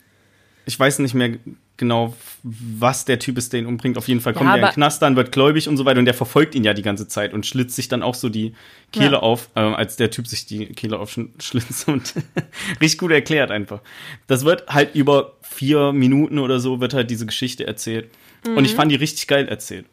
ich 0.65 0.79
weiß 0.79 0.99
nicht 0.99 1.13
mehr 1.13 1.37
genau, 1.77 2.15
was 2.43 3.05
der 3.05 3.17
Typ 3.19 3.37
ist, 3.39 3.51
der 3.53 3.59
ihn 3.61 3.65
umbringt. 3.65 3.97
Auf 3.97 4.07
jeden 4.07 4.21
Fall 4.21 4.33
kommt 4.33 4.47
Ja, 4.49 4.55
er 4.55 4.59
in 4.59 4.65
den 4.67 4.73
Knast 4.73 5.01
dann, 5.01 5.15
wird 5.15 5.31
gläubig 5.31 5.67
und 5.67 5.77
so 5.77 5.85
weiter. 5.85 5.99
Und 5.99 6.05
der 6.05 6.13
verfolgt 6.13 6.53
ihn 6.55 6.63
ja 6.63 6.73
die 6.73 6.83
ganze 6.83 7.07
Zeit 7.07 7.33
und 7.33 7.45
schlitzt 7.45 7.75
sich 7.75 7.87
dann 7.87 8.03
auch 8.03 8.13
so 8.15 8.29
die 8.29 8.53
Kehle 8.91 9.13
Ja. 9.13 9.19
auf, 9.19 9.49
ähm, 9.55 9.73
als 9.73 9.95
der 9.95 10.11
Typ 10.11 10.27
sich 10.27 10.45
die 10.45 10.67
Kehle 10.67 10.99
aufschlitzt. 10.99 11.87
Und 11.87 12.13
richtig 12.81 12.99
gut 12.99 13.11
erklärt 13.11 13.49
einfach. 13.51 13.81
Das 14.27 14.45
wird 14.45 14.67
halt 14.67 14.95
über 14.95 15.33
vier 15.41 15.91
Minuten 15.91 16.37
oder 16.39 16.59
so, 16.59 16.79
wird 16.79 16.93
halt 16.93 17.09
diese 17.09 17.25
Geschichte 17.25 17.65
erzählt. 17.65 18.09
Und 18.45 18.55
Mhm. 18.59 18.65
ich 18.65 18.75
fand 18.75 18.91
die 18.91 18.95
richtig 18.95 19.27
geil 19.27 19.47
erzählt. 19.47 19.85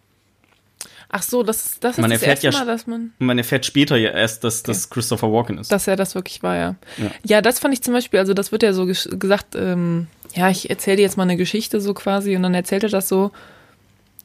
Ach 1.11 1.22
so, 1.22 1.42
das 1.42 1.64
ist 1.64 1.84
das, 1.84 1.92
ist 1.92 2.00
Man 2.02 2.11
das 2.11 2.20
erfährt 2.20 2.44
erste 2.44 2.59
ja 2.59 2.64
Mal, 2.64 2.70
dass 2.70 2.86
man, 2.86 3.12
man 3.18 3.38
erfährt 3.38 3.64
später 3.64 3.96
ja 3.96 4.11
erst, 4.11 4.44
dass 4.44 4.62
das 4.62 4.90
Christopher 4.90 5.32
Walken 5.32 5.56
ist. 5.59 5.72
dass 5.72 5.86
er 5.86 5.96
das 5.96 6.14
wirklich 6.14 6.42
war, 6.42 6.56
ja. 6.56 6.74
Ja. 6.98 7.11
Ja, 7.24 7.40
das 7.40 7.59
fand 7.59 7.72
ich 7.72 7.82
zum 7.82 7.94
Beispiel, 7.94 8.20
also 8.20 8.34
das 8.34 8.52
wird 8.52 8.62
ja 8.62 8.74
so 8.74 8.84
ges 8.84 9.09
gesagt, 9.11 9.54
ähm, 9.54 10.09
ja, 10.34 10.50
ich 10.50 10.68
erzähle 10.68 10.96
dir 10.98 11.02
jetzt 11.02 11.16
mal 11.16 11.22
eine 11.22 11.38
Geschichte 11.38 11.80
so 11.80 11.94
quasi 11.94 12.36
und 12.36 12.42
dann 12.42 12.54
erzählt 12.54 12.82
er 12.82 12.90
das 12.90 13.09
so. 13.09 13.30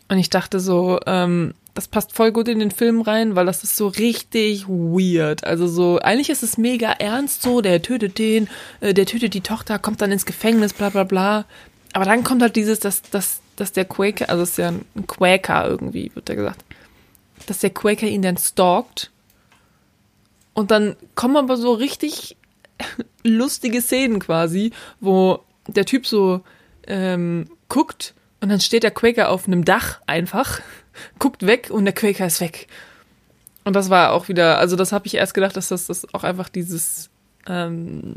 Und 0.09 0.17
ich 0.17 0.29
dachte 0.29 0.59
so, 0.59 0.99
ähm, 1.05 1.53
das 1.73 1.87
passt 1.87 2.11
voll 2.13 2.31
gut 2.31 2.49
in 2.49 2.59
den 2.59 2.71
Film 2.71 3.01
rein, 3.01 3.35
weil 3.35 3.45
das 3.45 3.63
ist 3.63 3.77
so 3.77 3.87
richtig 3.87 4.67
weird. 4.67 5.45
Also 5.45 5.67
so, 5.67 5.99
eigentlich 5.99 6.29
ist 6.29 6.43
es 6.43 6.57
mega 6.57 6.91
ernst 6.91 7.41
so, 7.41 7.61
der 7.61 7.81
tötet 7.81 8.19
den, 8.19 8.47
äh, 8.81 8.93
der 8.93 9.05
tötet 9.05 9.33
die 9.33 9.41
Tochter, 9.41 9.79
kommt 9.79 10.01
dann 10.01 10.11
ins 10.11 10.25
Gefängnis, 10.25 10.73
bla 10.73 10.89
bla 10.89 11.05
bla. 11.05 11.45
Aber 11.93 12.05
dann 12.05 12.23
kommt 12.23 12.41
halt 12.41 12.55
dieses, 12.57 12.79
dass, 12.79 13.01
dass, 13.03 13.39
dass 13.55 13.71
der 13.71 13.85
Quaker, 13.85 14.29
also 14.29 14.43
es 14.43 14.51
ist 14.51 14.57
ja 14.57 14.69
ein 14.69 15.07
Quaker 15.07 15.67
irgendwie, 15.67 16.11
wird 16.13 16.27
da 16.27 16.35
gesagt, 16.35 16.63
dass 17.49 17.59
der 17.59 17.69
Quaker 17.69 18.07
ihn 18.07 18.21
dann 18.21 18.37
stalkt. 18.37 19.11
Und 20.53 20.71
dann 20.71 20.95
kommen 21.15 21.37
aber 21.37 21.57
so 21.57 21.73
richtig 21.73 22.37
lustige 23.23 23.81
Szenen 23.81 24.19
quasi, 24.19 24.71
wo 24.99 25.39
der 25.67 25.85
Typ 25.85 26.05
so 26.05 26.41
ähm, 26.87 27.49
guckt 27.69 28.13
und 28.41 28.49
dann 28.49 28.59
steht 28.59 28.83
der 28.83 28.91
Quaker 28.91 29.29
auf 29.29 29.47
einem 29.47 29.65
Dach 29.65 30.01
einfach, 30.05 30.59
guckt 31.19 31.45
weg 31.45 31.69
und 31.71 31.85
der 31.85 31.93
Quaker 31.93 32.25
ist 32.25 32.41
weg. 32.41 32.67
Und 33.63 33.75
das 33.75 33.89
war 33.89 34.11
auch 34.11 34.27
wieder, 34.27 34.59
also 34.59 34.75
das 34.75 34.91
habe 34.91 35.07
ich 35.07 35.15
erst 35.15 35.33
gedacht, 35.33 35.55
dass 35.55 35.69
das, 35.69 35.87
das 35.87 36.13
auch 36.13 36.23
einfach 36.23 36.49
dieses, 36.49 37.09
ähm, 37.47 38.15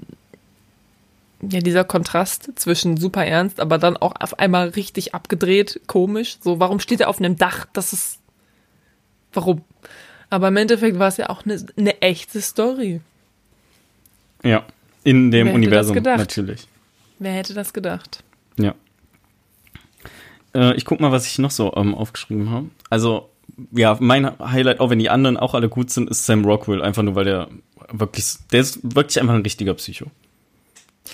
ja, 1.40 1.60
dieser 1.60 1.84
Kontrast 1.84 2.50
zwischen 2.56 2.96
super 2.96 3.24
ernst, 3.24 3.60
aber 3.60 3.78
dann 3.78 3.96
auch 3.96 4.14
auf 4.18 4.38
einmal 4.38 4.70
richtig 4.70 5.14
abgedreht, 5.14 5.80
komisch. 5.86 6.38
So, 6.40 6.58
warum 6.58 6.80
steht 6.80 7.00
er 7.00 7.08
auf 7.08 7.18
einem 7.18 7.36
Dach? 7.36 7.66
Das 7.72 7.92
ist, 7.92 8.18
warum? 9.36 9.62
Aber 10.30 10.48
im 10.48 10.56
Endeffekt 10.56 10.98
war 10.98 11.08
es 11.08 11.16
ja 11.18 11.30
auch 11.30 11.44
eine, 11.44 11.64
eine 11.76 12.00
echte 12.02 12.40
Story. 12.40 13.00
Ja. 14.42 14.64
In 15.04 15.30
dem 15.30 15.46
Wer 15.46 15.54
hätte 15.54 15.70
das 15.70 15.90
Universum 15.90 16.02
natürlich. 16.02 16.66
Wer 17.18 17.32
hätte 17.32 17.54
das 17.54 17.72
gedacht? 17.72 18.24
Ja. 18.58 18.74
Äh, 20.54 20.74
ich 20.76 20.84
guck 20.84 21.00
mal, 21.00 21.12
was 21.12 21.26
ich 21.26 21.38
noch 21.38 21.50
so 21.50 21.72
ähm, 21.76 21.94
aufgeschrieben 21.94 22.50
habe. 22.50 22.66
Also, 22.90 23.30
ja, 23.72 23.96
mein 24.00 24.38
Highlight, 24.38 24.80
auch 24.80 24.90
wenn 24.90 24.98
die 24.98 25.10
anderen 25.10 25.36
auch 25.36 25.54
alle 25.54 25.68
gut 25.68 25.90
sind, 25.90 26.10
ist 26.10 26.26
Sam 26.26 26.44
Rockwell. 26.44 26.82
Einfach 26.82 27.02
nur, 27.02 27.14
weil 27.14 27.24
der 27.24 27.48
wirklich, 27.92 28.34
der 28.52 28.60
ist 28.60 28.80
wirklich 28.82 29.20
einfach 29.20 29.34
ein 29.34 29.42
richtiger 29.42 29.74
Psycho. 29.74 30.06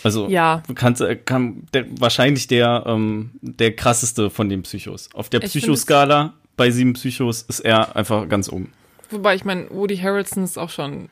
Also, 0.02 0.28
Ja. 0.28 0.62
kannst, 0.74 1.02
äh, 1.02 1.16
kann, 1.16 1.64
der, 1.74 1.84
wahrscheinlich 2.00 2.46
der, 2.46 2.84
ähm, 2.86 3.30
der 3.42 3.76
krasseste 3.76 4.30
von 4.30 4.48
den 4.48 4.62
Psychos. 4.62 5.10
Auf 5.12 5.28
der 5.28 5.40
Psychoskala 5.40 6.32
bei 6.56 6.70
sieben 6.70 6.92
Psychos 6.94 7.42
ist 7.42 7.60
er 7.60 7.96
einfach 7.96 8.28
ganz 8.28 8.48
oben. 8.48 8.72
Wobei, 9.10 9.34
ich 9.34 9.44
meine, 9.44 9.68
Woody 9.70 9.98
Harrelson 9.98 10.44
ist 10.44 10.58
auch 10.58 10.70
schon. 10.70 11.08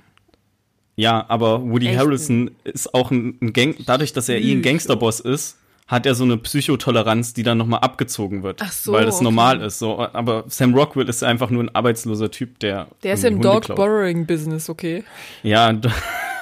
Ja, 0.97 1.25
aber 1.29 1.63
Woody? 1.63 1.95
Harrelson 1.95 2.51
ist 2.65 2.95
auch 2.95 3.11
ein, 3.11 3.39
ein 3.41 3.53
Gang, 3.53 3.77
dadurch, 3.87 4.13
dass 4.13 4.29
er 4.29 4.37
eh 4.37 4.53
ein 4.53 4.61
Psycho. 4.61 4.63
Gangsterboss 4.63 5.21
ist, 5.21 5.57
hat 5.87 6.07
er 6.07 6.15
so 6.15 6.25
eine 6.25 6.37
Psychotoleranz, 6.37 7.35
die 7.35 7.43
dann 7.43 7.59
nochmal 7.59 7.81
abgezogen 7.81 8.43
wird. 8.43 8.61
Ach 8.63 8.71
so, 8.71 8.93
Weil 8.93 9.07
das 9.07 9.17
okay. 9.17 9.25
normal 9.25 9.61
ist. 9.61 9.79
So. 9.79 9.99
Aber 9.99 10.45
Sam 10.49 10.75
Rockwell 10.75 11.09
ist 11.09 11.25
einfach 11.25 11.51
nur 11.51 11.65
ein 11.65 11.75
arbeitsloser 11.75 12.31
Typ, 12.31 12.59
der. 12.61 12.89
Der 13.03 13.15
ist 13.15 13.25
im 13.25 13.35
Hunde 13.35 13.49
Dog 13.49 13.65
klaut. 13.65 13.77
Borrowing 13.77 14.27
Business, 14.27 14.71
okay? 14.71 15.05
Ja, 15.43 15.73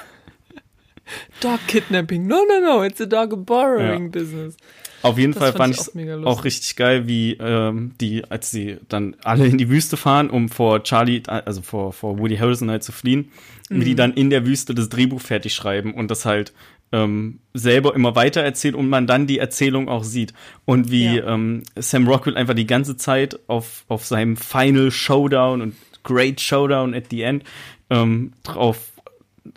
Dog 1.41 1.59
Kidnapping. 1.67 2.27
No, 2.27 2.43
no, 2.47 2.59
no, 2.59 2.83
it's 2.83 3.01
a 3.01 3.05
Dog 3.05 3.45
Borrowing 3.45 4.03
Ja. 4.03 4.09
Business. 4.09 4.57
Auf 5.01 5.17
jeden 5.17 5.33
Das 5.33 5.41
Fall 5.43 5.53
fand 5.53 5.75
ich 5.75 5.81
auch 5.81 6.25
auch, 6.25 6.43
richtig 6.43 6.75
geil, 6.75 7.07
wie 7.07 7.33
ähm, 7.33 7.91
die, 8.01 8.23
als 8.29 8.51
sie 8.51 8.77
dann 8.89 9.15
alle 9.23 9.45
in 9.47 9.57
die 9.57 9.69
Wüste 9.69 9.97
fahren, 9.97 10.29
um 10.29 10.49
vor 10.49 10.83
Charlie, 10.83 11.23
also 11.27 11.61
vor, 11.61 11.93
vor 11.93 12.19
Woody 12.19 12.37
Harrelson 12.37 12.69
halt 12.69 12.83
zu 12.83 12.91
fliehen, 12.91 13.31
wie 13.69 13.77
Mhm. 13.77 13.83
die 13.85 13.95
dann 13.95 14.13
in 14.13 14.29
der 14.29 14.45
Wüste 14.45 14.73
das 14.75 14.89
Drehbuch 14.89 15.21
fertig 15.21 15.53
schreiben 15.53 15.93
und 15.93 16.09
das 16.11 16.25
halt 16.25 16.53
ähm, 16.91 17.39
selber 17.53 17.93
immer 17.93 18.15
weiter 18.15 18.41
erzählt 18.41 18.73
und 18.73 18.89
man 18.89 19.05
dann 19.05 19.27
die 19.27 19.37
Erzählung 19.37 19.89
auch 19.89 20.03
sieht. 20.03 20.33
Und 20.65 20.89
wie 20.89 21.17
Ja. 21.17 21.33
ähm, 21.35 21.61
Sam 21.75 22.07
Rockwell 22.07 22.35
einfach 22.35 22.55
die 22.55 22.65
ganze 22.65 22.97
Zeit 22.97 23.39
auf, 23.47 23.85
auf 23.89 24.05
seinem 24.07 24.35
Final 24.37 24.89
Showdown 24.89 25.61
und 25.61 25.75
Great 26.03 26.41
Showdown 26.41 26.95
at 26.95 27.05
the 27.11 27.21
End 27.21 27.43
ähm, 27.91 28.33
drauf, 28.43 28.91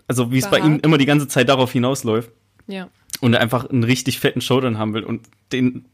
also 0.09 0.31
wie 0.31 0.39
es 0.41 0.51
bei 0.51 0.59
ihm 0.59 0.79
immer 0.83 0.99
die 0.99 1.07
ganze 1.07 1.27
Zeit 1.29 1.49
darauf 1.49 1.73
hinausläuft 1.73 2.31
Ja. 2.67 2.89
Und 3.23 3.35
einfach 3.37 3.71
einen 3.71 3.85
richtig 3.85 4.19
fetten 4.19 4.41
Showdown 4.41 4.79
haben 4.79 4.95
will 4.95 5.05
und 5.05 5.23
den 5.53 5.85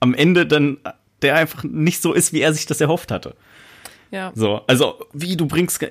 am 0.00 0.14
Ende 0.14 0.46
dann 0.46 0.78
der 1.22 1.34
einfach 1.34 1.64
nicht 1.64 2.00
so 2.00 2.12
ist, 2.12 2.32
wie 2.32 2.40
er 2.40 2.52
sich 2.52 2.66
das 2.66 2.80
erhofft 2.80 3.10
hatte. 3.10 3.34
Ja. 4.10 4.32
So, 4.34 4.62
also 4.66 4.98
wie 5.12 5.36
du 5.36 5.46
bringst 5.46 5.84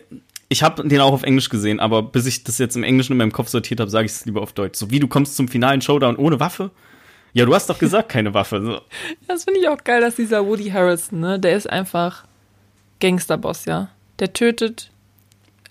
ich 0.49 0.63
habe 0.63 0.87
den 0.87 1.01
auch 1.01 1.11
auf 1.11 1.23
Englisch 1.23 1.49
gesehen, 1.49 1.79
aber 1.79 2.01
bis 2.01 2.25
ich 2.25 2.43
das 2.45 2.57
jetzt 2.57 2.77
im 2.77 2.83
Englischen 2.83 3.11
in 3.11 3.17
meinem 3.17 3.33
Kopf 3.33 3.49
sortiert 3.49 3.81
habe, 3.81 3.91
sage 3.91 4.05
ich 4.05 4.13
es 4.13 4.25
lieber 4.25 4.41
auf 4.41 4.53
Deutsch. 4.53 4.79
So 4.79 4.89
wie 4.89 4.99
du 4.99 5.07
kommst 5.07 5.35
zum 5.35 5.49
finalen 5.49 5.81
Showdown 5.81 6.15
ohne 6.15 6.39
Waffe? 6.39 6.71
Ja, 7.33 7.45
du 7.45 7.53
hast 7.53 7.69
doch 7.69 7.77
gesagt, 7.77 8.09
keine 8.09 8.33
Waffe. 8.33 8.61
So. 8.63 8.81
Das 9.27 9.43
finde 9.43 9.59
ich 9.59 9.67
auch 9.67 9.83
geil, 9.83 9.99
dass 9.99 10.15
dieser 10.15 10.45
Woody 10.45 10.69
Harrelson, 10.69 11.19
ne, 11.19 11.39
der 11.39 11.57
ist 11.57 11.69
einfach 11.69 12.23
Gangsterboss, 13.01 13.65
ja. 13.65 13.89
Der 14.19 14.31
tötet 14.31 14.89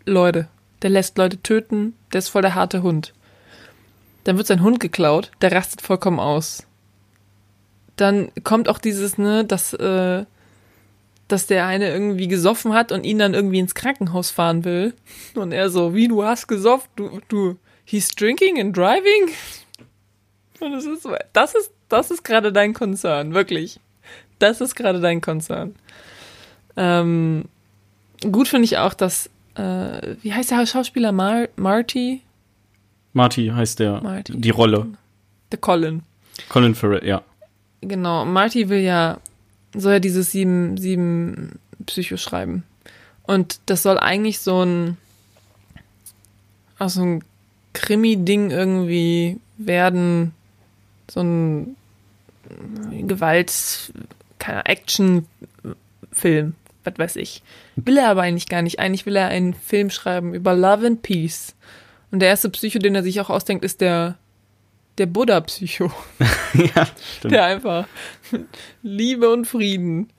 Leute. 0.04 0.48
Der 0.82 0.90
lässt 0.90 1.16
Leute 1.16 1.42
töten. 1.42 1.94
Der 2.12 2.18
ist 2.18 2.28
voll 2.28 2.42
der 2.42 2.54
harte 2.54 2.82
Hund. 2.82 3.14
Dann 4.26 4.38
wird 4.38 4.48
sein 4.48 4.60
Hund 4.60 4.80
geklaut. 4.80 5.30
Der 5.40 5.52
rastet 5.52 5.82
vollkommen 5.82 6.18
aus. 6.18 6.66
dann 7.94 8.32
kommt 8.42 8.68
auch 8.68 8.78
dieses, 8.78 9.18
ne, 9.18 9.44
dass, 9.44 9.72
äh, 9.72 10.24
dass 11.28 11.46
der 11.46 11.66
eine 11.66 11.90
irgendwie 11.90 12.26
gesoffen 12.26 12.74
hat 12.74 12.90
und 12.90 13.04
ihn 13.04 13.20
dann 13.20 13.34
irgendwie 13.34 13.60
ins 13.60 13.76
Krankenhaus 13.76 14.32
fahren 14.32 14.64
will. 14.64 14.94
Und 15.36 15.52
er 15.52 15.70
so, 15.70 15.94
wie, 15.94 16.08
du 16.08 16.24
hast 16.24 16.48
gesoffen? 16.48 16.90
Du, 16.96 17.20
du, 17.28 17.56
he's 17.84 18.08
drinking 18.08 18.60
and 18.60 18.76
driving? 18.76 19.30
Und 20.58 20.72
das 20.72 20.86
ist, 20.86 21.08
das 21.32 21.54
ist, 21.54 21.70
das 21.88 22.10
ist 22.10 22.24
gerade 22.24 22.52
dein 22.52 22.74
Konzern, 22.74 23.32
wirklich. 23.32 23.78
Das 24.40 24.60
ist 24.60 24.74
gerade 24.74 25.00
dein 25.00 25.20
Konzern. 25.20 25.76
Ähm, 26.76 27.44
gut 28.32 28.48
finde 28.48 28.64
ich 28.64 28.76
auch, 28.78 28.92
dass, 28.92 29.30
äh, 29.54 30.16
wie 30.20 30.34
heißt 30.34 30.50
der 30.50 30.66
Schauspieler? 30.66 31.12
Mar 31.12 31.48
Marty? 31.54 32.22
Marty 33.16 33.46
heißt 33.48 33.80
der, 33.80 34.02
Marty. 34.02 34.38
die 34.38 34.50
Rolle. 34.50 34.86
Der 35.50 35.58
Colin. 35.58 36.02
Colin 36.50 36.74
Farrell, 36.74 37.06
ja. 37.06 37.22
Genau, 37.80 38.26
Marty 38.26 38.68
will 38.68 38.80
ja, 38.80 39.20
soll 39.74 39.94
ja 39.94 40.00
dieses 40.00 40.32
sieben, 40.32 40.76
sieben 40.76 41.58
Psycho 41.86 42.18
schreiben. 42.18 42.64
Und 43.22 43.58
das 43.66 43.82
soll 43.82 43.98
eigentlich 43.98 44.40
so 44.40 44.62
ein, 44.62 44.98
auch 46.78 46.90
so 46.90 47.02
ein 47.02 47.24
Krimi-Ding 47.72 48.50
irgendwie 48.50 49.40
werden, 49.56 50.32
so 51.10 51.20
ein 51.20 51.74
Gewalt, 52.90 53.92
keiner 54.38 54.68
Action-Film, 54.68 56.54
was 56.84 56.98
weiß 56.98 57.16
ich. 57.16 57.42
Will 57.76 57.96
er 57.96 58.10
aber 58.10 58.22
eigentlich 58.22 58.48
gar 58.48 58.60
nicht. 58.60 58.78
Eigentlich 58.78 59.06
will 59.06 59.16
er 59.16 59.28
einen 59.28 59.54
Film 59.54 59.88
schreiben 59.88 60.34
über 60.34 60.54
Love 60.54 60.86
and 60.86 61.02
Peace. 61.02 61.54
Und 62.10 62.20
der 62.20 62.28
erste 62.28 62.50
Psycho, 62.50 62.78
den 62.78 62.94
er 62.94 63.02
sich 63.02 63.20
auch 63.20 63.30
ausdenkt, 63.30 63.64
ist 63.64 63.80
der, 63.80 64.16
der 64.98 65.06
Buddha-Psycho. 65.06 65.90
ja, 66.54 66.86
stimmt. 67.18 67.34
Der 67.34 67.44
einfach 67.44 67.86
Liebe 68.82 69.30
und 69.30 69.46
Frieden. 69.46 70.10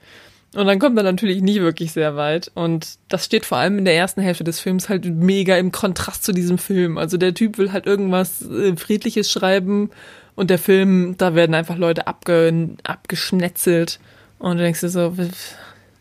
Und 0.56 0.66
dann 0.66 0.80
kommt 0.80 0.98
er 0.98 1.04
natürlich 1.04 1.42
nicht 1.42 1.60
wirklich 1.60 1.92
sehr 1.92 2.16
weit. 2.16 2.52
Und 2.56 2.98
das 3.10 3.26
steht 3.26 3.46
vor 3.46 3.58
allem 3.58 3.78
in 3.80 3.86
der 3.86 3.96
ersten 3.96 4.22
Hälfte 4.22 4.44
des 4.44 4.60
Films 4.60 4.90
halt 4.90 5.06
mega 5.06 5.58
im 5.58 5.72
Kontrast 5.72 6.24
zu 6.24 6.32
diesem 6.32 6.58
Film. 6.58 6.98
Also 6.98 7.18
der 7.18 7.34
Typ 7.34 7.58
will 7.58 7.72
halt 7.72 7.86
irgendwas 7.86 8.42
äh, 8.42 8.76
Friedliches 8.76 9.32
schreiben 9.32 9.92
und 10.36 10.50
der 10.50 10.60
Film, 10.60 11.16
da 11.18 11.36
werden 11.36 11.56
einfach 11.56 11.78
Leute 11.78 12.08
abge 12.08 12.70
abgeschnetzelt. 12.84 14.00
Und 14.40 14.58
du 14.58 14.64
denkst 14.64 14.82
dir 14.82 14.90
so, 14.90 15.14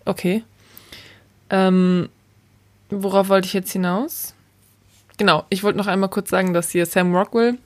okay. 0.05 0.45
Ähm, 1.51 2.09
worauf 2.91 3.29
wollte 3.29 3.47
ich 3.47 3.55
jetzt 3.55 3.73
hinaus? 3.73 4.36
Genau, 5.17 5.45
ich 5.49 5.63
wollte 5.63 5.79
noch 5.79 5.87
einmal 5.87 6.11
kurz 6.11 6.31
sagen, 6.31 6.53
dass 6.53 6.71
hier 6.71 6.87
Sam 6.87 7.15
Rockwell, 7.15 7.57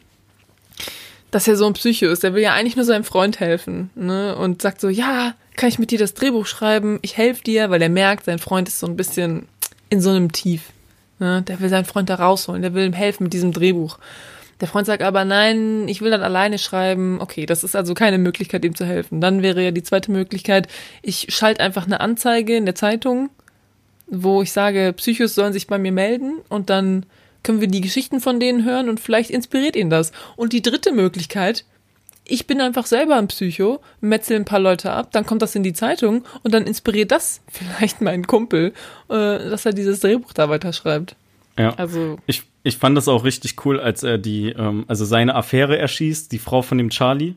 dass 1.30 1.48
er 1.48 1.57
so 1.57 1.66
ein 1.66 1.72
Psycho 1.72 2.07
ist. 2.07 2.22
Der 2.22 2.34
will 2.34 2.42
ja 2.42 2.55
eigentlich 2.55 2.76
nur 2.76 2.84
seinem 2.84 3.05
Freund 3.05 3.40
helfen, 3.40 3.90
ne? 3.94 4.36
Und 4.36 4.62
sagt 4.62 4.80
so, 4.80 4.88
ja, 4.88 5.34
kann 5.57 5.68
ich 5.68 5.78
mit 5.78 5.90
dir 5.90 5.98
das 5.98 6.14
Drehbuch 6.14 6.46
schreiben? 6.46 6.98
Ich 7.03 7.16
helfe 7.16 7.42
dir, 7.42 7.70
weil 7.70 7.82
er 7.82 7.88
merkt, 7.88 8.24
sein 8.24 8.38
Freund 8.38 8.68
ist 8.68 8.78
so 8.78 8.86
ein 8.86 8.96
bisschen 8.96 9.46
in 9.90 10.01
so 10.01 10.11
einem 10.11 10.32
Tief. 10.32 10.62
Ne? 11.18 11.42
Der 11.42 11.61
will 11.61 11.68
seinen 11.68 11.84
Freund 11.84 12.09
da 12.09 12.14
rausholen, 12.14 12.62
der 12.62 12.72
will 12.74 12.86
ihm 12.86 12.92
helfen 12.92 13.24
mit 13.24 13.32
diesem 13.32 13.53
Drehbuch. 13.53 13.98
Der 14.61 14.68
Freund 14.68 14.86
sagt 14.86 15.03
aber, 15.03 15.24
nein, 15.24 15.88
ich 15.88 16.01
will 16.01 16.11
das 16.11 16.20
alleine 16.20 16.59
schreiben. 16.59 17.18
Okay, 17.20 17.46
das 17.46 17.64
ist 17.64 17.76
also 17.76 17.94
keine 17.94 18.18
Möglichkeit, 18.18 18.64
ihm 18.64 18.74
zu 18.74 18.84
helfen. 18.84 19.20
Dann 19.20 19.42
wäre 19.42 19.62
ja 19.62 19.70
die 19.70 19.82
zweite 19.82 20.11
Möglichkeit, 20.11 20.68
ich 21.03 21.26
schalte 21.30 21.62
einfach 21.62 21.86
eine 21.86 22.01
Anzeige 22.01 22.57
in 22.57 22.66
der 22.66 22.74
Zeitung, 22.74 23.30
wo 24.07 24.42
ich 24.42 24.53
sage, 24.53 24.92
Psychos 24.96 25.34
sollen 25.34 25.53
sich 25.53 25.66
bei 25.66 25.78
mir 25.78 25.92
melden 25.92 26.38
und 26.48 26.70
dann 26.70 27.07
können 27.43 27.61
wir 27.61 27.68
die 27.68 27.80
Geschichten 27.80 28.20
von 28.20 28.41
denen 28.41 28.64
hören 28.64 28.88
und 28.88 29.01
vielleicht 29.01 29.30
inspiriert 29.30 29.76
ihn 29.76 29.91
das. 29.91 30.12
Und 30.36 30.53
die 30.53 30.62
dritte 30.62 30.93
Möglichkeit, 30.93 31.64
ich 32.24 32.47
bin 32.47 32.61
einfach 32.61 32.86
selber 32.86 33.16
ein 33.16 33.28
Psycho, 33.28 33.80
metzel 34.01 34.36
ein 34.36 34.45
paar 34.45 34.61
Leute 34.61 34.93
ab, 34.93 35.11
dann 35.12 35.26
kommt 35.26 35.43
das 35.43 35.55
in 35.55 35.62
die 35.62 35.72
Zeitung 35.72 36.24
und 36.43 36.55
dann 36.55 36.66
inspiriert 36.66 37.11
das 37.11 37.41
vielleicht 37.51 38.01
meinen 38.01 38.26
Kumpel, 38.26 38.72
äh, 39.09 39.12
dass 39.12 39.66
er 39.66 39.72
dieses 39.72 40.01
Drehbuch 40.01 40.32
da 40.32 40.49
weiterschreibt. 40.49 41.16
Ja. 41.59 41.74
Also 41.74 42.18
Ich, 42.26 42.45
ich 42.62 42.76
fand 42.78 42.97
das 42.97 43.09
auch 43.09 43.24
richtig 43.24 43.64
cool, 43.64 43.80
als 43.80 44.03
er 44.03 44.18
die, 44.18 44.51
ähm, 44.51 44.84
also 44.88 45.05
seine 45.05 45.34
Affäre 45.34 45.76
erschießt, 45.76 46.30
die 46.32 46.38
Frau 46.38 46.62
von 46.62 46.78
dem 46.78 46.91
Charlie. 46.91 47.34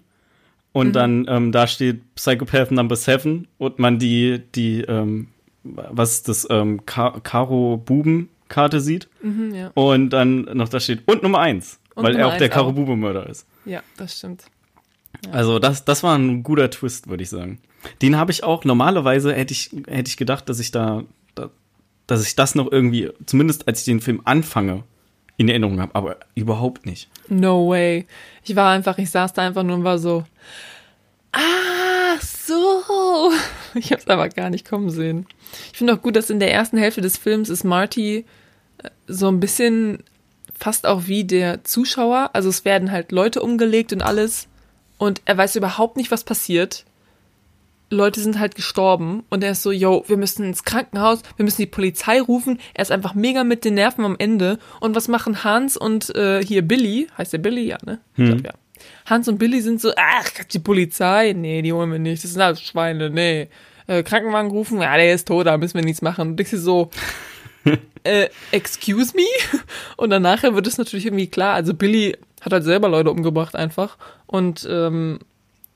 Und 0.74 0.94
dann 0.94 1.28
ähm, 1.30 1.52
da 1.52 1.68
steht 1.68 2.16
Psychopath 2.16 2.72
Number 2.72 2.96
Seven 2.96 3.48
und 3.60 3.78
man 3.78 4.00
die, 4.00 4.42
die, 4.56 4.82
ähm, 4.82 5.28
was 5.64 6.14
ist 6.14 6.30
das, 6.30 6.48
ähm, 6.50 6.84
Ka 6.88 7.20
Buben-Karte 8.54 8.80
sieht. 8.82 9.08
mhm, 9.22 9.54
ja. 9.56 9.72
Und 9.74 10.10
dann 10.12 10.42
noch 10.54 10.70
da 10.70 10.80
steht, 10.80 11.08
und 11.08 11.24
Nummer 11.24 11.40
eins, 11.40 11.80
Und 11.96 12.04
weil 12.04 12.16
er 12.16 12.22
Nummer 12.24 12.34
auch 12.34 12.38
der 12.38 12.48
eins 12.48 12.54
Karo 12.54 12.70
auch. 12.70 12.74
Bube-Mörder 12.74 13.28
ist. 13.30 13.46
ja, 13.66 13.82
das 13.98 14.18
stimmt. 14.18 14.44
Also 15.32 15.60
das, 15.60 15.86
das 15.86 16.04
war 16.04 16.18
ein 16.18 16.44
guter 16.44 16.70
Twist, 16.70 17.08
würde 17.08 17.24
ich 17.24 17.30
sagen. 17.30 17.60
Den 18.02 18.18
habe 18.18 18.32
ich 18.32 18.44
auch, 18.44 18.66
normalerweise 18.66 19.34
hätte 19.34 19.54
ich, 19.54 19.72
hätte 19.88 20.10
ich 20.10 20.18
gedacht, 20.18 20.50
dass 20.50 20.60
ich 20.60 20.72
da, 20.72 21.04
da, 21.36 21.50
dass 22.08 22.26
ich 22.26 22.36
das 22.36 22.56
noch 22.56 22.72
irgendwie, 22.72 23.10
zumindest 23.26 23.68
als 23.68 23.80
ich 23.80 23.86
den 23.86 24.02
Film 24.02 24.22
anfange, 24.26 24.84
in 25.38 25.50
Erinnerung 25.50 25.80
habe, 25.82 25.96
aber 25.96 26.18
überhaupt 26.36 26.86
nicht. 26.86 27.10
No 27.28 27.70
way. 27.70 28.06
Ich 28.44 28.56
war 28.56 28.72
einfach, 28.72 28.98
ich 29.00 29.10
saß 29.10 29.34
da 29.34 29.42
einfach 29.42 29.64
nur 29.64 29.78
und 29.78 29.84
war 29.84 29.98
so, 29.98 30.24
ah, 31.32 32.18
so. 32.22 33.32
Ich 33.76 33.92
hab's 33.92 34.08
aber 34.08 34.30
gar 34.30 34.52
nicht 34.52 34.68
kommen 34.70 34.92
sehen. 34.92 35.26
Ich 35.72 35.80
finde 35.80 35.94
auch 35.96 36.02
gut, 36.02 36.16
dass 36.16 36.30
in 36.30 36.40
der 36.40 36.54
ersten 36.54 36.78
Hälfte 36.78 37.02
des 37.02 37.18
Films 37.18 37.50
ist 37.50 37.64
Marty 37.64 38.24
so 39.08 39.28
ein 39.28 39.40
bisschen 39.40 40.00
fast 40.58 40.86
auch 40.86 41.08
wie 41.08 41.24
der 41.24 41.64
Zuschauer. 41.64 42.30
Also 42.34 42.50
es 42.50 42.66
werden 42.66 42.92
halt 42.92 43.12
Leute 43.12 43.42
umgelegt 43.42 43.94
und 43.94 44.02
alles. 44.02 44.48
Und 44.98 45.22
er 45.26 45.38
weiß 45.38 45.56
überhaupt 45.56 45.98
nicht, 45.98 46.12
was 46.12 46.24
passiert. 46.24 46.86
Leute 47.90 48.22
sind 48.22 48.40
halt 48.40 48.56
gestorben 48.56 49.24
und 49.30 49.44
er 49.44 49.52
ist 49.52 49.62
so, 49.62 49.72
yo, 49.72 50.04
wir 50.08 50.18
müssen 50.18 50.46
ins 50.46 50.64
Krankenhaus, 50.64 51.22
wir 51.36 51.46
müssen 51.46 51.62
die 51.62 51.68
Polizei 51.68 52.20
rufen. 52.20 52.60
Er 52.74 52.82
ist 52.82 52.92
einfach 52.92 53.14
mega 53.14 53.44
mit 53.44 53.66
den 53.66 53.76
Nerven 53.76 54.04
am 54.04 54.16
Ende. 54.18 54.58
Und 54.80 54.96
was 54.96 55.08
machen 55.08 55.44
Hans 55.44 55.78
und 55.78 56.16
äh, 56.16 56.44
hier 56.44 56.64
Billy? 56.64 57.08
Heißt 57.18 57.34
der 57.34 57.38
Billy? 57.38 57.66
Ja, 57.68 57.78
ne? 57.86 58.00
Ich 58.18 58.26
glaub, 58.26 58.44
ja. 58.44 58.54
Hans 59.06 59.28
und 59.28 59.38
Billy 59.38 59.62
sind 59.62 59.80
so, 59.80 59.92
ach, 59.96 60.30
die 60.52 60.60
Polizei? 60.60 61.34
Nee, 61.34 61.62
die 61.62 61.72
holen 61.72 61.92
wir 61.92 62.00
nicht. 62.00 62.24
Das 62.24 62.32
sind 62.32 62.42
alles 62.42 62.62
Schweine, 62.62 63.10
nee. 63.10 63.48
Äh, 63.88 64.04
Krankenwagen 64.04 64.52
rufen? 64.52 64.82
Ja, 64.82 64.96
der 64.96 65.14
ist 65.14 65.28
tot, 65.28 65.46
da 65.46 65.58
müssen 65.58 65.76
wir 65.76 65.84
nichts 65.84 66.02
machen. 66.02 66.32
Und 66.32 66.40
ich 66.40 66.50
so, 66.50 66.90
äh, 68.04 68.30
excuse 68.52 69.16
me? 69.16 69.24
Und 69.98 70.10
dann 70.10 70.22
nachher 70.22 70.56
wird 70.56 70.68
es 70.68 70.78
natürlich 70.78 71.06
irgendwie 71.06 71.28
klar. 71.28 71.54
Also 71.54 71.74
Billy 71.74 72.18
hat 72.42 72.54
halt 72.54 72.64
selber 72.64 72.90
Leute 72.90 73.12
umgebracht 73.12 73.56
einfach. 73.56 73.98
Und 74.28 74.68
ähm, 74.70 75.20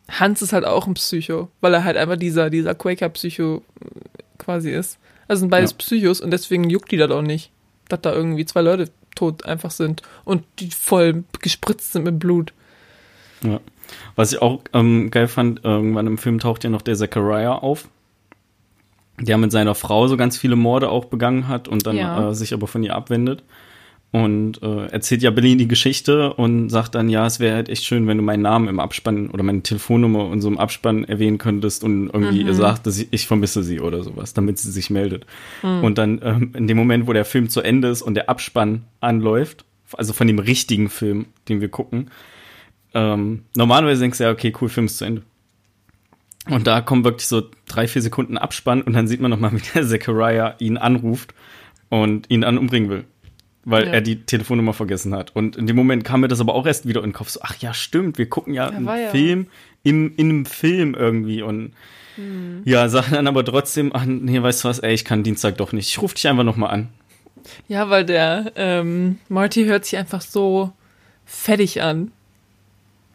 Hans 0.09 0.41
ist 0.41 0.53
halt 0.53 0.65
auch 0.65 0.87
ein 0.87 0.93
Psycho, 0.93 1.49
weil 1.61 1.73
er 1.73 1.83
halt 1.83 1.97
einfach 1.97 2.17
dieser, 2.17 2.49
dieser 2.49 2.75
Quaker-Psycho 2.75 3.57
äh, 3.81 4.23
quasi 4.37 4.71
ist. 4.71 4.97
Also 5.27 5.41
sind 5.41 5.49
beides 5.49 5.71
Ja. 5.71 5.77
Psychos 5.77 6.21
und 6.21 6.31
deswegen 6.31 6.69
juckt 6.69 6.91
die 6.91 6.97
das 6.97 7.11
auch 7.11 7.21
nicht, 7.21 7.51
dass 7.89 8.01
da 8.01 8.13
irgendwie 8.13 8.45
zwei 8.45 8.61
Leute 8.61 8.89
tot 9.15 9.45
einfach 9.45 9.71
sind 9.71 10.01
und 10.23 10.43
die 10.59 10.71
voll 10.71 11.23
gespritzt 11.41 11.93
sind 11.93 12.03
mit 12.03 12.19
Blut. 12.19 12.53
Ja. 13.43 13.59
Was 14.15 14.31
ich 14.33 14.41
auch 14.41 14.61
ähm, 14.73 15.11
geil 15.11 15.27
fand, 15.27 15.63
irgendwann 15.63 16.07
im 16.07 16.17
Film 16.17 16.39
taucht 16.39 16.63
ja 16.63 16.69
noch 16.69 16.81
der 16.81 16.95
Zachariah 16.95 17.55
auf, 17.55 17.87
der 19.19 19.37
mit 19.37 19.51
seiner 19.51 19.75
Frau 19.75 20.07
so 20.07 20.17
ganz 20.17 20.37
viele 20.37 20.55
Morde 20.55 20.89
auch 20.89 21.05
begangen 21.05 21.47
hat 21.47 21.67
und 21.67 21.85
dann 21.87 21.97
Ja. 21.97 22.29
äh, 22.29 22.35
sich 22.35 22.53
aber 22.53 22.67
von 22.67 22.83
ihr 22.83 22.95
abwendet. 22.95 23.43
Und 24.11 24.63
äh, 24.63 24.85
erzählt 24.85 25.21
ja 25.21 25.31
Billy 25.31 25.57
die 25.57 25.67
Geschichte 25.67 26.31
und 26.33 26.69
sagt 26.69 26.95
dann, 26.95 27.09
ja, 27.09 27.25
es 27.25 27.41
wäre 27.41 27.55
halt 27.55 27.67
echt 27.67 27.83
schön, 27.83 28.07
wenn 28.07 28.15
du 28.17 28.23
meinen 28.23 28.41
Namen 28.41 28.69
im 28.69 28.79
Abspann 28.79 29.29
oder 29.29 29.43
meine 29.43 29.63
Telefonnummer 29.63 30.25
und 30.27 30.39
so 30.39 30.47
im 30.47 30.57
Abspann 30.57 31.03
erwähnen 31.03 31.37
könntest 31.39 31.83
und 31.83 32.07
irgendwie 32.13 32.41
Mhm. 32.41 32.47
ihr 32.47 32.53
sagt, 32.53 32.87
dass 32.87 32.97
ich, 32.99 33.09
ich 33.11 33.27
vermisse 33.27 33.63
sie 33.63 33.81
oder 33.81 34.03
sowas, 34.03 34.33
damit 34.33 34.59
sie 34.59 34.71
sich 34.71 34.89
meldet. 34.89 35.25
Mhm. 35.61 35.83
Und 35.83 35.97
dann 35.97 36.21
ähm, 36.23 36.51
in 36.55 36.67
dem 36.67 36.77
Moment, 36.77 37.05
wo 37.05 37.11
der 37.11 37.25
Film 37.25 37.49
zu 37.49 37.59
Ende 37.61 37.89
ist 37.89 38.01
und 38.01 38.13
der 38.13 38.29
Abspann 38.29 38.83
anläuft, 39.01 39.65
also 39.97 40.13
von 40.13 40.25
dem 40.27 40.39
richtigen 40.39 40.89
Film, 40.89 41.25
den 41.49 41.59
wir 41.59 41.69
gucken, 41.69 42.09
ähm, 42.93 43.43
normalerweise 43.57 44.01
denkst 44.01 44.19
du 44.19 44.23
ja, 44.23 44.31
okay, 44.31 44.53
cool, 44.61 44.69
Film 44.69 44.85
ist 44.85 44.97
zu 44.99 45.05
Ende. 45.05 45.21
Und 46.49 46.67
da 46.67 46.81
kommen 46.81 47.03
wirklich 47.03 47.27
so 47.27 47.43
drei, 47.67 47.87
vier 47.87 48.01
Sekunden 48.01 48.37
Abspann 48.37 48.81
und 48.81 48.93
dann 48.93 49.07
sieht 49.07 49.19
man 49.21 49.31
nochmal, 49.31 49.51
wie 49.55 49.61
der 49.73 49.85
Zachariah 49.87 50.55
ihn 50.59 50.77
anruft 50.77 51.33
und 51.89 52.29
ihn 52.29 52.41
dann 52.41 52.57
umbringen 52.57 52.89
will. 52.89 53.05
Weil 53.65 53.85
Ja. 53.87 53.93
er 53.93 54.01
die 54.01 54.21
Telefonnummer 54.23 54.73
vergessen 54.73 55.13
hat. 55.13 55.35
Und 55.35 55.57
in 55.57 55.67
dem 55.67 55.75
Moment 55.75 56.05
kam 56.05 56.21
mir 56.21 56.29
das 56.29 56.39
aber 56.39 56.55
auch 56.55 56.65
erst 56.65 56.87
wieder 56.87 57.01
in 57.03 57.07
den 57.09 57.13
Kopf. 57.13 57.29
So, 57.29 57.41
ach 57.43 57.55
ja, 57.59 57.73
stimmt, 57.73 58.17
wir 58.17 58.29
gucken 58.29 58.53
ja, 58.53 58.69
Ja, 58.71 58.77
einen 58.77 58.87
ja. 58.87 59.09
Film 59.09 59.47
im, 59.83 60.13
in 60.15 60.29
einem 60.29 60.45
Film 60.45 60.93
irgendwie. 60.95 61.41
Und 61.41 61.73
Hm. 62.15 62.61
ja, 62.65 62.87
sagen 62.89 63.11
dann 63.13 63.27
aber 63.27 63.43
trotzdem, 63.45 63.91
ach 63.93 64.05
nee, 64.05 64.41
weißt 64.41 64.63
du 64.63 64.69
was, 64.69 64.79
ey, 64.79 64.93
ich 64.93 65.05
kann 65.05 65.21
Dienstag 65.23 65.57
doch 65.57 65.71
nicht. 65.73 65.89
Ich 65.89 66.01
rufe 66.01 66.15
dich 66.15 66.27
einfach 66.27 66.43
nochmal 66.45 66.71
an. 66.73 66.87
Ja, 67.67 67.89
weil 67.89 68.05
der 68.05 68.51
ähm, 68.55 69.19
Marty 69.29 69.65
hört 69.65 69.85
sich 69.85 69.97
einfach 69.97 70.21
so 70.21 70.71
fettig 71.25 71.81
an. 71.81 72.11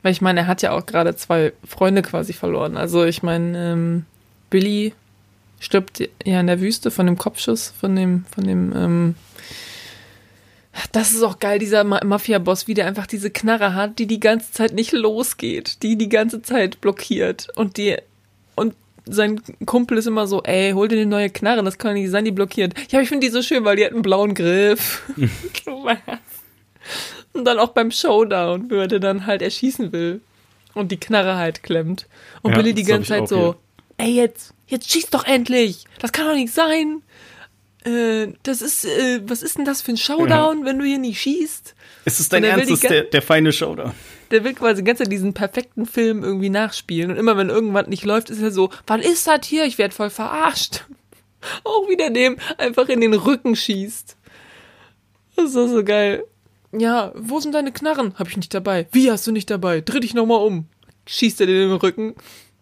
Weil 0.03 0.12
ich 0.12 0.20
meine, 0.20 0.40
er 0.40 0.46
hat 0.46 0.62
ja 0.62 0.72
auch 0.72 0.86
gerade 0.86 1.14
zwei 1.16 1.53
Freunde 1.66 2.03
quasi 2.03 2.32
verloren. 2.32 2.76
Also 2.76 3.05
ich 3.05 3.22
meine, 3.22 3.72
ähm, 3.72 4.07
Billy 4.50 4.94
stirbt 5.61 6.00
ja 6.24 6.40
in 6.40 6.48
der 6.48 6.61
Wüste 6.61 6.90
von 6.90 7.07
dem 7.07 7.16
Kopfschuss, 7.16 7.72
von 7.78 7.94
dem, 7.94 8.24
von 8.34 8.44
dem, 8.44 8.72
ähm, 8.74 9.14
Das 10.92 11.12
ist 11.12 11.22
auch 11.22 11.38
geil, 11.38 11.59
dieser 11.59 11.84
Ma 11.84 12.00
Mafia-Boss, 12.05 12.66
wie 12.66 12.74
der 12.74 12.86
einfach 12.86 13.07
diese 13.07 13.30
Knarre 13.30 13.74
hat, 13.74 13.98
die 13.98 14.07
die 14.07 14.20
ganze 14.20 14.53
Zeit 14.53 14.72
nicht 14.72 14.92
losgeht, 14.92 15.82
die 15.82 15.96
die 15.96 16.09
ganze 16.09 16.42
Zeit 16.42 16.80
blockiert 16.80 17.48
und 17.57 17.76
die 17.76 17.96
und 18.55 18.74
sein 19.05 19.40
Kumpel 19.66 19.98
ist 19.98 20.07
immer 20.07 20.26
so, 20.26 20.42
ey, 20.42 20.72
hol 20.72 20.88
dir 20.88 20.96
eine 20.96 21.07
neue 21.07 21.30
Knarre, 21.30 21.62
das 21.62 21.78
kann 21.78 21.94
nicht 21.94 22.11
sein, 22.11 22.24
die 22.24 22.30
blockiert. 22.30 22.74
Ja, 22.90 23.00
ich 23.00 23.09
finde 23.09 23.26
die 23.26 23.32
so 23.32 23.42
schön, 23.42 23.64
weil 23.64 23.76
die 23.76 23.84
hat 23.84 23.92
einen 23.92 24.03
blauen 24.03 24.34
Griff. 24.34 25.03
und 27.33 27.45
dann 27.45 27.59
auch 27.59 27.70
beim 27.70 27.91
Showdown, 27.91 28.70
wo 28.70 28.76
er 28.76 28.89
dann 28.89 29.26
halt 29.26 29.43
erschießen 29.43 29.93
will 29.93 30.20
und 30.74 30.93
die 30.93 30.99
Knarre 31.01 31.37
halt 31.37 31.62
klemmt. 31.62 32.07
Und 32.43 32.53
Ja, 32.53 32.59
Billy 32.59 32.74
die 32.74 32.85
ganze 32.85 33.09
Zeit 33.09 33.28
so, 33.28 33.57
ey, 33.99 34.11
jetzt, 34.14 34.55
jetzt 34.66 34.91
schieß 34.91 35.11
doch 35.11 35.24
endlich. 35.24 35.85
Das 35.99 36.12
kann 36.12 36.26
doch 36.26 36.35
nicht 36.35 36.53
sein. 36.53 37.03
Äh, 37.85 38.35
das 38.43 38.62
ist, 38.62 38.85
äh, 38.85 39.20
was 39.24 39.43
ist 39.43 39.59
denn 39.59 39.64
das 39.64 39.83
für 39.83 39.93
ein 39.93 39.97
Showdown, 39.97 40.64
wenn 40.64 40.78
du 40.78 40.85
hier 40.85 40.99
nicht 40.99 41.20
schießt? 41.20 41.74
Ist 42.05 42.20
es 42.20 42.28
dein 42.28 42.45
er 42.45 42.53
Ernst, 42.53 42.70
ist 42.70 42.85
der, 42.85 43.05
der 43.05 43.22
feine 43.22 43.53
Showdown? 43.53 43.93
Der 44.30 44.45
will 44.45 44.55
quasi 44.55 44.83
die 44.83 44.87
ganze 44.87 45.05
Zeit 45.05 45.12
diesen 45.12 45.35
perfekten 45.35 45.85
Film 45.87 46.22
irgendwie 46.22 46.49
nachspielen. 46.49 47.11
Und 47.11 47.16
immer 47.16 47.37
wenn 47.37 47.51
irgendwas 47.51 47.89
nicht 47.89 48.05
läuft, 48.05 48.30
ist 48.30 48.41
er 48.41 48.51
so, 48.51 48.70
was 48.87 49.05
ist 49.05 49.26
das 49.26 49.47
hier? 49.47 49.64
Ich 49.64 49.78
werde 49.78 49.95
voll 49.95 50.11
verarscht. 50.11 50.85
Auch 51.64 51.89
wieder 51.89 52.11
dem 52.11 52.37
einfach 52.57 52.89
in 52.89 53.01
den 53.01 53.14
Rücken 53.14 53.57
schießt. 53.57 54.16
Das 55.37 55.47
ist 55.47 55.57
doch 55.57 55.66
so 55.66 55.83
geil. 55.83 56.24
Ja, 56.73 57.12
wo 57.14 57.39
sind 57.41 57.53
deine 57.55 57.73
Knarren? 57.73 58.14
Hab 58.18 58.29
ich 58.29 58.37
nicht 58.37 58.55
dabei. 58.55 58.87
Wie 58.93 59.11
hast 59.11 59.27
du 59.27 59.33
nicht 59.33 59.51
dabei? 59.51 59.81
Dreh 59.83 60.01
dich 60.01 60.14
nochmal 60.14 60.39
um. 60.47 60.66
Schießt 61.07 61.41
er 61.41 61.47
dir 61.47 61.59
den 61.68 61.73
Rücken. 61.73 62.14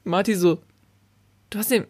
Marty 0.05 0.35
so, 0.35 0.61
du 1.51 1.59
hast 1.59 1.71
den, 1.71 1.85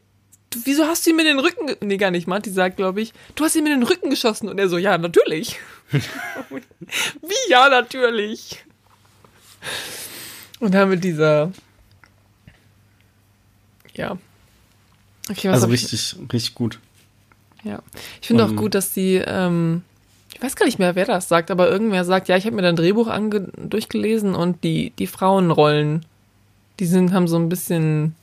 du, 0.51 0.59
wieso 0.65 0.87
hast 0.87 1.07
du 1.07 1.11
ihm 1.11 1.19
in 1.21 1.25
den 1.27 1.39
Rücken, 1.39 1.67
ge 1.69 1.77
nee, 1.81 1.97
gar 1.97 2.11
nicht. 2.11 2.27
Marty 2.27 2.51
sagt, 2.51 2.77
glaube 2.77 3.01
ich, 3.01 3.13
du 3.37 3.45
hast 3.45 3.57
ihm 3.57 3.65
in 3.67 3.73
den 3.73 3.83
Rücken 3.85 4.11
geschossen. 4.11 4.49
Und 4.49 4.59
er 4.59 4.69
so, 4.69 4.77
ja, 4.79 4.99
natürlich. 4.99 5.57
Wie, 5.91 7.51
ja, 7.51 7.69
natürlich. 7.71 8.65
Und 10.59 10.75
dann 10.75 10.89
mit 10.91 11.03
dieser, 11.05 11.53
ja. 13.95 14.19
Okay, 15.31 15.49
was 15.49 15.55
Also 15.55 15.67
hab 15.69 15.73
ich- 15.75 15.83
richtig, 15.85 16.17
richtig 16.33 16.55
gut. 16.55 16.79
ja. 17.65 17.81
Ich 18.21 18.27
finde 18.29 18.45
auch 18.45 18.51
Ähm, 18.51 18.57
gut, 18.57 18.75
dass 18.75 18.93
die, 18.93 19.23
ähm, 19.25 19.83
ich 20.41 20.45
weiß 20.45 20.57
gar 20.57 20.65
nicht 20.65 20.79
mehr, 20.79 20.95
wer 20.95 21.05
das 21.05 21.29
sagt, 21.29 21.51
aber 21.51 21.71
irgendwer 21.71 22.03
sagt, 22.07 22.29
ja, 22.29 22.37
ich 22.39 22.47
habe 22.47 22.57
mir 22.57 22.63
dein 22.63 22.75
Drehbuch 22.75 23.11
durchgelesen 23.59 24.35
und 24.35 24.65
die, 24.65 24.89
die 24.99 25.07
Frauenrollen, 25.07 26.07
die 26.79 26.87
sind, 26.87 27.13
haben 27.13 27.29
so 27.29 27.37
ein 27.37 27.51
bisschen 27.51 28.15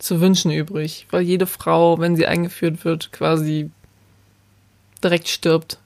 zu 0.00 0.20
wünschen 0.20 0.50
übrig, 0.50 1.06
weil 1.12 1.22
jede 1.22 1.46
Frau, 1.46 2.00
wenn 2.00 2.16
sie 2.16 2.26
eingeführt 2.26 2.84
wird, 2.84 3.12
quasi 3.12 3.70
direkt 5.04 5.28
stirbt 5.28 5.78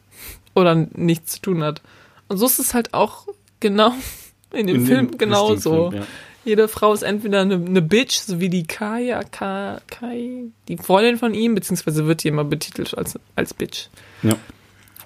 oder 0.54 0.74
nichts 0.74 1.34
zu 1.34 1.42
tun 1.42 1.62
hat. 1.62 1.82
Und 2.28 2.38
so 2.38 2.46
ist 2.46 2.58
es 2.58 2.72
halt 2.72 2.94
auch 2.94 3.26
genau 3.60 3.92
in 4.54 4.68
dem 4.68 4.76
In 4.76 4.86
Film 4.86 5.10
dem 5.10 5.18
genauso. 5.18 5.90
Film, 5.90 6.02
ja. 6.02 6.08
Jede 6.46 6.68
Frau 6.68 6.94
ist 6.94 7.02
entweder 7.02 7.42
eine, 7.42 7.56
eine 7.56 7.82
Bitch, 7.82 8.20
so 8.20 8.40
wie 8.40 8.48
die 8.48 8.66
Kaya, 8.66 9.22
Ka, 9.22 9.82
Kai, 9.86 10.44
die 10.68 10.78
Freundin 10.78 11.18
von 11.18 11.34
ihm, 11.34 11.54
beziehungsweise 11.54 12.06
wird 12.06 12.24
die 12.24 12.28
immer 12.28 12.44
betitelt 12.44 12.96
als, 12.96 13.18
als 13.36 13.52
Bitch. 13.52 13.88
Ja. 14.22 14.34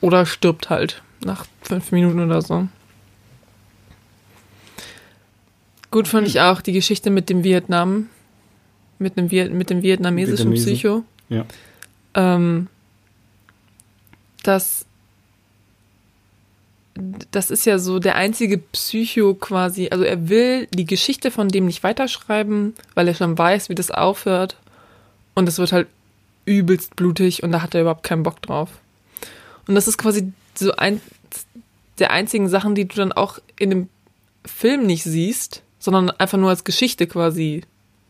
Oder 0.02 0.26
stirbt 0.26 0.68
halt 0.68 1.02
nach 1.24 1.46
fünf 1.62 1.92
Minuten 1.92 2.20
oder 2.20 2.42
so. 2.42 2.68
Gut 5.90 6.08
fand 6.08 6.26
ich 6.26 6.40
auch 6.40 6.60
die 6.60 6.72
Geschichte 6.72 7.10
mit 7.10 7.30
dem 7.30 7.44
Vietnam, 7.44 8.08
mit 8.98 9.16
dem, 9.16 9.30
Viet, 9.30 9.52
mit 9.52 9.70
dem 9.70 9.82
vietnamesischen 9.82 10.50
Vietnamesen. 10.50 10.74
Psycho. 10.74 11.04
Ja. 11.28 11.44
Ähm, 12.14 12.66
das, 14.42 14.86
das 17.30 17.50
ist 17.50 17.64
ja 17.64 17.78
so 17.78 17.98
der 17.98 18.16
einzige 18.16 18.58
Psycho 18.58 19.34
quasi, 19.34 19.88
also 19.90 20.04
er 20.04 20.28
will 20.28 20.66
die 20.72 20.86
Geschichte 20.86 21.30
von 21.30 21.48
dem 21.48 21.66
nicht 21.66 21.82
weiterschreiben, 21.82 22.74
weil 22.94 23.06
er 23.06 23.14
schon 23.14 23.38
weiß, 23.38 23.68
wie 23.68 23.74
das 23.74 23.90
aufhört. 23.90 24.56
Und 25.34 25.48
es 25.48 25.58
wird 25.58 25.72
halt 25.72 25.88
übelst 26.44 26.96
blutig 26.96 27.42
und 27.42 27.52
da 27.52 27.62
hat 27.62 27.74
er 27.74 27.82
überhaupt 27.82 28.02
keinen 28.02 28.24
Bock 28.24 28.42
drauf. 28.42 28.81
Und 29.66 29.74
das 29.74 29.88
ist 29.88 29.98
quasi 29.98 30.32
so 30.54 30.72
ein 30.72 31.00
der 31.98 32.10
einzigen 32.10 32.48
Sachen, 32.48 32.74
die 32.74 32.88
du 32.88 32.96
dann 32.96 33.12
auch 33.12 33.38
in 33.58 33.70
dem 33.70 33.88
Film 34.44 34.86
nicht 34.86 35.04
siehst, 35.04 35.62
sondern 35.78 36.10
einfach 36.10 36.38
nur 36.38 36.50
als 36.50 36.64
Geschichte 36.64 37.06
quasi 37.06 37.62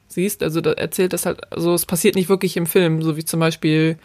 siehst. 0.09 0.43
Also 0.43 0.61
da 0.61 0.73
erzählt 0.73 1.13
das 1.13 1.27
halt, 1.27 1.53
also 1.53 1.75
es 1.75 1.87
passiert 1.87 2.15
nicht 2.15 2.29
wirklich 2.29 2.57
im 2.57 2.67
Film, 2.67 3.03
so 3.03 3.17
wie 3.17 3.25
zum 3.25 3.41
Beispiel, 3.41 3.99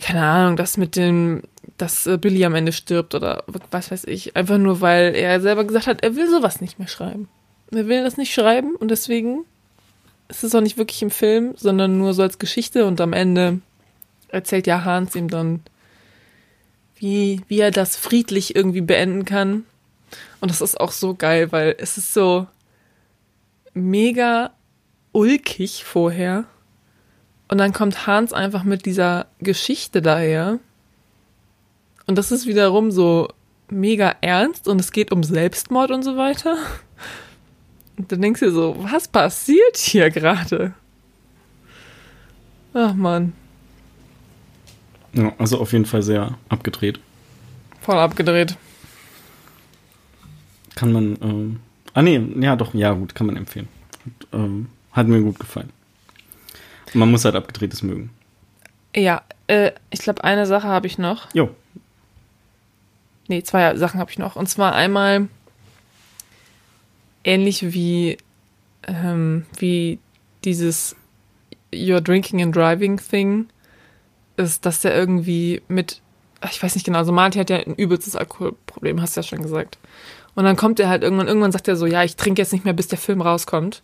keine 0.00 0.22
Ahnung, 0.22 0.56
das 0.56 0.76
mit 0.76 0.96
dem, 0.96 1.42
dass 1.76 2.06
äh, 2.06 2.18
Billy 2.18 2.44
am 2.44 2.54
Ende 2.54 2.72
stirbt 2.72 3.14
oder 3.14 3.44
was 3.70 3.90
weiß 3.90 4.04
ich. 4.04 4.36
Einfach 4.36 4.58
nur, 4.58 4.80
weil 4.80 5.14
er 5.14 5.40
selber 5.40 5.64
gesagt 5.64 5.86
hat, 5.86 6.02
er 6.02 6.16
will 6.16 6.28
sowas 6.28 6.60
nicht 6.60 6.78
mehr 6.78 6.88
schreiben. 6.88 7.28
Er 7.70 7.86
will 7.86 8.02
das 8.02 8.16
nicht 8.16 8.32
schreiben 8.32 8.74
und 8.76 8.90
deswegen 8.90 9.44
ist 10.28 10.44
es 10.44 10.54
auch 10.54 10.60
nicht 10.60 10.78
wirklich 10.78 11.02
im 11.02 11.10
Film, 11.10 11.54
sondern 11.56 11.98
nur 11.98 12.12
so 12.14 12.22
als 12.22 12.38
Geschichte 12.38 12.86
und 12.86 13.00
am 13.00 13.12
Ende 13.12 13.60
erzählt 14.28 14.66
ja 14.66 14.84
Hans 14.84 15.14
ihm 15.14 15.28
dann, 15.28 15.60
wie, 16.98 17.42
wie 17.48 17.60
er 17.60 17.70
das 17.70 17.96
friedlich 17.96 18.54
irgendwie 18.54 18.80
beenden 18.80 19.24
kann. 19.24 19.64
Und 20.40 20.50
das 20.50 20.60
ist 20.60 20.80
auch 20.80 20.92
so 20.92 21.14
geil, 21.14 21.52
weil 21.52 21.74
es 21.78 21.98
ist 21.98 22.14
so 22.14 22.46
mega 23.74 24.52
ulkig 25.12 25.84
vorher. 25.84 26.44
Und 27.48 27.58
dann 27.58 27.72
kommt 27.72 28.06
Hans 28.06 28.32
einfach 28.32 28.64
mit 28.64 28.84
dieser 28.86 29.26
Geschichte 29.40 30.02
daher. 30.02 30.58
Und 32.06 32.18
das 32.18 32.30
ist 32.30 32.46
wiederum 32.46 32.90
so 32.90 33.28
mega 33.70 34.14
ernst 34.20 34.68
und 34.68 34.80
es 34.80 34.92
geht 34.92 35.12
um 35.12 35.22
Selbstmord 35.22 35.90
und 35.90 36.02
so 36.02 36.16
weiter. 36.16 36.56
Und 37.96 38.12
dann 38.12 38.22
denkst 38.22 38.40
du 38.40 38.46
dir 38.46 38.52
so, 38.52 38.76
was 38.78 39.08
passiert 39.08 39.76
hier 39.76 40.10
gerade? 40.10 40.72
Ach 42.72 42.94
man, 42.94 43.32
ja. 45.18 45.32
Also 45.38 45.60
auf 45.60 45.72
jeden 45.72 45.84
Fall 45.84 46.02
sehr 46.02 46.38
abgedreht. 46.48 47.00
voll 47.80 47.98
abgedreht. 47.98 48.56
Kann 50.74 50.92
man, 50.92 51.18
ähm, 51.22 51.60
ah 51.94 52.02
nee, 52.02 52.20
ja 52.40 52.54
doch, 52.56 52.72
ja 52.74 52.92
gut, 52.92 53.14
kann 53.14 53.26
man 53.26 53.36
empfehlen. 53.36 53.68
Hat, 54.04 54.28
ähm, 54.32 54.68
hat 54.92 55.08
mir 55.08 55.20
gut 55.20 55.38
gefallen. 55.38 55.70
Man 56.94 57.10
muss 57.10 57.24
halt 57.24 57.34
abgedrehtes 57.34 57.82
mögen. 57.82 58.10
Ja, 58.94 59.22
äh, 59.48 59.72
ich 59.90 60.00
glaube, 60.00 60.24
eine 60.24 60.46
Sache 60.46 60.68
habe 60.68 60.86
ich 60.86 60.98
noch. 60.98 61.34
Jo, 61.34 61.50
Nee, 63.28 63.42
zwei 63.42 63.76
Sachen 63.76 64.00
habe 64.00 64.10
ich 64.10 64.18
noch. 64.18 64.36
Und 64.36 64.48
zwar 64.48 64.74
einmal 64.74 65.28
ähnlich 67.24 67.74
wie, 67.74 68.16
ähm, 68.86 69.44
wie 69.58 69.98
dieses 70.44 70.96
You're 71.72 72.00
Drinking 72.00 72.42
and 72.42 72.56
Driving 72.56 72.96
Thing 72.96 73.48
ist, 74.38 74.66
dass 74.66 74.80
der 74.80 74.96
irgendwie 74.96 75.62
mit, 75.68 76.00
ich 76.50 76.62
weiß 76.62 76.74
nicht 76.74 76.84
genau, 76.84 76.98
also 76.98 77.12
Marty 77.12 77.38
hat 77.38 77.50
ja 77.50 77.56
ein 77.58 77.74
übelstes 77.74 78.16
Alkoholproblem, 78.16 79.00
hast 79.02 79.16
du 79.16 79.20
ja 79.20 79.26
schon 79.26 79.42
gesagt. 79.42 79.78
Und 80.34 80.44
dann 80.44 80.56
kommt 80.56 80.78
er 80.78 80.88
halt 80.88 81.02
irgendwann, 81.02 81.26
irgendwann 81.26 81.52
sagt 81.52 81.68
er 81.68 81.76
so, 81.76 81.86
ja, 81.86 82.04
ich 82.04 82.16
trinke 82.16 82.40
jetzt 82.40 82.52
nicht 82.52 82.64
mehr, 82.64 82.74
bis 82.74 82.88
der 82.88 82.98
Film 82.98 83.20
rauskommt. 83.20 83.82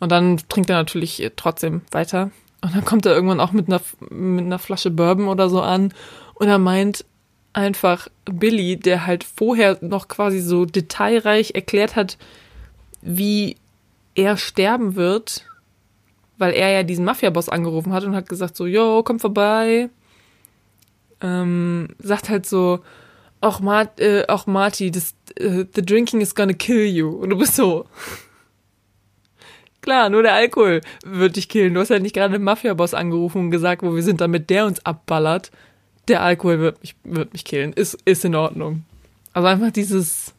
Und 0.00 0.10
dann 0.10 0.40
trinkt 0.48 0.68
er 0.68 0.76
natürlich 0.76 1.30
trotzdem 1.36 1.82
weiter. 1.92 2.32
Und 2.60 2.74
dann 2.74 2.84
kommt 2.84 3.06
er 3.06 3.14
irgendwann 3.14 3.40
auch 3.40 3.52
mit 3.52 3.68
einer, 3.68 3.80
mit 4.10 4.44
einer 4.44 4.58
Flasche 4.58 4.90
Bourbon 4.90 5.28
oder 5.28 5.48
so 5.48 5.62
an. 5.62 5.94
Und 6.34 6.48
er 6.48 6.58
meint 6.58 7.04
einfach 7.52 8.08
Billy, 8.24 8.76
der 8.76 9.06
halt 9.06 9.24
vorher 9.24 9.78
noch 9.80 10.08
quasi 10.08 10.40
so 10.40 10.64
detailreich 10.64 11.54
erklärt 11.54 11.94
hat, 11.94 12.18
wie 13.00 13.56
er 14.14 14.36
sterben 14.36 14.96
wird, 14.96 15.46
weil 16.42 16.54
er 16.54 16.70
ja 16.70 16.82
diesen 16.82 17.04
Mafia-Boss 17.04 17.48
angerufen 17.48 17.92
hat 17.92 18.02
und 18.02 18.16
hat 18.16 18.28
gesagt 18.28 18.56
so, 18.56 18.66
yo, 18.66 19.04
komm 19.04 19.20
vorbei. 19.20 19.90
Ähm, 21.20 21.90
sagt 22.00 22.28
halt 22.28 22.46
so, 22.46 22.80
auch, 23.40 23.60
Mart, 23.60 24.00
äh, 24.00 24.24
auch 24.26 24.48
Marty, 24.48 24.90
das, 24.90 25.14
äh, 25.36 25.66
the 25.72 25.86
drinking 25.86 26.20
is 26.20 26.34
gonna 26.34 26.52
kill 26.52 26.84
you. 26.84 27.10
Und 27.10 27.30
du 27.30 27.38
bist 27.38 27.54
so, 27.54 27.86
klar, 29.82 30.10
nur 30.10 30.24
der 30.24 30.34
Alkohol 30.34 30.80
wird 31.04 31.36
dich 31.36 31.48
killen. 31.48 31.74
Du 31.74 31.80
hast 31.80 31.90
halt 31.90 32.02
nicht 32.02 32.16
gerade 32.16 32.32
den 32.32 32.42
Mafia-Boss 32.42 32.92
angerufen 32.92 33.42
und 33.42 33.50
gesagt, 33.52 33.84
wo 33.84 33.94
wir 33.94 34.02
sind, 34.02 34.20
damit 34.20 34.50
der 34.50 34.66
uns 34.66 34.84
abballert. 34.84 35.52
Der 36.08 36.22
Alkohol 36.22 36.58
wird 36.58 36.80
mich, 36.80 36.96
wird 37.04 37.32
mich 37.32 37.44
killen. 37.44 37.72
Ist, 37.72 38.02
ist 38.04 38.24
in 38.24 38.34
Ordnung. 38.34 38.82
Also 39.32 39.46
einfach 39.46 39.70
dieses, 39.70 40.34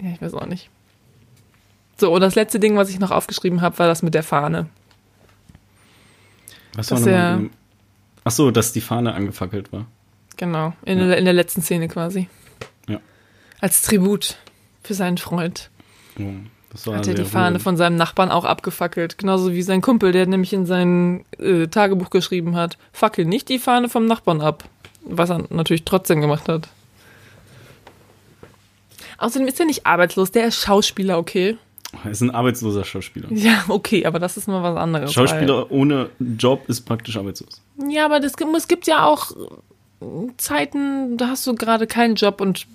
ja, 0.00 0.10
ich 0.14 0.22
weiß 0.22 0.32
auch 0.32 0.46
nicht. 0.46 0.70
So, 2.00 2.12
und 2.12 2.20
das 2.20 2.34
letzte 2.34 2.60
Ding, 2.60 2.76
was 2.76 2.90
ich 2.90 2.98
noch 2.98 3.10
aufgeschrieben 3.10 3.60
habe, 3.60 3.78
war 3.78 3.86
das 3.88 4.02
mit 4.02 4.14
der 4.14 4.22
Fahne. 4.22 4.66
was 6.74 6.86
Dass 6.88 7.04
war 7.04 7.12
er-? 7.12 7.40
Ach 8.24 8.30
so, 8.30 8.50
dass 8.50 8.72
die 8.72 8.80
Fahne 8.80 9.14
angefackelt 9.14 9.72
war. 9.72 9.86
Genau, 10.36 10.74
in, 10.84 10.98
Ja. 10.98 11.06
der, 11.08 11.18
in 11.18 11.24
der 11.24 11.34
letzten 11.34 11.62
Szene 11.62 11.88
quasi. 11.88 12.28
Ja. 12.88 13.00
Als 13.60 13.82
Tribut 13.82 14.36
für 14.84 14.94
seinen 14.94 15.18
Freund. 15.18 15.70
Oh, 16.20 16.22
das 16.70 16.86
war 16.86 16.96
Hat 16.98 17.06
er 17.08 17.14
die 17.14 17.24
Fahne 17.24 17.46
rührend. 17.50 17.62
von 17.62 17.76
seinem 17.76 17.96
Nachbarn 17.96 18.30
auch 18.30 18.44
abgefackelt. 18.44 19.18
Genauso 19.18 19.52
wie 19.52 19.62
sein 19.62 19.80
Kumpel, 19.80 20.12
der 20.12 20.26
nämlich 20.26 20.52
in 20.52 20.66
sein 20.66 21.24
äh, 21.38 21.66
Tagebuch 21.66 22.10
geschrieben 22.10 22.54
hat, 22.54 22.78
fackel 22.92 23.24
nicht 23.24 23.48
die 23.48 23.58
Fahne 23.58 23.88
vom 23.88 24.06
Nachbarn 24.06 24.40
ab. 24.40 24.64
was 25.10 25.30
er 25.30 25.44
natürlich 25.50 25.84
trotzdem 25.84 26.20
gemacht 26.20 26.48
hat. 26.48 26.68
Außerdem 29.16 29.48
ist 29.48 29.58
er 29.58 29.66
nicht 29.66 29.86
arbeitslos, 29.86 30.30
der 30.30 30.48
ist 30.48 30.56
Schauspieler, 30.60 31.18
okay. 31.18 31.56
Er 32.04 32.10
ist 32.10 32.20
ein 32.20 32.30
arbeitsloser 32.30 32.84
Schauspieler. 32.84 33.28
Ja, 33.32 33.64
okay, 33.68 34.04
aber 34.04 34.18
das 34.18 34.36
ist 34.36 34.46
mal 34.46 34.62
was 34.62 34.76
anderes. 34.76 35.12
Schauspieler 35.12 35.70
ohne 35.70 36.10
Job 36.18 36.68
ist 36.68 36.82
praktisch 36.82 37.16
arbeitslos. 37.16 37.62
Ja, 37.88 38.04
aber 38.04 38.20
das, 38.20 38.32
es 38.56 38.68
gibt 38.68 38.86
ja 38.86 39.06
auch 39.06 39.32
Zeiten, 40.36 41.16
da 41.16 41.28
hast 41.28 41.46
du 41.46 41.54
gerade 41.54 41.86
keinen 41.86 42.14
Job 42.14 42.40
und 42.40 42.66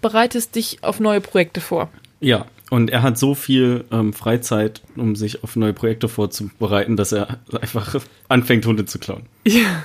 bereitest 0.00 0.56
dich 0.56 0.82
auf 0.82 1.00
neue 1.00 1.20
Projekte 1.20 1.60
vor. 1.60 1.88
Ja, 2.20 2.46
und 2.70 2.90
er 2.90 3.02
hat 3.02 3.18
so 3.18 3.34
viel 3.34 3.84
ähm, 3.90 4.12
Freizeit, 4.12 4.82
um 4.96 5.16
sich 5.16 5.42
auf 5.42 5.56
neue 5.56 5.72
Projekte 5.72 6.08
vorzubereiten, 6.08 6.96
dass 6.96 7.12
er 7.12 7.38
einfach 7.60 8.00
anfängt, 8.28 8.66
Hunde 8.66 8.84
zu 8.84 8.98
klauen. 8.98 9.26
Ja. 9.46 9.84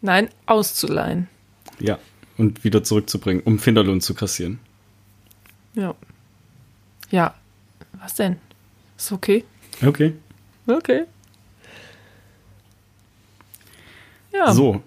Nein, 0.00 0.28
auszuleihen. 0.46 1.28
Ja, 1.80 1.98
und 2.36 2.64
wieder 2.64 2.82
zurückzubringen, 2.82 3.42
um 3.44 3.58
Finderlohn 3.58 4.00
zu 4.00 4.14
kassieren. 4.14 4.58
Ja. 5.74 5.94
Ja. 7.10 7.34
Was 8.00 8.14
denn? 8.14 8.36
Ist 8.96 9.12
okay? 9.12 9.44
Okay. 9.84 10.14
Okay. 10.66 11.04
Ja. 14.32 14.52
So. 14.52 14.82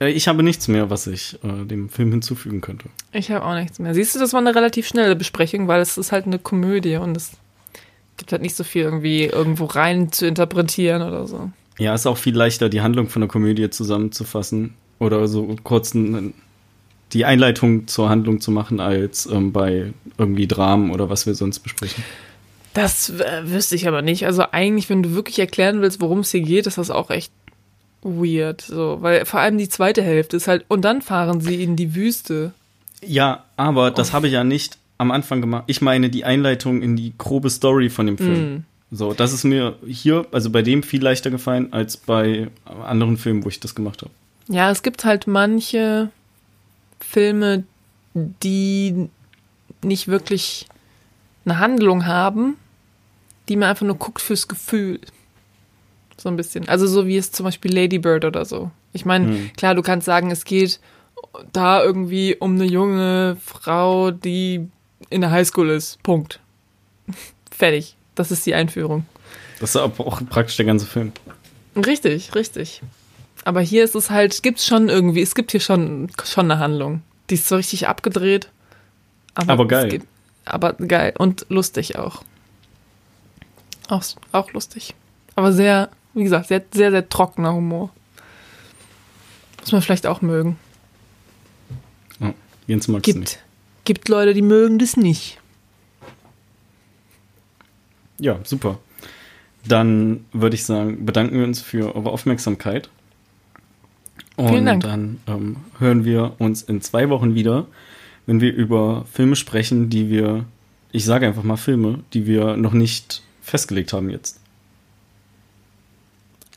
Äh, 0.00 0.10
Ich 0.10 0.28
habe 0.28 0.42
nichts 0.42 0.68
mehr, 0.68 0.90
was 0.90 1.06
ich 1.06 1.38
äh, 1.42 1.64
dem 1.64 1.88
Film 1.88 2.10
hinzufügen 2.10 2.60
könnte. 2.60 2.88
Ich 3.12 3.30
habe 3.30 3.44
auch 3.44 3.54
nichts 3.54 3.78
mehr. 3.78 3.94
Siehst 3.94 4.14
du, 4.14 4.18
das 4.20 4.32
war 4.32 4.40
eine 4.40 4.54
relativ 4.54 4.86
schnelle 4.86 5.16
Besprechung, 5.16 5.68
weil 5.68 5.80
es 5.80 5.98
ist 5.98 6.12
halt 6.12 6.26
eine 6.26 6.38
Komödie 6.38 6.96
und 6.96 7.16
es 7.16 7.32
gibt 8.16 8.32
halt 8.32 8.42
nicht 8.42 8.54
so 8.56 8.64
viel 8.64 8.82
irgendwie 8.82 9.24
irgendwo 9.24 9.64
rein 9.64 10.12
zu 10.12 10.26
interpretieren 10.26 11.02
oder 11.02 11.26
so. 11.26 11.50
Ja, 11.78 11.94
ist 11.94 12.06
auch 12.06 12.18
viel 12.18 12.36
leichter, 12.36 12.68
die 12.68 12.80
Handlung 12.80 13.08
von 13.08 13.20
der 13.20 13.28
Komödie 13.28 13.68
zusammenzufassen 13.70 14.74
oder 15.00 15.26
so 15.26 15.56
kurz 15.64 15.92
ein, 15.94 16.32
die 17.14 17.24
Einleitung 17.24 17.86
zur 17.86 18.08
Handlung 18.08 18.40
zu 18.40 18.50
machen, 18.50 18.80
als 18.80 19.26
ähm, 19.26 19.52
bei 19.52 19.92
irgendwie 20.18 20.46
Dramen 20.46 20.90
oder 20.90 21.08
was 21.08 21.26
wir 21.26 21.34
sonst 21.34 21.60
besprechen. 21.60 22.04
Das 22.74 23.08
äh, 23.08 23.42
wüsste 23.44 23.76
ich 23.76 23.86
aber 23.86 24.02
nicht. 24.02 24.26
Also 24.26 24.44
eigentlich, 24.50 24.90
wenn 24.90 25.02
du 25.02 25.14
wirklich 25.14 25.38
erklären 25.38 25.80
willst, 25.80 26.00
worum 26.00 26.20
es 26.20 26.32
hier 26.32 26.40
geht, 26.40 26.66
ist 26.66 26.76
das 26.76 26.90
auch 26.90 27.10
echt 27.10 27.32
weird. 28.02 28.60
So, 28.60 28.98
weil 29.00 29.24
vor 29.24 29.40
allem 29.40 29.56
die 29.58 29.68
zweite 29.68 30.02
Hälfte 30.02 30.36
ist 30.36 30.48
halt, 30.48 30.64
und 30.68 30.84
dann 30.84 31.00
fahren 31.00 31.40
sie 31.40 31.62
in 31.62 31.76
die 31.76 31.94
Wüste. 31.94 32.52
Ja, 33.00 33.44
aber 33.56 33.90
das 33.90 34.12
habe 34.12 34.26
ich 34.26 34.32
ja 34.32 34.44
nicht 34.44 34.76
am 34.98 35.10
Anfang 35.10 35.40
gemacht. 35.40 35.64
Ich 35.68 35.80
meine 35.80 36.10
die 36.10 36.24
Einleitung 36.24 36.82
in 36.82 36.96
die 36.96 37.12
grobe 37.16 37.50
Story 37.50 37.90
von 37.90 38.06
dem 38.06 38.18
Film. 38.18 38.64
So, 38.90 39.12
das 39.12 39.32
ist 39.32 39.44
mir 39.44 39.76
hier, 39.86 40.26
also 40.32 40.50
bei 40.50 40.62
dem 40.62 40.82
viel 40.82 41.02
leichter 41.02 41.30
gefallen 41.30 41.72
als 41.72 41.96
bei 41.96 42.48
anderen 42.84 43.16
Filmen, 43.16 43.44
wo 43.44 43.48
ich 43.48 43.60
das 43.60 43.74
gemacht 43.74 44.02
habe. 44.02 44.12
Ja, 44.48 44.70
es 44.70 44.82
gibt 44.82 45.04
halt 45.04 45.26
manche 45.26 46.10
Filme, 47.08 47.64
die 48.14 49.08
nicht 49.82 50.08
wirklich 50.08 50.66
eine 51.44 51.58
Handlung 51.58 52.06
haben, 52.06 52.56
die 53.48 53.56
man 53.56 53.68
einfach 53.68 53.86
nur 53.86 53.96
guckt 53.96 54.20
fürs 54.22 54.48
Gefühl. 54.48 55.00
So 56.16 56.28
ein 56.28 56.36
bisschen. 56.36 56.68
Also 56.68 56.86
so 56.86 57.06
wie 57.06 57.16
es 57.16 57.32
zum 57.32 57.44
Beispiel 57.44 57.74
Lady 57.74 57.98
Bird 57.98 58.24
oder 58.24 58.44
so. 58.44 58.70
Ich 58.92 59.04
meine, 59.04 59.26
Hm. 59.26 59.50
klar, 59.56 59.74
du 59.74 59.82
kannst 59.82 60.06
sagen, 60.06 60.30
es 60.30 60.44
geht 60.44 60.80
da 61.52 61.82
irgendwie 61.82 62.36
um 62.38 62.54
eine 62.54 62.64
junge 62.64 63.36
Frau, 63.44 64.10
die 64.12 64.68
in 65.10 65.20
der 65.20 65.30
Highschool 65.30 65.70
ist. 65.70 66.02
Punkt. 66.02 66.40
Fertig. 67.50 67.96
Das 68.14 68.30
ist 68.30 68.46
die 68.46 68.54
Einführung. 68.54 69.04
Das 69.60 69.70
ist 69.70 69.76
aber 69.76 70.06
auch 70.06 70.20
praktisch 70.28 70.56
der 70.56 70.66
ganze 70.66 70.86
Film. 70.86 71.12
Richtig, 71.76 72.34
richtig. 72.36 72.80
Aber 73.44 73.60
hier 73.60 73.84
ist 73.84 73.94
es 73.94 74.10
halt, 74.10 74.42
gibt's 74.42 74.66
schon 74.66 74.88
irgendwie, 74.88 75.20
es 75.20 75.34
gibt 75.34 75.50
hier 75.50 75.60
schon, 75.60 76.10
schon 76.24 76.50
eine 76.50 76.60
Handlung. 76.60 77.02
Die 77.28 77.34
ist 77.34 77.48
so 77.48 77.56
richtig 77.56 77.86
abgedreht. 77.86 78.50
Aber 79.34 79.62
es 79.62 79.68
geil. 79.68 79.88
Geht, 79.88 80.02
aber 80.44 80.72
geil 80.74 81.14
und 81.18 81.46
lustig 81.48 81.98
auch. 81.98 82.22
auch. 83.88 84.04
Auch 84.32 84.52
lustig. 84.52 84.94
Aber 85.34 85.52
sehr, 85.52 85.90
wie 86.14 86.24
gesagt, 86.24 86.48
sehr, 86.48 86.64
sehr, 86.72 86.90
sehr 86.90 87.08
trockener 87.08 87.52
Humor. 87.52 87.90
Muss 89.60 89.72
man 89.72 89.82
vielleicht 89.82 90.06
auch 90.06 90.22
mögen. 90.22 90.58
Ja, 92.20 92.34
Jens 92.66 92.88
nicht. 92.88 93.02
Gibt, 93.02 93.38
gibt 93.84 94.08
Leute, 94.08 94.32
die 94.32 94.42
mögen 94.42 94.78
das 94.78 94.96
nicht. 94.96 95.38
Ja, 98.18 98.38
super. 98.44 98.78
Dann 99.66 100.24
würde 100.32 100.54
ich 100.54 100.64
sagen, 100.64 101.04
bedanken 101.04 101.38
wir 101.38 101.44
uns 101.44 101.60
für 101.60 101.94
eure 101.94 102.10
Aufmerksamkeit. 102.10 102.90
Und 104.36 104.66
dann 104.82 105.20
ähm, 105.26 105.56
hören 105.78 106.04
wir 106.04 106.34
uns 106.38 106.62
in 106.62 106.80
zwei 106.80 107.08
Wochen 107.08 107.34
wieder, 107.34 107.66
wenn 108.26 108.40
wir 108.40 108.52
über 108.52 109.04
Filme 109.12 109.36
sprechen, 109.36 109.90
die 109.90 110.10
wir, 110.10 110.44
ich 110.92 111.04
sage 111.04 111.26
einfach 111.26 111.44
mal 111.44 111.56
Filme, 111.56 112.00
die 112.12 112.26
wir 112.26 112.56
noch 112.56 112.72
nicht 112.72 113.22
festgelegt 113.42 113.92
haben 113.92 114.10
jetzt. 114.10 114.40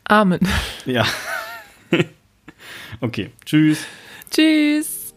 Amen. 0.04 0.40
Ja. 0.86 1.06
okay, 3.00 3.30
tschüss. 3.44 3.84
Tschüss. 4.30 5.14